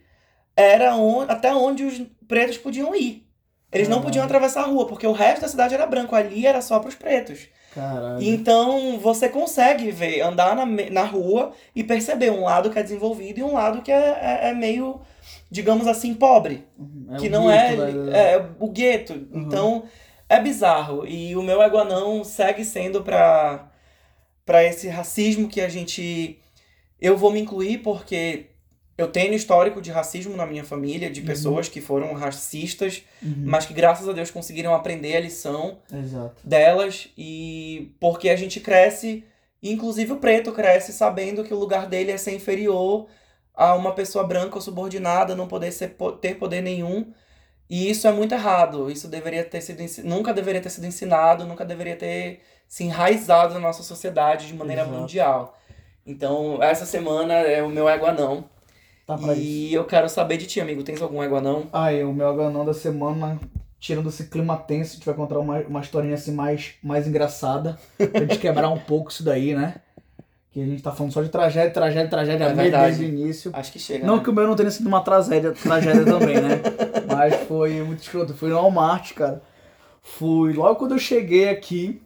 era 0.55 0.95
on- 0.95 1.25
até 1.27 1.53
onde 1.53 1.83
os 1.83 2.01
pretos 2.27 2.57
podiam 2.57 2.93
ir. 2.95 3.25
Eles 3.71 3.87
não 3.87 4.01
podiam 4.03 4.23
atravessar 4.23 4.61
a 4.61 4.67
rua, 4.67 4.85
porque 4.85 5.07
o 5.07 5.11
resto 5.11 5.41
da 5.41 5.47
cidade 5.47 5.73
era 5.73 5.87
branco, 5.87 6.15
ali 6.15 6.45
era 6.45 6.61
só 6.61 6.79
para 6.79 6.89
os 6.89 6.95
pretos. 6.95 7.47
Caralho. 7.73 8.21
Então 8.21 8.99
você 8.99 9.27
consegue 9.27 9.89
ver, 9.89 10.21
andar 10.21 10.55
na, 10.55 10.63
na 10.65 11.03
rua 11.03 11.53
e 11.75 11.83
perceber 11.83 12.29
um 12.29 12.43
lado 12.43 12.69
que 12.69 12.77
é 12.77 12.83
desenvolvido 12.83 13.39
e 13.39 13.43
um 13.43 13.53
lado 13.53 13.81
que 13.81 13.91
é, 13.91 13.95
é, 14.43 14.49
é 14.49 14.53
meio, 14.53 15.01
digamos 15.49 15.87
assim, 15.87 16.13
pobre. 16.13 16.67
É 17.13 17.17
que 17.17 17.29
não 17.29 17.47
gueto, 17.47 17.81
é, 17.81 17.91
né? 17.91 18.33
é 18.35 18.45
o 18.59 18.67
gueto. 18.69 19.27
Então 19.33 19.85
é 20.29 20.39
bizarro. 20.39 21.03
E 21.07 21.35
o 21.35 21.41
meu 21.41 21.59
Eguanão 21.63 22.23
segue 22.23 22.63
sendo 22.63 23.01
pra 23.01 24.63
esse 24.63 24.87
racismo 24.87 25.47
que 25.47 25.61
a 25.61 25.67
gente. 25.69 26.39
Eu 26.99 27.17
vou 27.17 27.31
me 27.31 27.39
incluir 27.39 27.79
porque 27.79 28.47
eu 28.97 29.07
tenho 29.07 29.33
histórico 29.33 29.81
de 29.81 29.91
racismo 29.91 30.35
na 30.35 30.45
minha 30.45 30.63
família, 30.63 31.09
de 31.09 31.21
pessoas 31.21 31.67
que 31.67 31.81
foram 31.81 32.13
racistas, 32.13 33.03
Uhum. 33.21 33.43
mas 33.45 33.65
que 33.65 33.73
graças 33.73 34.07
a 34.07 34.13
Deus 34.13 34.29
conseguiram 34.31 34.73
aprender 34.75 35.15
a 35.15 35.19
lição 35.19 35.79
Exato. 35.91 36.35
delas 36.47 37.09
e 37.17 37.91
porque 37.99 38.29
a 38.29 38.35
gente 38.35 38.59
cresce, 38.59 39.23
inclusive 39.61 40.11
o 40.13 40.17
preto 40.17 40.51
cresce 40.51 40.93
sabendo 40.93 41.43
que 41.43 41.53
o 41.53 41.57
lugar 41.59 41.87
dele 41.87 42.11
é 42.11 42.17
ser 42.17 42.35
inferior 42.35 43.07
a 43.55 43.73
uma 43.75 43.93
pessoa 43.93 44.23
branca 44.25 44.55
ou 44.55 44.61
subordinada, 44.61 45.35
não 45.35 45.47
poder 45.47 45.71
ser, 45.71 45.95
ter 46.21 46.35
poder 46.35 46.61
nenhum. 46.61 47.11
E 47.69 47.89
isso 47.89 48.07
é 48.07 48.11
muito 48.11 48.33
errado. 48.33 48.91
Isso 48.91 49.07
deveria 49.07 49.43
ter 49.43 49.61
sido 49.61 49.81
nunca 50.07 50.33
deveria 50.33 50.61
ter 50.61 50.69
sido 50.69 50.85
ensinado, 50.85 51.45
nunca 51.45 51.63
deveria 51.65 51.95
ter 51.95 52.41
se 52.67 52.83
enraizado 52.83 53.53
na 53.55 53.59
nossa 53.59 53.81
sociedade 53.83 54.47
de 54.47 54.53
maneira 54.53 54.81
Exato. 54.83 54.97
mundial. 54.97 55.59
Então, 56.05 56.61
essa 56.61 56.85
semana 56.85 57.33
é 57.33 57.63
o 57.63 57.69
meu 57.69 57.87
Eguanão. 57.87 58.45
Tá 59.05 59.17
pra 59.17 59.33
isso. 59.33 59.41
E 59.41 59.73
eu 59.73 59.85
quero 59.85 60.07
saber 60.09 60.37
de 60.37 60.45
ti, 60.45 60.61
amigo. 60.61 60.83
Tens 60.83 61.01
algum 61.01 61.23
Eguanão? 61.23 61.67
Aí, 61.71 62.03
o 62.03 62.13
meu 62.13 62.27
aganão 62.27 62.65
da 62.65 62.73
semana, 62.73 63.39
tirando 63.79 64.09
esse 64.09 64.25
clima 64.27 64.57
tenso, 64.57 64.91
a 64.91 64.95
gente 64.95 65.05
vai 65.05 65.15
contar 65.15 65.39
uma, 65.39 65.59
uma 65.59 65.81
historinha 65.81 66.15
assim 66.15 66.33
mais, 66.33 66.75
mais 66.81 67.07
engraçada, 67.07 67.77
pra 67.97 68.21
gente 68.21 68.39
quebrar 68.39 68.69
um 68.69 68.79
pouco 68.79 69.11
isso 69.11 69.23
daí, 69.23 69.53
né? 69.53 69.75
Que 70.51 70.61
a 70.61 70.65
gente 70.65 70.83
tá 70.83 70.91
falando 70.91 71.11
só 71.11 71.21
de 71.23 71.29
tragédia, 71.29 71.71
tragédia, 71.71 72.09
tragédia, 72.09 72.45
É 72.45 72.69
desde 72.85 73.03
o 73.03 73.07
início. 73.07 73.51
Acho 73.53 73.71
que 73.71 73.79
chega. 73.79 74.05
Não 74.05 74.17
né? 74.17 74.23
que 74.23 74.29
o 74.29 74.33
meu 74.33 74.47
não 74.47 74.55
tenha 74.55 74.69
sido 74.69 74.85
uma 74.87 75.01
tragédia, 75.01 75.51
tragédia 75.51 76.05
também, 76.05 76.39
né? 76.39 76.61
Mas 77.11 77.35
foi 77.47 77.81
muito 77.81 78.03
escroto. 78.03 78.35
Fui 78.35 78.49
no 78.49 78.55
Walmart, 78.55 79.13
cara. 79.13 79.41
Fui 80.03 80.53
logo 80.53 80.75
quando 80.75 80.91
eu 80.91 80.99
cheguei 80.99 81.49
aqui. 81.49 82.02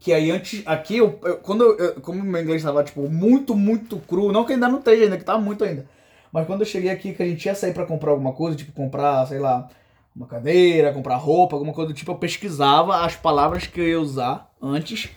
Que 0.00 0.12
aí 0.12 0.30
antes, 0.30 0.62
aqui, 0.66 0.96
eu, 0.98 1.18
eu- 1.24 1.38
quando 1.38 1.64
eu, 1.64 2.00
como 2.00 2.22
meu 2.22 2.40
inglês 2.42 2.62
tava, 2.62 2.84
tipo, 2.84 3.08
muito, 3.08 3.54
muito 3.56 3.98
cru, 4.00 4.30
não 4.32 4.44
que 4.44 4.52
ainda 4.52 4.68
não 4.68 4.78
esteja 4.78 5.04
ainda, 5.04 5.16
que 5.18 5.24
tá 5.24 5.36
muito 5.38 5.64
ainda. 5.64 5.86
Mas 6.32 6.46
quando 6.46 6.60
eu 6.60 6.66
cheguei 6.66 6.90
aqui, 6.90 7.12
que 7.14 7.22
a 7.22 7.26
gente 7.26 7.44
ia 7.46 7.54
sair 7.54 7.72
pra 7.74 7.86
comprar 7.86 8.10
alguma 8.12 8.32
coisa, 8.32 8.56
tipo, 8.56 8.70
comprar, 8.72 9.26
sei 9.26 9.38
lá, 9.38 9.68
uma 10.14 10.26
cadeira, 10.26 10.92
comprar 10.92 11.16
roupa, 11.16 11.56
alguma 11.56 11.72
coisa 11.72 11.92
do 11.92 11.96
tipo, 11.96 12.12
eu 12.12 12.16
pesquisava 12.16 13.04
as 13.04 13.16
palavras 13.16 13.66
que 13.66 13.80
eu 13.80 13.88
ia 13.88 14.00
usar 14.00 14.50
antes. 14.62 15.08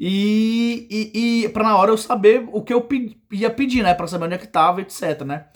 E, 0.00 0.86
e, 0.90 1.44
e 1.44 1.48
pra 1.50 1.64
na 1.64 1.76
hora 1.76 1.90
eu 1.90 1.98
saber 1.98 2.48
o 2.52 2.62
que 2.62 2.72
eu 2.72 2.86
ia 3.30 3.50
pedir, 3.50 3.82
né? 3.82 3.94
Pra 3.94 4.06
saber 4.06 4.24
onde 4.26 4.34
é 4.34 4.38
que 4.38 4.46
tava, 4.48 4.80
etc, 4.80 5.22
né? 5.22 5.46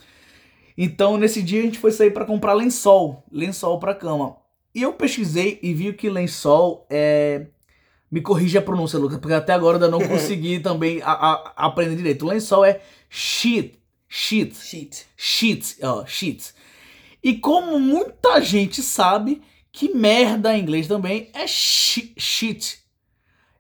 Então, 0.77 1.17
nesse 1.17 1.43
dia 1.43 1.61
a 1.61 1.65
gente 1.65 1.79
foi 1.79 1.91
sair 1.91 2.11
pra 2.11 2.25
comprar 2.25 2.53
lençol, 2.53 3.25
lençol 3.33 3.79
pra 3.79 3.95
cama. 3.95 4.37
E 4.75 4.83
eu 4.83 4.93
pesquisei 4.93 5.59
e 5.63 5.73
vi 5.73 5.93
que 5.95 6.09
lençol 6.11 6.87
é. 6.91 7.47
Me 8.17 8.23
corrija 8.23 8.61
a 8.61 8.63
pronúncia, 8.63 8.99
Lucas, 8.99 9.19
porque 9.19 9.35
até 9.35 9.53
agora 9.53 9.77
eu 9.77 9.85
ainda 9.85 9.91
não 9.99 10.01
consegui 10.09 10.59
também 10.59 11.03
a- 11.03 11.13
a- 11.13 11.53
aprender 11.67 11.97
direito. 11.97 12.25
O 12.25 12.29
lençol 12.31 12.65
é 12.65 12.81
sheet. 13.11 13.79
Sheet. 14.09 14.57
Shit. 14.57 15.07
Sheet. 15.15 15.77
Ó, 15.83 16.07
sheet. 16.07 16.55
E 17.23 17.35
como 17.37 17.79
muita 17.79 18.41
gente 18.41 18.81
sabe 18.83 19.43
que 19.71 19.95
merda 19.95 20.57
em 20.57 20.63
inglês 20.63 20.87
também 20.89 21.29
é 21.35 21.47
shi- 21.47 22.15
sheet. 22.17 22.79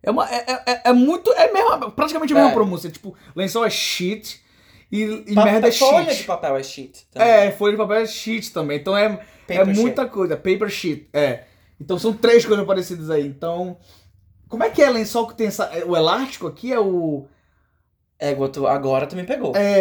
É, 0.03 0.11
uma, 0.11 0.27
é, 0.27 0.45
é- 0.67 0.81
é, 0.87 0.93
muito. 0.95 1.31
É 1.35 1.53
mesmo, 1.53 1.91
praticamente 1.91 2.33
a 2.33 2.37
mesma 2.37 2.51
É. 2.51 2.55
pronúncia. 2.55 2.89
Tipo, 2.91 3.15
lençol 3.35 3.63
é 3.63 3.69
sheet 3.69 4.41
e, 4.91 5.03
e 5.27 5.35
Pa- 5.35 5.45
merda 5.45 5.69
é 5.69 5.73
folha 5.73 6.05
sheet. 6.07 6.19
de 6.21 6.25
papel 6.25 6.57
é 6.57 6.63
shit. 6.63 7.07
também. 7.13 7.29
É, 7.29 7.51
folha 7.53 7.73
de 7.73 7.77
papel 7.79 7.97
é 7.99 8.07
sheet 8.07 8.53
também. 8.53 8.79
Então 8.79 8.97
é, 8.97 9.21
é 9.49 9.65
muita 9.65 10.07
coisa. 10.07 10.35
Paper 10.35 10.71
sheet. 10.71 11.11
É. 11.13 11.45
Então 11.79 11.99
são 11.99 12.15
três 12.15 12.47
coisas 12.47 12.65
parecidas 12.65 13.11
aí. 13.11 13.27
Então. 13.27 13.77
Como 14.49 14.63
é 14.65 14.71
que 14.71 14.83
é 14.83 14.89
lençol 14.91 15.27
que 15.27 15.35
tem 15.35 15.47
essa. 15.49 15.65
é- 15.65 15.85
O 15.85 15.97
elástico 15.97 16.47
aqui 16.47 16.73
é 16.73 16.79
o. 16.81 17.27
É, 18.19 18.35
tu- 18.49 18.67
agora 18.67 19.07
tu 19.07 19.15
me 19.15 19.25
pegou. 19.25 19.55
É, 19.55 19.81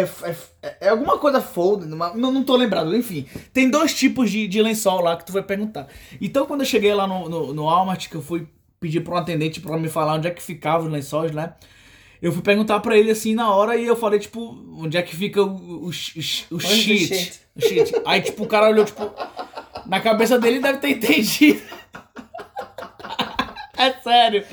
é, 0.62 0.76
é 0.82 0.88
alguma 0.90 1.16
coisa 1.18 1.40
fold, 1.40 1.86
não, 1.86 2.30
não 2.30 2.42
tô 2.44 2.54
lembrado, 2.56 2.94
enfim. 2.94 3.26
Tem 3.52 3.70
dois 3.70 3.94
tipos 3.94 4.30
de, 4.30 4.46
de 4.46 4.60
lençol 4.60 5.00
lá 5.00 5.16
que 5.16 5.24
tu 5.24 5.32
vai 5.32 5.42
perguntar. 5.42 5.86
Então 6.20 6.44
quando 6.44 6.60
eu 6.60 6.66
cheguei 6.66 6.92
lá 6.94 7.06
no, 7.06 7.28
no, 7.30 7.54
no 7.54 7.64
Walmart, 7.64 8.08
que 8.10 8.14
eu 8.14 8.20
fui 8.20 8.46
pedir 8.78 9.00
pra 9.00 9.14
um 9.14 9.16
atendente 9.16 9.58
pra 9.60 9.78
me 9.78 9.88
falar 9.88 10.14
onde 10.14 10.28
é 10.28 10.30
que 10.30 10.42
ficavam 10.42 10.86
os 10.86 10.92
lençóis, 10.92 11.32
né? 11.32 11.54
Eu 12.20 12.30
fui 12.30 12.42
perguntar 12.42 12.80
pra 12.80 12.96
ele 12.96 13.10
assim 13.10 13.34
na 13.34 13.54
hora 13.54 13.74
e 13.76 13.86
eu 13.86 13.96
falei, 13.96 14.18
tipo, 14.18 14.40
onde 14.78 14.98
é 14.98 15.02
que 15.02 15.16
fica 15.16 15.42
o, 15.42 15.46
o, 15.56 15.84
o, 15.86 15.88
o 15.88 15.92
sheet. 15.92 17.06
shit? 17.06 17.40
O 17.56 17.60
sheet. 17.60 17.94
Aí, 18.04 18.20
tipo, 18.20 18.44
o 18.44 18.46
cara 18.46 18.68
olhou, 18.68 18.84
tipo, 18.84 19.02
na 19.86 20.00
cabeça 20.00 20.38
dele 20.38 20.58
deve 20.60 20.78
ter 20.78 20.90
entendido. 20.96 21.62
É 23.78 23.92
sério. 24.02 24.44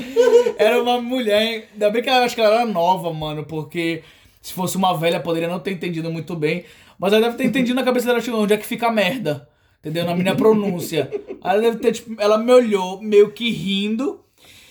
Era 0.58 0.82
uma 0.82 1.02
mulher. 1.02 1.42
hein? 1.42 1.64
Ainda 1.74 1.90
bem 1.90 2.02
que 2.04 2.10
eu 2.10 2.14
acho 2.14 2.36
que 2.36 2.42
ela 2.42 2.56
era 2.62 2.66
nova, 2.66 3.14
mano. 3.14 3.44
Porque 3.46 4.04
se 4.42 4.54
fosse 4.54 4.76
uma 4.78 4.96
velha, 4.98 5.20
poderia 5.20 5.48
não 5.48 5.60
ter 5.60 5.72
entendido 5.72 6.12
muito 6.12 6.36
bem. 6.36 6.66
Mas 7.00 7.14
ela 7.14 7.24
deve 7.24 7.38
ter 7.38 7.46
entendido 7.46 7.76
na 7.76 7.84
cabeça 7.84 8.06
dela, 8.08 8.22
tipo, 8.22 8.38
onde 8.38 8.54
é 8.54 8.58
que 8.58 8.66
fica 8.66 8.88
a 8.88 8.92
merda. 8.92 9.48
Entendeu? 9.80 10.06
Na 10.06 10.16
minha 10.16 10.36
pronúncia. 10.36 11.10
Ela 11.44 11.60
deve 11.62 11.78
ter, 11.80 11.92
tipo, 11.94 12.16
ela 12.22 12.38
me 12.38 12.52
olhou 12.52 13.02
meio 13.02 13.32
que 13.32 13.50
rindo. 13.50 14.20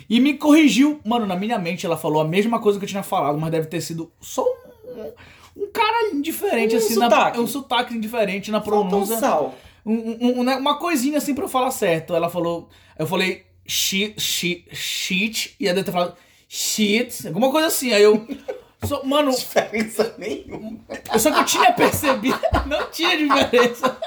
E 0.08 0.20
me 0.20 0.34
corrigiu. 0.34 1.00
Mano, 1.04 1.26
na 1.26 1.36
minha 1.36 1.58
mente 1.58 1.86
ela 1.86 1.96
falou 1.96 2.20
a 2.20 2.24
mesma 2.24 2.58
coisa 2.60 2.78
que 2.78 2.84
eu 2.84 2.88
tinha 2.88 3.02
falado, 3.02 3.38
mas 3.38 3.50
deve 3.50 3.66
ter 3.66 3.80
sido 3.80 4.10
só 4.20 4.42
um, 4.44 5.62
um 5.64 5.70
cara 5.72 6.14
indiferente, 6.14 6.74
Um 6.74 6.78
assim, 6.78 6.94
sotaque. 6.94 7.36
na, 7.38 7.42
um 7.44 7.46
sotaque 7.46 7.94
indiferente 7.94 8.50
na 8.50 8.58
um 8.58 8.62
pronúncia 8.62 9.16
sal. 9.18 9.54
um- 9.86 9.92
um- 9.94 10.40
um- 10.40 10.42
né, 10.42 10.56
uma 10.56 10.76
coisinha 10.78 11.16
assim 11.18 11.34
pra 11.34 11.44
eu 11.44 11.48
falar 11.48 11.70
certo. 11.70 12.14
Ela 12.14 12.28
falou, 12.28 12.68
eu 12.98 13.06
falei 13.06 13.44
shit, 13.66 14.20
shit, 14.20 14.64
shit, 14.74 15.54
e 15.58 15.66
ela 15.66 15.74
deve 15.76 15.86
ter 15.86 15.92
falado 15.92 16.16
shit, 16.48 17.26
alguma 17.26 17.50
coisa 17.50 17.68
assim. 17.68 17.92
Aí 17.92 18.02
eu, 18.02 18.26
só- 18.84 19.02
mano, 19.04 19.30
Diferença 19.36 20.14
nenhuma. 20.18 20.78
eu 21.12 21.18
só 21.18 21.30
que 21.30 21.38
eu 21.40 21.44
tinha 21.44 21.72
percebido, 21.72 22.38
não 22.66 22.90
tinha 22.90 23.16
diferença. 23.16 23.98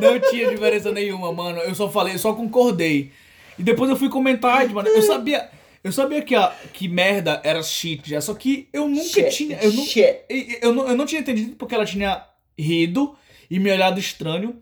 Não 0.00 0.18
tinha 0.30 0.48
diferença 0.50 0.90
nenhuma, 0.92 1.32
mano. 1.32 1.58
Eu 1.60 1.74
só 1.74 1.90
falei, 1.90 2.14
eu 2.14 2.18
só 2.18 2.32
concordei. 2.32 3.12
E 3.58 3.62
depois 3.62 3.90
eu 3.90 3.96
fui 3.96 4.08
comentar, 4.08 4.68
mano, 4.68 4.88
eu 4.88 5.02
sabia, 5.02 5.48
eu 5.82 5.90
sabia 5.92 6.20
que 6.22 6.34
a 6.34 6.54
que 6.72 6.88
merda 6.88 7.40
era 7.42 7.62
shit 7.62 8.08
já, 8.10 8.20
só 8.20 8.34
que 8.34 8.68
eu 8.72 8.86
nunca 8.88 9.02
Shit, 9.08 9.30
tinha, 9.36 9.58
eu, 9.62 9.72
nu- 9.72 9.84
shit. 9.84 10.18
e- 10.28 10.58
eu, 10.60 10.74
não, 10.74 10.88
eu 10.88 10.94
não 10.96 11.06
tinha 11.06 11.20
entendido 11.20 11.56
porque 11.56 11.74
ela 11.74 11.86
tinha 11.86 12.22
rido 12.58 13.16
e 13.50 13.58
me 13.58 13.70
olhado 13.70 13.98
estranho. 13.98 14.60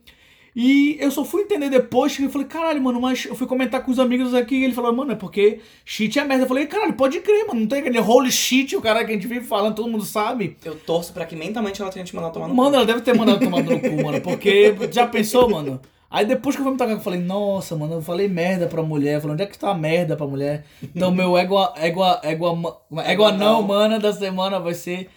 E 0.57 0.97
eu 1.01 1.11
só 1.11 1.25
fui 1.25 1.43
entender 1.43 1.69
depois 1.69 2.17
que 2.17 2.23
eu 2.23 2.31
falei, 2.31 2.47
caralho, 2.47 2.81
mano, 2.81 3.01
mas 3.01 3.25
eu 3.25 3.35
fui 3.35 3.45
comentar 3.47 3.83
com 3.83 3.91
os 3.91 3.99
amigos 3.99 4.33
aqui 4.35 4.55
e 4.55 4.65
ele 4.65 4.73
falou, 4.73 4.93
mano, 4.95 5.11
é 5.11 5.17
porque 5.17 5.59
shit 5.85 6.17
é 6.17 6.25
merda. 6.25 6.45
Eu 6.45 6.49
falei, 6.49 6.67
caralho, 6.67 6.93
pode 6.93 7.19
crer, 7.21 7.47
mano, 7.49 7.61
não 7.61 7.67
tem 7.67 7.81
aquele 7.81 7.99
holy 7.99 8.31
shit, 8.31 8.77
o 8.77 8.81
cara 8.81 9.05
que 9.05 9.11
a 9.11 9.15
gente 9.15 9.27
vive 9.27 9.45
falando, 9.45 9.75
todo 9.75 9.89
mundo 9.91 10.05
sabe. 10.05 10.57
Eu 10.65 10.77
torço 10.77 11.13
pra 11.13 11.27
que 11.27 11.35
mentalmente 11.35 11.83
ela 11.83 11.91
tenha 11.91 12.05
te 12.05 12.15
mandado 12.15 12.35
tomar 12.35 12.47
no 12.47 12.55
Mano, 12.55 12.71
cu. 12.71 12.77
ela 12.77 12.87
deve 12.87 13.01
ter 13.01 13.15
mandado 13.17 13.41
tomar 13.41 13.63
no 13.65 13.81
cu, 13.81 14.03
mano, 14.05 14.21
porque 14.21 14.77
já 14.93 15.07
pensou, 15.09 15.51
mano? 15.51 15.81
Aí 16.09 16.25
depois 16.25 16.55
que 16.55 16.61
eu 16.61 16.65
fui 16.65 16.71
me 16.73 16.79
tocar, 16.79 16.93
eu 16.93 17.01
falei, 17.01 17.19
nossa, 17.19 17.75
mano, 17.75 17.95
eu 17.95 18.03
falei 18.03 18.29
merda 18.29 18.69
pra 18.69 18.81
mulher. 18.85 19.17
Eu 19.17 19.21
falei, 19.23 19.35
onde 19.35 19.43
é 19.43 19.47
que 19.47 19.59
tá 19.59 19.71
a 19.73 19.75
merda 19.75 20.17
pra 20.17 20.25
mulher? 20.29 20.65
Então, 20.81 21.11
meu 21.11 21.37
égua, 21.37 21.75
égua, 21.77 22.21
égua, 22.23 22.55
ma- 22.55 23.03
égua 23.05 23.33
não, 23.33 23.61
mana 23.61 23.99
da 23.99 24.13
semana 24.13 24.61
vai 24.61 24.75
ser 24.75 25.09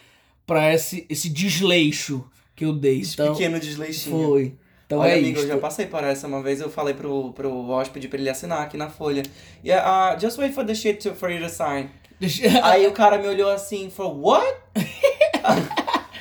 pra 0.47 0.73
esse, 0.73 1.05
esse 1.07 1.29
desleixo 1.29 2.23
que 2.55 2.65
eu 2.65 2.73
dei. 2.73 3.01
Esse 3.01 3.13
Então, 3.13 3.33
pequeno 3.33 3.59
desleixinho. 3.59 4.17
foi. 4.27 4.55
Então 4.87 4.99
Olha, 4.99 5.09
é 5.09 5.17
amigo, 5.17 5.37
isso. 5.37 5.45
eu 5.45 5.49
já 5.49 5.57
passei 5.57 5.85
por 5.85 6.01
essa 6.01 6.27
uma 6.27 6.41
vez. 6.41 6.61
Eu 6.61 6.69
falei 6.69 6.93
pro, 6.93 7.33
pro 7.33 7.69
hóspede 7.69 8.07
pra 8.07 8.17
ele 8.17 8.29
assinar 8.29 8.61
aqui 8.61 8.77
na 8.77 8.89
folha. 8.89 9.21
Yeah, 9.63 10.15
uh, 10.15 10.19
just 10.19 10.37
wait 10.39 10.53
for 10.55 10.65
the 10.65 10.73
shit 10.73 10.99
to, 11.07 11.13
for 11.13 11.29
you 11.29 11.41
to 11.41 11.49
sign. 11.49 11.89
Aí 12.63 12.87
o 12.87 12.93
cara 12.93 13.17
me 13.17 13.27
olhou 13.27 13.51
assim, 13.51 13.89
falou, 13.89 14.17
what? 14.21 14.47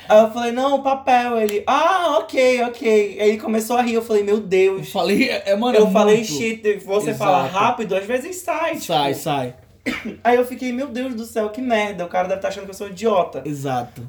Aí 0.09 0.19
eu 0.21 0.31
falei, 0.31 0.51
não, 0.51 0.81
papel. 0.83 1.39
Ele, 1.39 1.63
ah, 1.65 2.17
ok, 2.19 2.63
ok. 2.63 3.17
Aí 3.21 3.29
ele 3.29 3.37
começou 3.39 3.77
a 3.77 3.81
rir. 3.81 3.93
Eu 3.93 4.01
falei, 4.01 4.23
meu 4.23 4.35
Eu 4.35 4.41
Deus. 4.41 4.89
falei, 4.91 5.29
é, 5.29 5.55
mano, 5.55 5.77
eu 5.77 5.87
é 5.87 5.91
falei 5.91 6.17
muito. 6.17 6.31
shit, 6.31 6.77
você 6.85 7.13
fala 7.13 7.47
Exato. 7.47 7.53
rápido, 7.57 7.95
às 7.95 8.05
vezes 8.05 8.35
sai. 8.37 8.71
tipo. 8.73 8.83
Sai, 8.85 9.13
sai. 9.13 9.55
Aí 10.23 10.35
eu 10.35 10.45
fiquei, 10.45 10.71
meu 10.71 10.87
Deus 10.87 11.13
do 11.15 11.25
céu, 11.25 11.49
que 11.49 11.61
merda. 11.61 12.05
O 12.05 12.09
cara 12.09 12.27
deve 12.27 12.39
estar 12.39 12.49
achando 12.49 12.65
que 12.65 12.71
eu 12.71 12.75
sou 12.75 12.87
idiota. 12.87 13.41
Exato. 13.45 14.07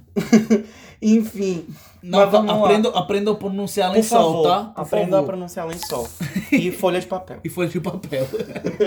Enfim. 1.00 1.66
Não, 2.02 2.20
aprenda, 2.20 2.88
aprenda 2.90 3.30
a 3.30 3.34
pronunciar 3.34 3.92
lençol, 3.92 4.18
favor, 4.18 4.48
tá? 4.48 4.64
Por 4.64 4.80
aprenda 4.82 5.18
a 5.18 5.22
pronunciar 5.22 5.66
lençol. 5.66 6.08
e 6.50 6.70
folha 6.72 7.00
de 7.00 7.06
papel. 7.06 7.38
E 7.44 7.48
foi 7.48 7.68
de 7.68 7.80
papel. 7.80 8.26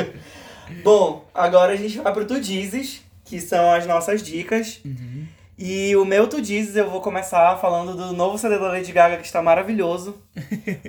Bom, 0.84 1.26
agora 1.34 1.74
a 1.74 1.76
gente 1.76 2.00
vai 2.00 2.14
pro 2.14 2.26
Tu 2.26 2.40
Dizes, 2.40 3.02
que 3.26 3.40
são 3.40 3.72
as 3.72 3.86
nossas 3.86 4.22
dicas. 4.24 4.80
Uhum. 4.86 5.26
E 5.58 5.96
o 5.96 6.06
meu 6.06 6.28
Tu 6.28 6.42
Dizes 6.42 6.76
eu 6.76 6.90
vou 6.90 7.02
começar 7.02 7.58
falando 7.58 7.96
do 7.96 8.14
novo 8.14 8.38
CD 8.38 8.58
da 8.58 8.70
Lady 8.70 8.92
Gaga, 8.92 9.18
que 9.18 9.26
está 9.26 9.42
maravilhoso. 9.42 10.16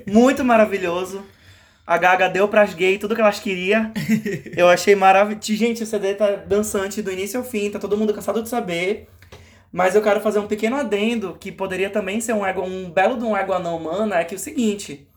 Muito 0.06 0.44
maravilhoso. 0.44 1.22
A 1.86 1.98
Gaga 1.98 2.28
deu 2.28 2.46
pras 2.48 2.74
gays 2.74 2.98
tudo 2.98 3.14
que 3.14 3.20
elas 3.20 3.40
queriam. 3.40 3.90
Eu 4.56 4.68
achei 4.68 4.94
maravilhoso. 4.94 5.54
Gente, 5.54 5.82
o 5.82 5.86
CD 5.86 6.14
tá 6.14 6.36
dançante 6.36 7.02
do 7.02 7.10
início 7.10 7.38
ao 7.40 7.44
fim, 7.44 7.70
tá 7.70 7.78
todo 7.78 7.96
mundo 7.96 8.14
cansado 8.14 8.42
de 8.42 8.48
saber. 8.48 9.08
Mas 9.72 9.94
eu 9.94 10.02
quero 10.02 10.20
fazer 10.20 10.38
um 10.38 10.46
pequeno 10.46 10.76
adendo, 10.76 11.34
que 11.40 11.50
poderia 11.50 11.88
também 11.88 12.20
ser 12.20 12.34
um, 12.34 12.44
ego, 12.44 12.60
um 12.60 12.90
belo 12.90 13.16
de 13.16 13.24
um 13.24 13.34
ego 13.34 13.58
não 13.58 13.78
humana, 13.78 14.16
é 14.16 14.24
que 14.24 14.34
é 14.34 14.36
o 14.36 14.40
seguinte... 14.40 15.08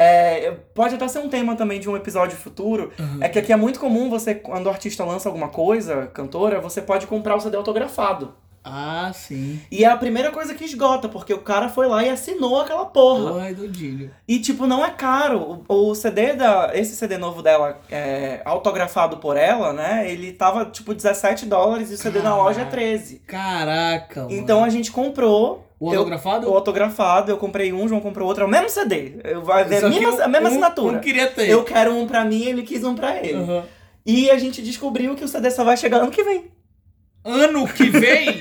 É, 0.00 0.52
pode 0.72 0.94
até 0.94 1.08
ser 1.08 1.18
um 1.18 1.28
tema 1.28 1.56
também 1.56 1.80
de 1.80 1.90
um 1.90 1.96
episódio 1.96 2.36
futuro. 2.36 2.92
É 3.20 3.28
que 3.28 3.36
aqui 3.36 3.52
é 3.52 3.56
muito 3.56 3.80
comum 3.80 4.08
você, 4.08 4.32
quando 4.32 4.66
o 4.66 4.70
artista 4.70 5.04
lança 5.04 5.28
alguma 5.28 5.48
coisa, 5.48 6.06
cantora, 6.14 6.60
você 6.60 6.80
pode 6.80 7.08
comprar 7.08 7.34
o 7.34 7.40
CD 7.40 7.56
autografado. 7.56 8.32
Ah, 8.70 9.12
sim. 9.14 9.60
E 9.70 9.84
é 9.84 9.88
a 9.88 9.96
primeira 9.96 10.30
coisa 10.30 10.54
que 10.54 10.64
esgota, 10.64 11.08
porque 11.08 11.32
o 11.32 11.38
cara 11.40 11.68
foi 11.68 11.86
lá 11.86 12.04
e 12.04 12.10
assinou 12.10 12.60
aquela 12.60 12.84
porra. 12.86 13.42
Ai, 13.42 13.54
doidinho. 13.54 14.10
E, 14.26 14.38
tipo, 14.38 14.66
não 14.66 14.84
é 14.84 14.90
caro. 14.90 15.64
O, 15.68 15.90
o 15.90 15.94
CD 15.94 16.34
da. 16.34 16.70
Esse 16.74 16.94
CD 16.96 17.16
novo 17.18 17.42
dela, 17.42 17.80
é, 17.90 18.40
autografado 18.44 19.16
por 19.18 19.36
ela, 19.36 19.72
né? 19.72 20.10
Ele 20.10 20.32
tava, 20.32 20.66
tipo, 20.66 20.94
17 20.94 21.46
dólares 21.46 21.90
e 21.90 21.94
o 21.94 21.98
CD 21.98 22.20
na 22.20 22.36
loja 22.36 22.62
é 22.62 22.64
13. 22.64 23.22
Caraca, 23.26 24.22
mano. 24.22 24.32
Então 24.34 24.62
a 24.64 24.68
gente 24.68 24.90
comprou. 24.90 25.64
O 25.80 25.92
eu- 25.92 26.00
autografado? 26.00 26.50
o 26.50 26.54
autografado, 26.54 27.30
eu 27.30 27.36
comprei 27.36 27.72
um, 27.72 27.86
João 27.86 28.00
comprou 28.00 28.26
outro. 28.26 28.42
É 28.42 28.46
o 28.46 28.50
mesmo 28.50 28.68
CD. 28.68 29.20
Eu, 29.22 29.50
a 29.52 29.62
que 29.64 29.70
mesma, 29.70 30.24
a 30.24 30.28
mesma 30.28 30.48
assinatura. 30.48 30.96
Um 30.98 31.00
queria 31.00 31.28
ter. 31.28 31.48
Eu 31.48 31.62
quero 31.62 31.94
um 31.94 32.04
pra 32.06 32.24
mim, 32.24 32.42
ele 32.42 32.62
quis 32.62 32.82
um 32.82 32.96
pra 32.96 33.16
ele. 33.24 33.34
Aham. 33.38 33.62
E 34.04 34.30
a 34.30 34.38
gente 34.38 34.62
descobriu 34.62 35.14
que 35.14 35.22
o 35.22 35.28
CD 35.28 35.50
só 35.50 35.62
vai 35.62 35.76
chegar 35.76 35.98
ano 35.98 36.10
que 36.10 36.24
vem. 36.24 36.50
Ano 37.28 37.68
que 37.68 37.90
vem? 37.90 38.40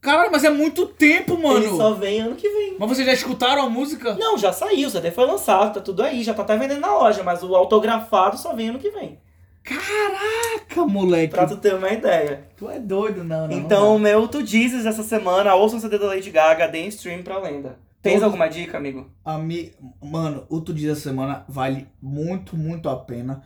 Caralho, 0.00 0.30
mas 0.30 0.44
é 0.44 0.50
muito 0.50 0.86
tempo, 0.86 1.36
mano. 1.36 1.58
Ele 1.58 1.76
só 1.76 1.92
vem 1.92 2.20
ano 2.20 2.36
que 2.36 2.48
vem. 2.48 2.76
Mas 2.78 2.88
vocês 2.88 3.06
já 3.06 3.12
escutaram 3.12 3.62
a 3.62 3.68
música? 3.68 4.14
Não, 4.14 4.38
já 4.38 4.52
saiu, 4.52 4.88
o 4.88 4.90
CD 4.90 5.10
foi 5.10 5.26
lançado, 5.26 5.74
tá 5.74 5.80
tudo 5.80 6.02
aí, 6.02 6.22
já 6.22 6.32
tá 6.32 6.42
até 6.42 6.56
vendendo 6.56 6.80
na 6.80 6.94
loja, 6.94 7.22
mas 7.22 7.42
o 7.42 7.54
autografado 7.54 8.38
só 8.38 8.54
vem 8.54 8.70
ano 8.70 8.78
que 8.78 8.90
vem. 8.90 9.18
Caraca, 9.64 10.86
moleque. 10.86 11.34
Pra 11.34 11.46
tu 11.46 11.56
ter 11.56 11.74
uma 11.74 11.90
ideia. 11.90 12.44
Tu 12.56 12.70
é 12.70 12.78
doido, 12.78 13.24
não, 13.24 13.48
não. 13.48 13.56
então, 13.58 13.80
não 13.80 13.96
o 13.96 13.98
meu 13.98 14.28
Tu 14.28 14.42
Dizes 14.44 14.86
essa 14.86 15.02
semana, 15.02 15.54
ouça 15.56 15.76
o 15.76 15.80
CD 15.80 15.98
da 15.98 16.06
Lady 16.06 16.30
Gaga, 16.30 16.68
dê 16.68 16.86
stream 16.86 17.22
pra 17.22 17.38
lenda. 17.38 17.76
Tens 18.00 18.14
Todo- 18.14 18.26
alguma 18.26 18.46
dica, 18.46 18.78
amigo? 18.78 19.10
Ami... 19.24 19.72
Mano, 20.00 20.46
o 20.48 20.60
Tu 20.60 20.72
Diz 20.72 20.86
da 20.86 20.94
Semana 20.94 21.44
vale 21.48 21.88
muito, 22.00 22.56
muito 22.56 22.88
a 22.88 22.94
pena. 22.94 23.42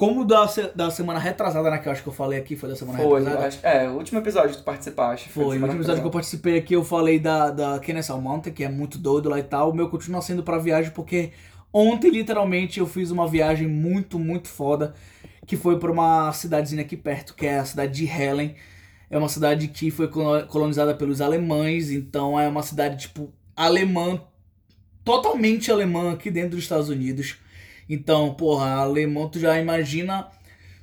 Como 0.00 0.24
da, 0.24 0.46
da 0.74 0.90
semana 0.90 1.18
retrasada, 1.18 1.70
né? 1.70 1.76
Que 1.78 1.86
eu 1.86 1.92
acho 1.92 2.02
que 2.02 2.08
eu 2.08 2.12
falei 2.12 2.38
aqui, 2.38 2.56
foi 2.56 2.70
da 2.70 2.74
semana 2.74 2.96
Foi, 2.98 3.18
retrasada. 3.20 3.46
acho- 3.48 3.58
é, 3.62 3.86
o 3.90 3.92
último 3.98 4.18
episódio 4.18 4.50
que 4.52 4.56
tu 4.56 4.64
participaste. 4.64 5.28
Foi, 5.28 5.44
no 5.44 5.50
semana 5.50 5.64
último 5.66 5.80
episódio 5.82 6.00
que 6.00 6.06
eu 6.06 6.10
participei 6.10 6.56
aqui, 6.58 6.74
eu 6.74 6.82
falei 6.82 7.18
da, 7.18 7.50
da 7.50 7.78
Kennesaw 7.78 8.18
Mountain, 8.18 8.52
que 8.54 8.64
é 8.64 8.68
muito 8.70 8.96
doido 8.96 9.28
lá 9.28 9.38
e 9.38 9.42
tal. 9.42 9.70
O 9.70 9.74
meu 9.74 9.90
continua 9.90 10.22
sendo 10.22 10.42
pra 10.42 10.56
viagem, 10.56 10.90
porque 10.92 11.32
ontem, 11.70 12.10
literalmente, 12.10 12.80
eu 12.80 12.86
fiz 12.86 13.10
uma 13.10 13.28
viagem 13.28 13.68
muito, 13.68 14.18
muito 14.18 14.48
foda, 14.48 14.94
que 15.46 15.54
foi 15.56 15.78
pra 15.78 15.92
uma 15.92 16.32
cidadezinha 16.32 16.80
aqui 16.80 16.96
perto, 16.96 17.34
que 17.34 17.44
é 17.46 17.58
a 17.58 17.64
cidade 17.66 17.92
de 17.92 18.06
Helen. 18.06 18.54
É 19.10 19.18
uma 19.18 19.28
cidade 19.28 19.68
que 19.68 19.90
foi 19.90 20.08
colo- 20.08 20.46
colonizada 20.46 20.94
pelos 20.94 21.20
alemães, 21.20 21.90
então 21.90 22.40
é 22.40 22.48
uma 22.48 22.62
cidade, 22.62 22.96
tipo, 23.02 23.30
alemã, 23.54 24.18
totalmente 25.04 25.70
alemã 25.70 26.12
aqui 26.12 26.30
dentro 26.30 26.50
dos 26.50 26.60
Estados 26.60 26.88
Unidos. 26.88 27.36
Então, 27.92 28.32
porra, 28.34 28.70
alemão, 28.76 29.28
tu 29.28 29.40
já 29.40 29.58
imagina 29.60 30.28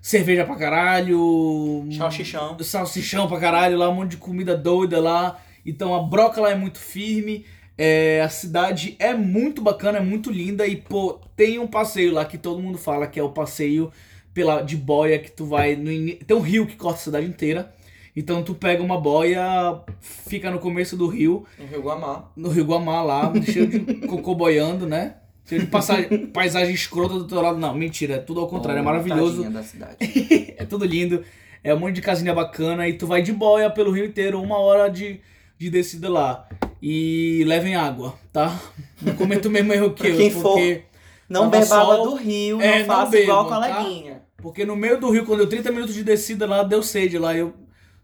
cerveja 0.02 0.44
pra 0.44 0.56
caralho, 0.56 1.88
Salsichão. 1.98 2.58
salsichão 2.60 3.28
pra 3.30 3.40
caralho 3.40 3.78
lá, 3.78 3.90
um 3.90 3.96
monte 3.96 4.12
de 4.12 4.18
comida 4.18 4.58
doida 4.58 5.00
lá. 5.00 5.40
Então 5.66 5.96
a 5.96 6.04
broca 6.04 6.42
lá 6.42 6.52
é 6.52 6.56
muito 6.56 6.80
firme. 6.80 7.46
É, 7.78 8.22
a 8.22 8.30
cidade 8.30 8.96
é 9.00 9.14
muito 9.14 9.62
bacana, 9.62 10.00
é 10.00 10.02
muito 10.02 10.32
linda 10.32 10.66
e 10.68 10.76
pô, 10.76 11.20
tem 11.36 11.60
um 11.60 11.68
passeio 11.68 12.12
lá 12.12 12.26
que 12.26 12.38
todo 12.38 12.62
mundo 12.62 12.78
fala 12.78 13.06
que 13.08 13.20
é 13.20 13.24
o 13.24 13.30
passeio 13.30 13.92
pela 14.34 14.62
de 14.62 14.76
boia 14.76 15.20
que 15.20 15.32
tu 15.32 15.46
vai 15.46 15.76
no 15.76 15.92
tem 16.26 16.36
um 16.36 16.42
rio 16.42 16.66
que 16.66 16.76
corta 16.76 17.00
a 17.00 17.04
cidade 17.04 17.26
inteira. 17.28 17.72
Então 18.16 18.42
tu 18.44 18.56
pega 18.56 18.82
uma 18.82 19.00
boia, 19.00 19.80
fica 20.02 20.50
no 20.50 20.58
começo 20.60 20.98
do 20.98 21.08
rio, 21.08 21.46
No 21.60 21.68
Rio 21.68 21.82
Guamá. 21.84 22.32
no 22.36 22.50
Rio 22.50 22.66
Guamá 22.66 23.02
lá, 23.04 23.32
cheio 23.46 23.68
de 23.68 23.80
cocô 24.08 24.34
boiando, 24.34 24.88
né? 24.88 25.14
De 25.48 25.66
passagem, 25.68 26.28
paisagem 26.34 26.74
escrota 26.74 27.14
do 27.16 27.26
teu 27.26 27.42
lado. 27.42 27.58
Não, 27.58 27.74
mentira, 27.74 28.16
é 28.16 28.20
tudo 28.20 28.40
ao 28.42 28.48
contrário, 28.48 28.80
é 28.80 28.82
Oh, 28.82 28.86
maravilhoso. 28.86 29.44
tadinha 29.44 29.50
da 29.52 29.64
cidade. 29.64 29.96
É 30.58 30.66
tudo 30.66 30.86
lindo. 30.86 31.24
É 31.64 31.74
um 31.74 31.80
monte 31.80 31.96
de 31.96 32.02
casinha 32.02 32.34
bacana 32.34 32.88
e 32.88 32.94
tu 32.94 33.06
vai 33.08 33.22
de 33.22 33.32
boia 33.34 33.70
pelo 33.70 33.92
rio 33.92 34.06
inteiro, 34.06 34.42
uma 34.42 34.58
hora 34.60 34.90
de, 34.90 35.20
de 35.58 35.70
descida 35.70 36.10
lá. 36.10 36.48
E 36.82 37.44
levem 37.48 37.76
água, 37.76 38.14
tá? 38.32 38.60
Não 39.02 39.16
cometa 39.16 39.48
o 39.48 39.52
mesmo 39.52 39.74
erro 39.74 39.92
que 39.94 40.06
eu, 40.08 40.16
quem 40.18 40.30
for, 40.30 40.54
porque, 40.54 40.84
Não 41.28 41.50
Tava 41.50 41.64
beba 41.64 41.76
água 41.82 41.98
do 42.04 42.16
rio, 42.16 42.62
É, 42.62 42.72
não 42.72 42.78
não 42.80 42.86
faça 42.86 43.20
igual 43.20 43.44
bebam, 43.46 43.58
a 43.64 43.68
tá? 43.68 43.76
coleguinha. 43.76 44.22
porque 44.38 44.64
no 44.66 44.76
meio 44.76 45.00
do 45.00 45.10
rio, 45.10 45.26
quando 45.26 45.40
deu 45.40 45.50
30 45.50 45.72
minutos 45.72 45.96
de 45.96 46.04
descida 46.04 46.46
lá, 46.46 46.64
deu 46.64 46.82
sede 46.84 47.18
lá. 47.18 47.36
Eu 47.36 47.54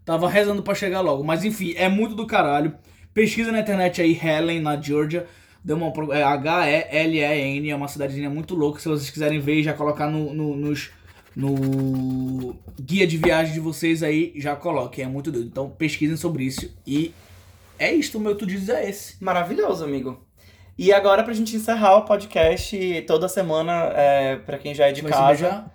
tava 0.04 0.28
rezando 0.30 0.64
pra 0.64 0.74
chegar 0.76 1.02
logo. 1.02 1.24
Mas 1.24 1.44
enfim, 1.46 1.74
é 1.78 1.88
muito 1.88 2.16
do 2.16 2.26
caralho. 2.28 2.74
Pesquisa 3.14 3.52
na 3.52 3.60
internet 3.60 4.02
aí, 4.02 4.20
Helen, 4.22 4.60
na 4.60 4.80
Georgia. 4.82 5.28
Deu 5.64 5.78
uma, 5.78 5.92
é 6.14 6.24
H-E-L-E-N, 6.24 7.70
é 7.70 7.76
uma 7.76 7.88
cidadezinha 7.88 8.30
muito 8.30 8.54
louca. 8.54 8.80
Se 8.80 8.90
vocês 8.90 9.10
quiserem 9.10 9.40
ver 9.40 9.56
e 9.56 9.64
já 9.64 9.74
colocar 9.74 10.10
no, 10.10 10.34
no, 10.34 10.56
nos, 10.56 10.92
no 11.36 12.56
guia 12.82 13.08
de 13.08 13.18
viagem 13.18 13.54
de 13.54 13.60
vocês 13.60 14.04
aí, 14.04 14.34
já 14.36 14.56
coloquem. 14.56 15.06
É 15.06 15.08
muito 15.08 15.32
doido. 15.32 15.48
Então 15.48 15.70
pesquisem 15.70 16.18
sobre 16.18 16.44
isso. 16.44 16.70
E 16.86 17.14
é 17.80 17.94
isto, 17.94 18.18
o 18.18 18.22
meu 18.22 18.36
tu 18.36 18.46
diz 18.46 18.68
é 18.68 18.90
esse. 18.90 19.24
Maravilhoso, 19.24 19.84
amigo. 19.84 20.22
E 20.78 20.92
agora, 20.92 21.24
pra 21.24 21.34
gente 21.34 21.56
encerrar 21.56 21.98
o 21.98 22.06
podcast 22.06 23.04
toda 23.06 23.30
semana, 23.30 23.92
é, 23.96 24.38
pra 24.38 24.58
quem 24.58 24.74
já 24.74 24.88
é 24.88 24.92
de 24.92 25.02
Vai 25.02 25.12
casa. 25.12 25.72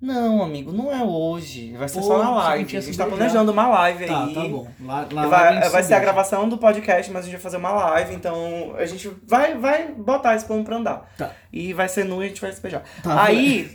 Não, 0.00 0.42
amigo, 0.42 0.72
não 0.72 0.92
é 0.92 1.02
hoje. 1.02 1.72
Vai 1.76 1.88
ser 1.88 2.00
Pô, 2.00 2.06
só 2.06 2.18
na 2.22 2.30
live. 2.30 2.76
A 2.76 2.80
gente 2.80 2.98
tá 2.98 3.06
planejando 3.06 3.50
uma 3.50 3.66
live 3.68 4.06
Tá, 4.06 4.24
aí. 4.24 4.34
tá 4.34 4.40
bom. 4.42 4.68
Lá, 4.84 5.06
lá 5.10 5.26
Vai, 5.26 5.68
vai 5.70 5.82
se 5.82 5.88
ser 5.88 5.94
a 5.94 5.98
gravação 6.00 6.48
do 6.48 6.58
podcast, 6.58 7.10
mas 7.10 7.22
a 7.22 7.24
gente 7.24 7.32
vai 7.32 7.40
fazer 7.40 7.56
uma 7.56 7.72
live, 7.72 8.14
então 8.14 8.74
a 8.76 8.84
gente 8.84 9.10
vai, 9.26 9.56
vai 9.56 9.88
botar 9.88 10.34
esse 10.36 10.44
plano 10.44 10.64
pra 10.64 10.76
andar. 10.76 11.10
Tá. 11.16 11.30
E 11.52 11.72
vai 11.72 11.88
ser 11.88 12.04
nu 12.04 12.22
e 12.22 12.26
a 12.26 12.28
gente 12.28 12.40
vai 12.42 12.52
se 12.52 12.60
beijar. 12.60 12.82
Tá, 13.02 13.24
Aí, 13.24 13.70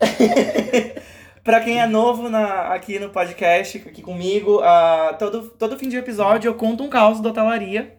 pra 1.42 1.60
quem 1.60 1.80
é 1.80 1.86
novo 1.86 2.28
na- 2.28 2.72
aqui 2.74 2.98
no 2.98 3.08
podcast, 3.08 3.78
aqui 3.78 4.02
comigo, 4.02 4.60
ah, 4.62 5.16
todo, 5.18 5.48
todo 5.58 5.78
fim 5.78 5.88
de 5.88 5.96
episódio 5.96 6.48
eu 6.50 6.54
conto 6.54 6.84
um 6.84 6.88
caos 6.90 7.18
da 7.20 7.30
hotelaria. 7.30 7.96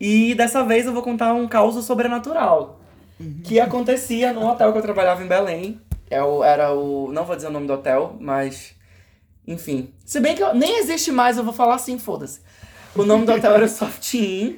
E 0.00 0.34
dessa 0.34 0.64
vez 0.64 0.84
eu 0.86 0.92
vou 0.92 1.02
contar 1.02 1.32
um 1.32 1.46
caos 1.48 1.82
sobrenatural. 1.84 2.80
Que 3.44 3.58
acontecia 3.58 4.32
no 4.32 4.46
hotel 4.48 4.70
que 4.72 4.78
eu 4.78 4.82
trabalhava 4.82 5.22
em 5.24 5.26
Belém. 5.26 5.80
É 6.10 6.18
era 6.44 6.72
o. 6.72 7.10
Não 7.12 7.24
vou 7.24 7.36
dizer 7.36 7.48
o 7.48 7.52
nome 7.52 7.66
do 7.66 7.72
hotel, 7.72 8.16
mas. 8.20 8.74
Enfim. 9.46 9.92
Se 10.04 10.20
bem 10.20 10.34
que 10.34 10.42
eu- 10.42 10.54
nem 10.54 10.78
existe 10.78 11.10
mais, 11.10 11.36
eu 11.38 11.44
vou 11.44 11.52
falar 11.54 11.74
assim, 11.76 11.98
foda-se. 11.98 12.40
O 12.94 13.02
nome 13.04 13.24
do 13.24 13.32
hotel 13.32 13.54
era 13.54 13.64
o 13.64 13.68
Soft 13.68 14.12
Inn. 14.14 14.56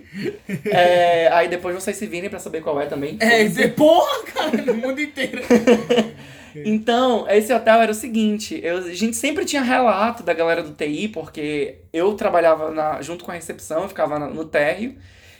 É, 0.67 1.29
aí 1.33 1.49
depois 1.49 1.75
vocês 1.75 1.97
se 1.97 2.07
virem 2.07 2.31
pra 2.31 2.39
saber 2.39 2.61
qual 2.63 2.81
é 2.81 2.87
também. 2.87 3.17
É, 3.21 3.45
dizer, 3.45 3.75
porra, 3.77 4.25
cara, 4.25 4.63
no 4.63 4.75
mundo 4.75 5.01
inteiro. 5.01 5.43
Então, 6.53 7.27
esse 7.29 7.53
hotel 7.55 7.81
era 7.81 7.93
o 7.93 7.95
seguinte, 7.95 8.59
eu- 8.61 8.79
a 8.79 8.93
gente 8.93 9.17
sempre 9.17 9.45
tinha 9.45 9.63
relato 9.63 10.25
da 10.25 10.33
galera 10.35 10.65
do 10.65 10.73
TI, 10.73 11.07
porque 11.07 11.83
eu 11.93 12.15
trabalhava 12.15 12.73
na- 12.73 13.01
junto 13.01 13.25
com 13.25 13.31
a 13.31 13.35
recepção, 13.35 13.83
eu 13.83 13.89
ficava 13.89 14.19
no 14.19 14.45
térreo, 14.45 14.97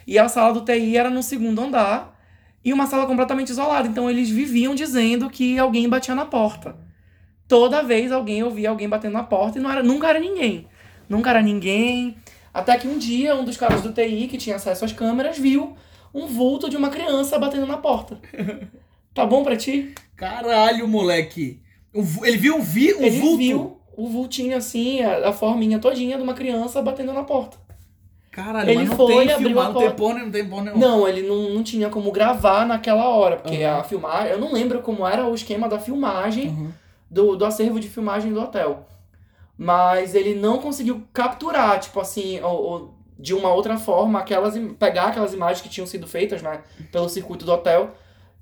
e 0.07 0.17
a 0.17 0.29
sala 0.29 0.53
do 0.53 0.61
TI 0.63 0.95
era 0.95 1.09
no 1.09 1.21
segundo 1.21 1.59
andar, 1.61 2.17
e 2.63 2.71
uma 2.73 2.87
sala 2.87 3.05
completamente 3.05 3.49
isolada. 3.49 3.87
Então 3.87 4.09
eles 4.09 4.29
viviam 4.29 4.75
dizendo 4.75 5.29
que 5.29 5.57
alguém 5.57 5.87
batia 5.89 6.15
na 6.15 6.25
porta. 6.25 6.75
Toda 7.47 7.83
vez 7.83 8.11
alguém 8.11 8.43
ouvia 8.43 8.69
alguém 8.69 8.87
batendo 8.87 9.13
na 9.13 9.23
porta 9.23 9.59
e 9.59 9.61
não 9.61 9.71
era, 9.71 9.83
nunca 9.83 10.07
era 10.07 10.19
ninguém. 10.19 10.67
Nunca 11.09 11.29
era 11.29 11.41
ninguém. 11.41 12.15
Até 12.53 12.77
que 12.77 12.87
um 12.87 12.97
dia, 12.97 13.35
um 13.35 13.43
dos 13.43 13.57
caras 13.57 13.81
do 13.81 13.91
TI, 13.91 14.27
que 14.27 14.37
tinha 14.37 14.55
acesso 14.55 14.85
às 14.85 14.93
câmeras, 14.93 15.37
viu 15.37 15.75
um 16.13 16.27
vulto 16.27 16.69
de 16.69 16.77
uma 16.77 16.89
criança 16.89 17.37
batendo 17.39 17.65
na 17.65 17.77
porta. 17.77 18.19
Tá 19.13 19.25
bom 19.25 19.43
pra 19.43 19.57
ti? 19.57 19.93
Caralho, 20.15 20.87
moleque. 20.87 21.61
Ele 21.93 22.37
viu 22.37 22.55
um, 22.55 22.61
vi, 22.61 22.93
um 22.93 23.03
ele 23.03 23.19
vulto? 23.19 23.37
viu 23.37 23.81
o 23.97 24.07
vultinho 24.07 24.55
assim, 24.55 25.01
a, 25.01 25.29
a 25.29 25.33
forminha 25.33 25.79
todinha 25.79 26.15
de 26.15 26.23
uma 26.23 26.33
criança 26.33 26.81
batendo 26.81 27.11
na 27.11 27.23
porta. 27.23 27.57
Caralho, 28.31 28.69
Ele 28.69 28.79
mas 28.79 28.89
não 28.89 28.95
foi, 28.95 29.27
tem 29.27 29.37
filmado, 29.37 29.73
não 29.73 29.79
tem 29.81 29.91
porra, 29.91 30.19
não 30.19 30.31
tem 30.31 30.47
porra 30.47 30.63
nenhuma. 30.63 30.79
Não, 30.87 31.05
ele 31.07 31.21
não, 31.27 31.49
não 31.49 31.63
tinha 31.63 31.89
como 31.89 32.11
gravar 32.13 32.65
naquela 32.65 33.09
hora, 33.09 33.35
porque 33.37 33.61
Aham. 33.61 33.79
a 33.79 33.83
filmagem. 33.83 34.31
Eu 34.31 34.39
não 34.39 34.53
lembro 34.53 34.81
como 34.81 35.05
era 35.05 35.27
o 35.27 35.35
esquema 35.35 35.67
da 35.67 35.77
filmagem, 35.77 36.47
Uhum. 36.47 36.71
do, 37.09 37.35
do 37.35 37.43
acervo 37.45 37.77
de 37.79 37.89
filmagem 37.89 38.31
do 38.33 38.39
hotel. 38.41 38.87
Mas 39.57 40.15
ele 40.15 40.33
não 40.33 40.59
conseguiu 40.59 41.03
capturar, 41.13 41.79
tipo 41.79 41.99
assim, 41.99 42.39
ou, 42.41 42.63
ou 42.63 42.93
de 43.19 43.33
uma 43.33 43.53
outra 43.53 43.77
forma, 43.77 44.19
aquelas, 44.19 44.57
pegar 44.79 45.07
aquelas 45.07 45.33
imagens 45.33 45.61
que 45.61 45.69
tinham 45.69 45.85
sido 45.85 46.07
feitas 46.07 46.41
né, 46.41 46.61
pelo 46.91 47.09
circuito 47.09 47.45
do 47.45 47.51
hotel 47.51 47.91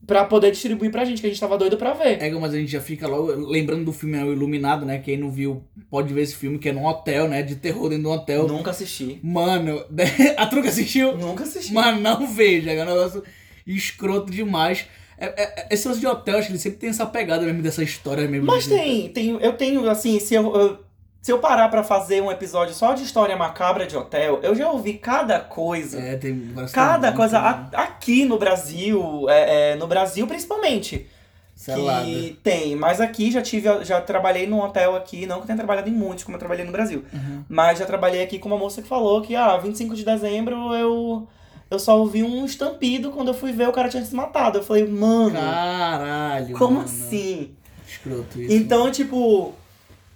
pra 0.06 0.26
poder 0.26 0.52
distribuir 0.52 0.92
pra 0.92 1.06
gente, 1.06 1.22
que 1.22 1.28
a 1.28 1.30
gente 1.30 1.40
tava 1.40 1.58
doido 1.58 1.78
pra 1.78 1.94
ver. 1.94 2.22
É, 2.22 2.32
mas 2.32 2.54
a 2.54 2.58
gente 2.58 2.72
já 2.72 2.82
fica 2.82 3.08
logo 3.08 3.32
lembrando 3.48 3.86
do 3.86 3.94
filme 3.94 4.18
O 4.24 4.34
Iluminado, 4.34 4.86
né? 4.86 5.00
Quem 5.00 5.18
não 5.18 5.30
viu 5.32 5.64
pode 5.90 6.14
ver 6.14 6.22
esse 6.22 6.36
filme, 6.36 6.58
que 6.58 6.70
é 6.70 6.74
num 6.74 6.86
hotel, 6.86 7.28
né? 7.28 7.42
De 7.44 7.56
terror 7.56 7.90
dentro 7.90 8.04
de 8.04 8.10
um 8.10 8.12
hotel. 8.14 8.48
Nunca 8.48 8.72
assisti. 8.72 9.20
Mano, 9.24 9.84
a 10.38 10.46
Truca 10.48 10.70
assistiu? 10.70 11.16
Nunca 11.16 11.44
assisti. 11.44 11.74
Mas 11.74 12.00
não 12.02 12.28
veja, 12.28 12.72
é 12.72 12.82
um 12.82 12.86
negócio 12.86 13.24
escroto 13.66 14.32
demais. 14.32 14.86
É, 15.18 15.26
é- 15.44 15.68
esse 15.72 15.88
lance 15.88 16.00
de 16.00 16.08
hotel, 16.08 16.38
acho 16.38 16.48
que 16.48 16.54
ele 16.54 16.60
sempre 16.60 16.80
tem 16.80 16.90
essa 16.90 17.06
pegada 17.06 17.46
mesmo 17.46 17.62
dessa 17.62 17.84
história 17.84 18.28
mesmo. 18.28 18.48
Mas 18.48 18.66
tem, 18.68 19.10
tem, 19.10 19.30
eu 19.42 19.54
tenho, 19.54 19.90
assim, 19.90 20.20
se 20.20 20.34
eu, 20.34 20.56
eu- 20.56 20.89
se 21.22 21.32
eu 21.32 21.40
parar 21.40 21.68
pra 21.70 21.84
fazer 21.84 22.22
um 22.22 22.32
episódio 22.32 22.74
só 22.74 22.94
de 22.94 23.04
história 23.04 23.36
macabra 23.36 23.86
de 23.86 23.96
hotel, 23.98 24.40
eu 24.42 24.56
já 24.56 24.70
ouvi 24.72 24.94
cada 24.94 25.40
coisa. 25.40 26.00
É, 26.00 26.16
tem 26.16 26.52
Cada 26.74 27.12
coisas, 27.12 27.16
coisa 27.16 27.42
né? 27.42 27.70
a- 27.74 27.82
aqui 27.84 28.26
no 28.26 28.38
Brasil, 28.38 29.30
é, 29.30 29.72
é, 29.72 29.76
no 29.76 29.86
Brasil 29.88 30.26
principalmente, 30.28 31.08
Selada. 31.56 32.06
que 32.06 32.40
tem. 32.42 32.74
Mas 32.76 33.02
aqui 33.02 33.32
já 33.32 33.42
tive, 33.42 33.84
já 33.84 34.00
trabalhei 34.00 34.48
num 34.48 34.62
hotel 34.62 34.96
aqui, 34.96 35.26
não 35.26 35.42
que 35.42 35.46
tenha 35.48 35.58
trabalhado 35.58 35.90
em 35.90 35.94
muitos 35.94 36.24
como 36.24 36.36
eu 36.36 36.40
trabalhei 36.40 36.64
no 36.66 36.72
Brasil, 36.72 37.04
Uhum. 37.14 37.44
mas 37.50 37.80
já 37.80 37.86
trabalhei 37.86 38.24
aqui 38.24 38.40
com 38.40 38.48
uma 38.48 38.58
moça 38.58 38.82
que 38.82 38.88
falou 38.88 39.22
que, 39.22 39.36
ah, 39.36 39.58
25 39.58 39.94
de 39.96 40.06
dezembro 40.06 40.74
eu 40.74 41.28
eu 41.72 41.78
só 41.78 42.00
ouvi 42.00 42.24
um 42.24 42.46
estampido 42.46 43.12
quando 43.12 43.28
eu 43.28 43.34
fui 43.36 43.52
ver 43.52 43.68
o 43.68 43.72
cara 43.72 43.90
tinha 43.90 44.04
se 44.04 44.16
matado. 44.16 44.58
Eu 44.58 44.64
falei, 44.64 44.88
mano, 44.88 45.40
Caralho. 45.40 46.58
como 46.58 46.76
mano. 46.78 46.86
assim? 46.86 47.52
Escroto 47.88 48.42
isso. 48.42 48.52
Então, 48.56 48.90
tipo, 48.90 49.54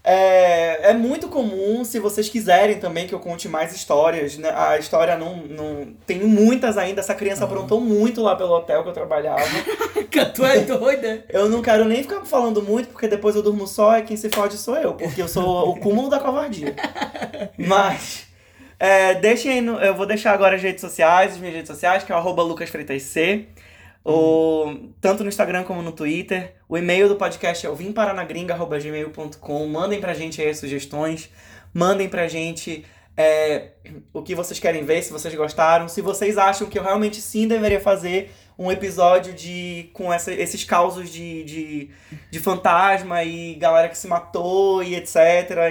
é, 0.04 0.90
é 0.90 0.94
muito 0.94 1.30
comum, 1.30 1.86
se 1.86 1.98
vocês 1.98 2.28
quiserem 2.28 2.78
também 2.78 3.08
que 3.08 3.14
eu 3.14 3.20
conte 3.20 3.48
mais 3.48 3.74
histórias, 3.74 4.38
né? 4.38 4.50
A 4.54 4.78
história 4.78 5.18
não, 5.18 5.38
não. 5.38 5.94
Tem 6.06 6.20
muitas 6.20 6.78
ainda. 6.78 7.00
Essa 7.00 7.16
criança 7.16 7.46
aprontou 7.46 7.80
muito 7.80 8.22
lá 8.22 8.36
pelo 8.36 8.52
hotel 8.52 8.84
que 8.84 8.90
eu 8.90 8.94
trabalhava. 8.94 9.42
tu 10.36 10.46
é 10.46 10.60
doida. 10.60 11.24
Eu 11.30 11.48
não 11.48 11.62
quero 11.62 11.86
nem 11.86 12.02
ficar 12.04 12.26
falando 12.26 12.62
muito, 12.62 12.90
porque 12.90 13.08
depois 13.08 13.36
eu 13.36 13.42
durmo 13.42 13.66
só 13.66 13.98
e 13.98 14.02
quem 14.04 14.18
se 14.18 14.30
fode 14.30 14.58
sou 14.58 14.76
eu, 14.78 14.94
porque 14.94 15.22
eu 15.22 15.28
sou 15.28 15.70
o 15.70 15.80
cúmulo 15.80 16.10
da 16.10 16.20
covardia. 16.20 16.76
Mas. 17.58 18.26
É, 18.80 19.16
deixem 19.16 19.52
aí 19.54 19.62
no- 19.62 19.80
eu 19.80 19.96
vou 19.96 20.06
deixar 20.06 20.34
agora 20.34 20.58
as 20.58 20.62
redes 20.62 20.82
sociais, 20.82 21.32
as 21.34 21.38
minhas 21.38 21.56
redes 21.56 21.70
sociais, 21.70 22.04
que 22.04 22.12
é 22.12 22.16
o 22.16 22.18
arroba 22.18 22.44
lucasfreitasc. 22.44 23.48
O, 24.06 24.76
tanto 25.00 25.24
no 25.24 25.30
Instagram 25.30 25.64
como 25.64 25.82
no 25.82 25.92
Twitter. 25.92 26.56
O 26.68 26.78
e-mail 26.78 27.08
do 27.08 27.16
podcast 27.16 27.66
é 27.66 27.70
o 27.70 27.76
vimparanagringa.gmail.com. 27.76 29.68
Mandem 29.68 30.02
pra 30.02 30.14
gente 30.14 30.42
aí 30.42 30.50
as 30.50 30.58
sugestões. 30.58 31.30
Mandem 31.74 32.10
pra 32.10 32.28
gente 32.28 32.86
é, 33.16 33.70
o 34.12 34.22
que 34.22 34.36
vocês 34.36 34.60
querem 34.60 34.84
ver, 34.84 35.04
se 35.04 35.12
vocês 35.12 35.34
gostaram, 35.36 35.88
se 35.88 36.02
vocês 36.02 36.38
acham 36.38 36.68
que 36.68 36.78
eu 36.78 36.84
realmente 36.84 37.22
sim 37.22 37.48
deveria 37.48 37.80
fazer 37.80 38.32
um 38.58 38.72
episódio 38.72 39.34
de 39.34 39.90
com 39.94 40.12
essa, 40.12 40.32
esses 40.32 40.64
causos 40.64 41.10
de, 41.10 41.44
de, 41.44 41.90
de 42.30 42.40
fantasma 42.40 43.24
e 43.24 43.56
galera 43.56 43.90
que 43.90 43.98
se 43.98 44.08
matou 44.08 44.84
e 44.84 44.96
etc. 44.96 45.16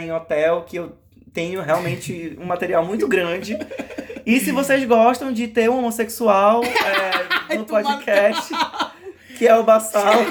em 0.01 0.12
hotel, 0.12 0.62
que 0.62 0.76
eu 0.76 0.97
tenho 1.33 1.62
realmente 1.62 2.37
um 2.41 2.47
material 2.47 2.85
muito 2.85 3.09
grande. 3.09 3.57
E 4.24 4.39
se 4.39 4.53
vocês 4.53 4.85
gostam 4.85 5.33
de 5.33 5.49
ter 5.49 5.68
um 5.68 5.78
homossexual 5.78 6.62
é, 6.62 7.32
no 7.59 7.65
podcast, 7.65 8.55
que 9.39 9.47
é 9.47 9.57
o 9.57 9.63
Bassal. 9.65 10.15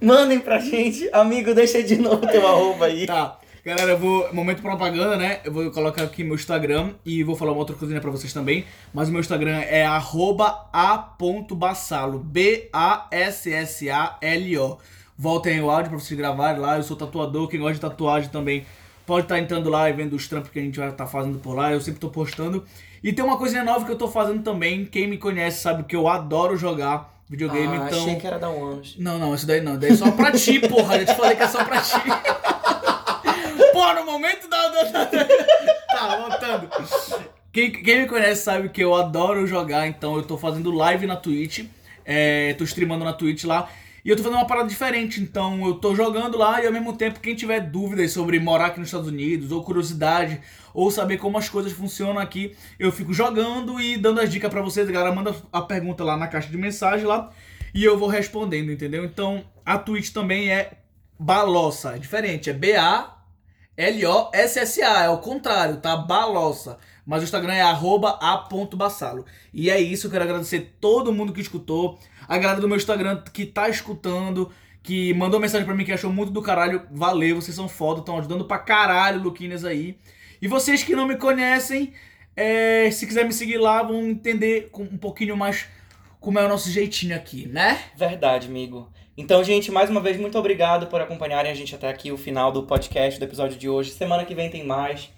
Mandem 0.00 0.38
pra 0.38 0.58
gente. 0.58 1.08
Amigo, 1.12 1.54
deixa 1.54 1.82
de 1.82 1.96
novo 1.96 2.26
teu 2.26 2.46
arroba 2.46 2.86
aí. 2.86 3.06
Tá. 3.06 3.38
Galera, 3.64 3.90
eu 3.92 3.98
vou. 3.98 4.32
Momento 4.32 4.62
propaganda, 4.62 5.16
né? 5.16 5.40
Eu 5.44 5.52
vou 5.52 5.68
colocar 5.72 6.04
aqui 6.04 6.22
meu 6.22 6.36
Instagram 6.36 6.90
e 7.04 7.24
vou 7.24 7.34
falar 7.34 7.50
uma 7.50 7.58
outra 7.58 7.74
coisinha 7.74 8.00
pra 8.00 8.12
vocês 8.12 8.32
também. 8.32 8.64
Mas 8.94 9.08
o 9.08 9.10
meu 9.10 9.20
Instagram 9.20 9.58
é 9.58 9.84
a.bassalo. 9.84 11.00
B-A-S-S-A-L-O. 12.20 12.78
Voltem 15.18 15.54
aí 15.54 15.60
o 15.60 15.70
áudio 15.70 15.90
pra 15.90 15.98
vocês 15.98 16.16
gravarem 16.16 16.60
lá. 16.60 16.76
Eu 16.76 16.84
sou 16.84 16.96
tatuador, 16.96 17.48
quem 17.48 17.58
gosta 17.58 17.74
de 17.74 17.80
tatuagem 17.80 18.30
também 18.30 18.64
pode 19.06 19.24
estar 19.24 19.38
entrando 19.38 19.70
lá 19.70 19.88
e 19.88 19.92
vendo 19.92 20.14
os 20.14 20.28
trampos 20.28 20.50
que 20.50 20.58
a 20.58 20.62
gente 20.62 20.78
vai 20.78 20.90
estar 20.90 21.06
fazendo 21.06 21.38
por 21.38 21.54
lá. 21.56 21.72
Eu 21.72 21.80
sempre 21.80 21.98
tô 21.98 22.08
postando. 22.08 22.64
E 23.06 23.12
tem 23.12 23.24
uma 23.24 23.38
coisinha 23.38 23.62
nova 23.62 23.86
que 23.86 23.92
eu 23.92 23.96
tô 23.96 24.08
fazendo 24.08 24.42
também. 24.42 24.84
Quem 24.84 25.06
me 25.06 25.16
conhece 25.16 25.60
sabe 25.60 25.84
que 25.84 25.94
eu 25.94 26.08
adoro 26.08 26.56
jogar 26.56 27.14
videogame, 27.28 27.76
ah, 27.76 27.86
então. 27.86 28.02
achei 28.02 28.16
que 28.16 28.26
era 28.26 28.36
da 28.36 28.48
Onus. 28.48 28.96
Não, 28.98 29.16
não, 29.16 29.32
isso 29.32 29.46
daí 29.46 29.60
não. 29.60 29.78
Daí 29.78 29.92
é 29.92 29.94
só 29.94 30.10
pra 30.10 30.32
ti, 30.32 30.58
porra. 30.58 30.96
Eu 30.96 31.06
te 31.06 31.14
falei 31.14 31.36
que 31.36 31.42
é 31.44 31.46
só 31.46 31.64
pra 31.64 31.80
ti. 31.80 31.94
porra, 33.72 33.94
no 33.94 34.06
momento 34.06 34.48
da... 34.48 34.70
tá, 35.86 36.16
voltando. 36.16 36.68
Quem, 37.52 37.70
quem 37.70 38.00
me 38.00 38.08
conhece 38.08 38.42
sabe 38.42 38.70
que 38.70 38.82
eu 38.82 38.92
adoro 38.92 39.46
jogar, 39.46 39.86
então 39.86 40.16
eu 40.16 40.24
tô 40.24 40.36
fazendo 40.36 40.72
live 40.72 41.06
na 41.06 41.14
Twitch. 41.14 41.64
É, 42.04 42.54
tô 42.54 42.64
streamando 42.64 43.04
na 43.04 43.12
Twitch 43.12 43.44
lá. 43.44 43.68
E 44.06 44.08
eu 44.10 44.16
tô 44.16 44.22
fazendo 44.22 44.38
uma 44.38 44.46
parada 44.46 44.68
diferente, 44.68 45.20
então 45.20 45.66
eu 45.66 45.74
tô 45.74 45.92
jogando 45.92 46.38
lá 46.38 46.62
e 46.62 46.66
ao 46.68 46.72
mesmo 46.72 46.96
tempo, 46.96 47.18
quem 47.18 47.34
tiver 47.34 47.58
dúvidas 47.58 48.12
sobre 48.12 48.38
morar 48.38 48.66
aqui 48.66 48.78
nos 48.78 48.86
Estados 48.86 49.08
Unidos, 49.08 49.50
ou 49.50 49.64
curiosidade, 49.64 50.40
ou 50.72 50.92
saber 50.92 51.16
como 51.16 51.36
as 51.36 51.48
coisas 51.48 51.72
funcionam 51.72 52.20
aqui, 52.20 52.54
eu 52.78 52.92
fico 52.92 53.12
jogando 53.12 53.80
e 53.80 53.96
dando 53.96 54.20
as 54.20 54.30
dicas 54.30 54.48
para 54.48 54.62
vocês. 54.62 54.88
A 54.88 54.92
galera 54.92 55.12
manda 55.12 55.34
a 55.52 55.60
pergunta 55.60 56.04
lá 56.04 56.16
na 56.16 56.28
caixa 56.28 56.48
de 56.48 56.56
mensagem 56.56 57.04
lá 57.04 57.32
e 57.74 57.82
eu 57.82 57.98
vou 57.98 58.06
respondendo, 58.06 58.70
entendeu? 58.70 59.04
Então 59.04 59.42
a 59.64 59.76
Twitch 59.76 60.12
também 60.12 60.52
é 60.52 60.74
Balossa, 61.18 61.96
é 61.96 61.98
diferente, 61.98 62.48
é 62.48 62.52
B-A-L-O-S-S-A, 62.52 63.02
é 65.02 65.08
o 65.08 65.18
contrário, 65.18 65.78
tá? 65.78 65.96
Balossa. 65.96 66.78
Mas 67.04 67.22
o 67.22 67.24
Instagram 67.24 67.54
é 67.54 67.62
a.bassalo. 67.62 69.24
E 69.52 69.68
é 69.68 69.80
isso, 69.80 70.06
eu 70.06 70.10
quero 70.12 70.22
agradecer 70.24 70.76
todo 70.80 71.12
mundo 71.12 71.32
que 71.32 71.40
escutou 71.40 71.98
a 72.28 72.38
galera 72.38 72.60
do 72.60 72.68
meu 72.68 72.76
Instagram 72.76 73.22
que 73.32 73.46
tá 73.46 73.68
escutando, 73.68 74.50
que 74.82 75.12
mandou 75.14 75.40
mensagem 75.40 75.66
para 75.66 75.74
mim 75.74 75.84
que 75.84 75.92
achou 75.92 76.12
muito 76.12 76.32
do 76.32 76.42
caralho. 76.42 76.82
Valeu, 76.90 77.36
vocês 77.36 77.56
são 77.56 77.68
foda, 77.68 78.00
estão 78.00 78.18
ajudando 78.18 78.44
pra 78.44 78.58
caralho, 78.58 79.22
Luquinhas 79.22 79.64
aí. 79.64 79.96
E 80.40 80.48
vocês 80.48 80.82
que 80.82 80.94
não 80.94 81.06
me 81.06 81.16
conhecem, 81.16 81.92
é, 82.36 82.90
se 82.90 83.06
quiser 83.06 83.24
me 83.24 83.32
seguir 83.32 83.58
lá, 83.58 83.82
vão 83.82 84.02
entender 84.02 84.70
um 84.74 84.98
pouquinho 84.98 85.36
mais 85.36 85.66
como 86.20 86.38
é 86.38 86.44
o 86.44 86.48
nosso 86.48 86.70
jeitinho 86.70 87.16
aqui, 87.16 87.46
né? 87.46 87.78
Verdade, 87.96 88.48
amigo. 88.48 88.90
Então, 89.16 89.42
gente, 89.42 89.72
mais 89.72 89.88
uma 89.88 90.00
vez, 90.00 90.18
muito 90.18 90.38
obrigado 90.38 90.88
por 90.88 91.00
acompanharem 91.00 91.50
a 91.50 91.54
gente 91.54 91.74
até 91.74 91.88
aqui, 91.88 92.12
o 92.12 92.18
final 92.18 92.52
do 92.52 92.64
podcast, 92.64 93.18
do 93.18 93.24
episódio 93.24 93.56
de 93.58 93.68
hoje. 93.68 93.90
Semana 93.90 94.24
que 94.24 94.34
vem 94.34 94.50
tem 94.50 94.64
mais. 94.64 95.10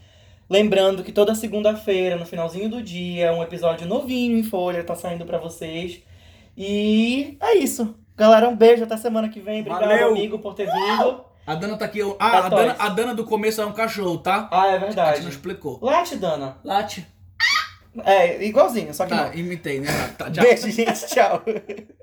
Lembrando 0.49 1.03
que 1.03 1.11
toda 1.11 1.35
segunda-feira, 1.35 2.17
no 2.17 2.25
finalzinho 2.25 2.71
do 2.71 2.83
dia, 2.83 3.33
um 3.33 3.43
episódio 3.43 3.87
novinho 3.87 4.39
em 4.39 4.43
folha 4.43 4.85
tá 4.85 4.95
saindo 4.95 5.27
para 5.27 5.37
vocês. 5.37 6.01
E 6.61 7.37
é 7.41 7.57
isso. 7.57 7.95
Galera, 8.17 8.49
um 8.49 8.57
beijo. 8.57 8.83
Até 8.83 8.97
semana 8.97 9.29
que 9.29 9.39
vem. 9.39 9.61
Obrigado, 9.61 9.85
Valeu. 9.89 10.09
amigo, 10.09 10.41
por 10.41 10.55
ter 10.55 10.67
vindo. 10.67 11.25
A 11.47 11.55
Dana 11.55 11.77
tá 11.79 11.85
aqui. 11.85 12.01
Ah, 12.19 12.39
a 12.47 12.49
Dana, 12.49 12.77
a 12.79 12.89
Dana 12.89 13.15
do 13.15 13.25
começo 13.25 13.61
é 13.63 13.65
um 13.65 13.73
cachorro, 13.73 14.19
tá? 14.19 14.49
Ah, 14.51 14.67
é 14.67 14.71
A 14.71 14.73
gente 14.73 14.81
não 14.81 14.87
verdade. 15.05 15.29
explicou. 15.29 15.79
Late, 15.81 16.17
Dana. 16.17 16.59
Late. 16.65 17.07
É, 18.05 18.45
igualzinho, 18.45 18.93
só 18.93 19.05
que 19.05 19.11
Tá, 19.11 19.27
não. 19.27 19.35
imitei, 19.35 19.81
né? 19.81 19.87
Tá, 20.19 20.31
já. 20.33 20.43
Beijo, 20.43 20.71
gente. 20.71 21.07
Tchau. 21.07 21.43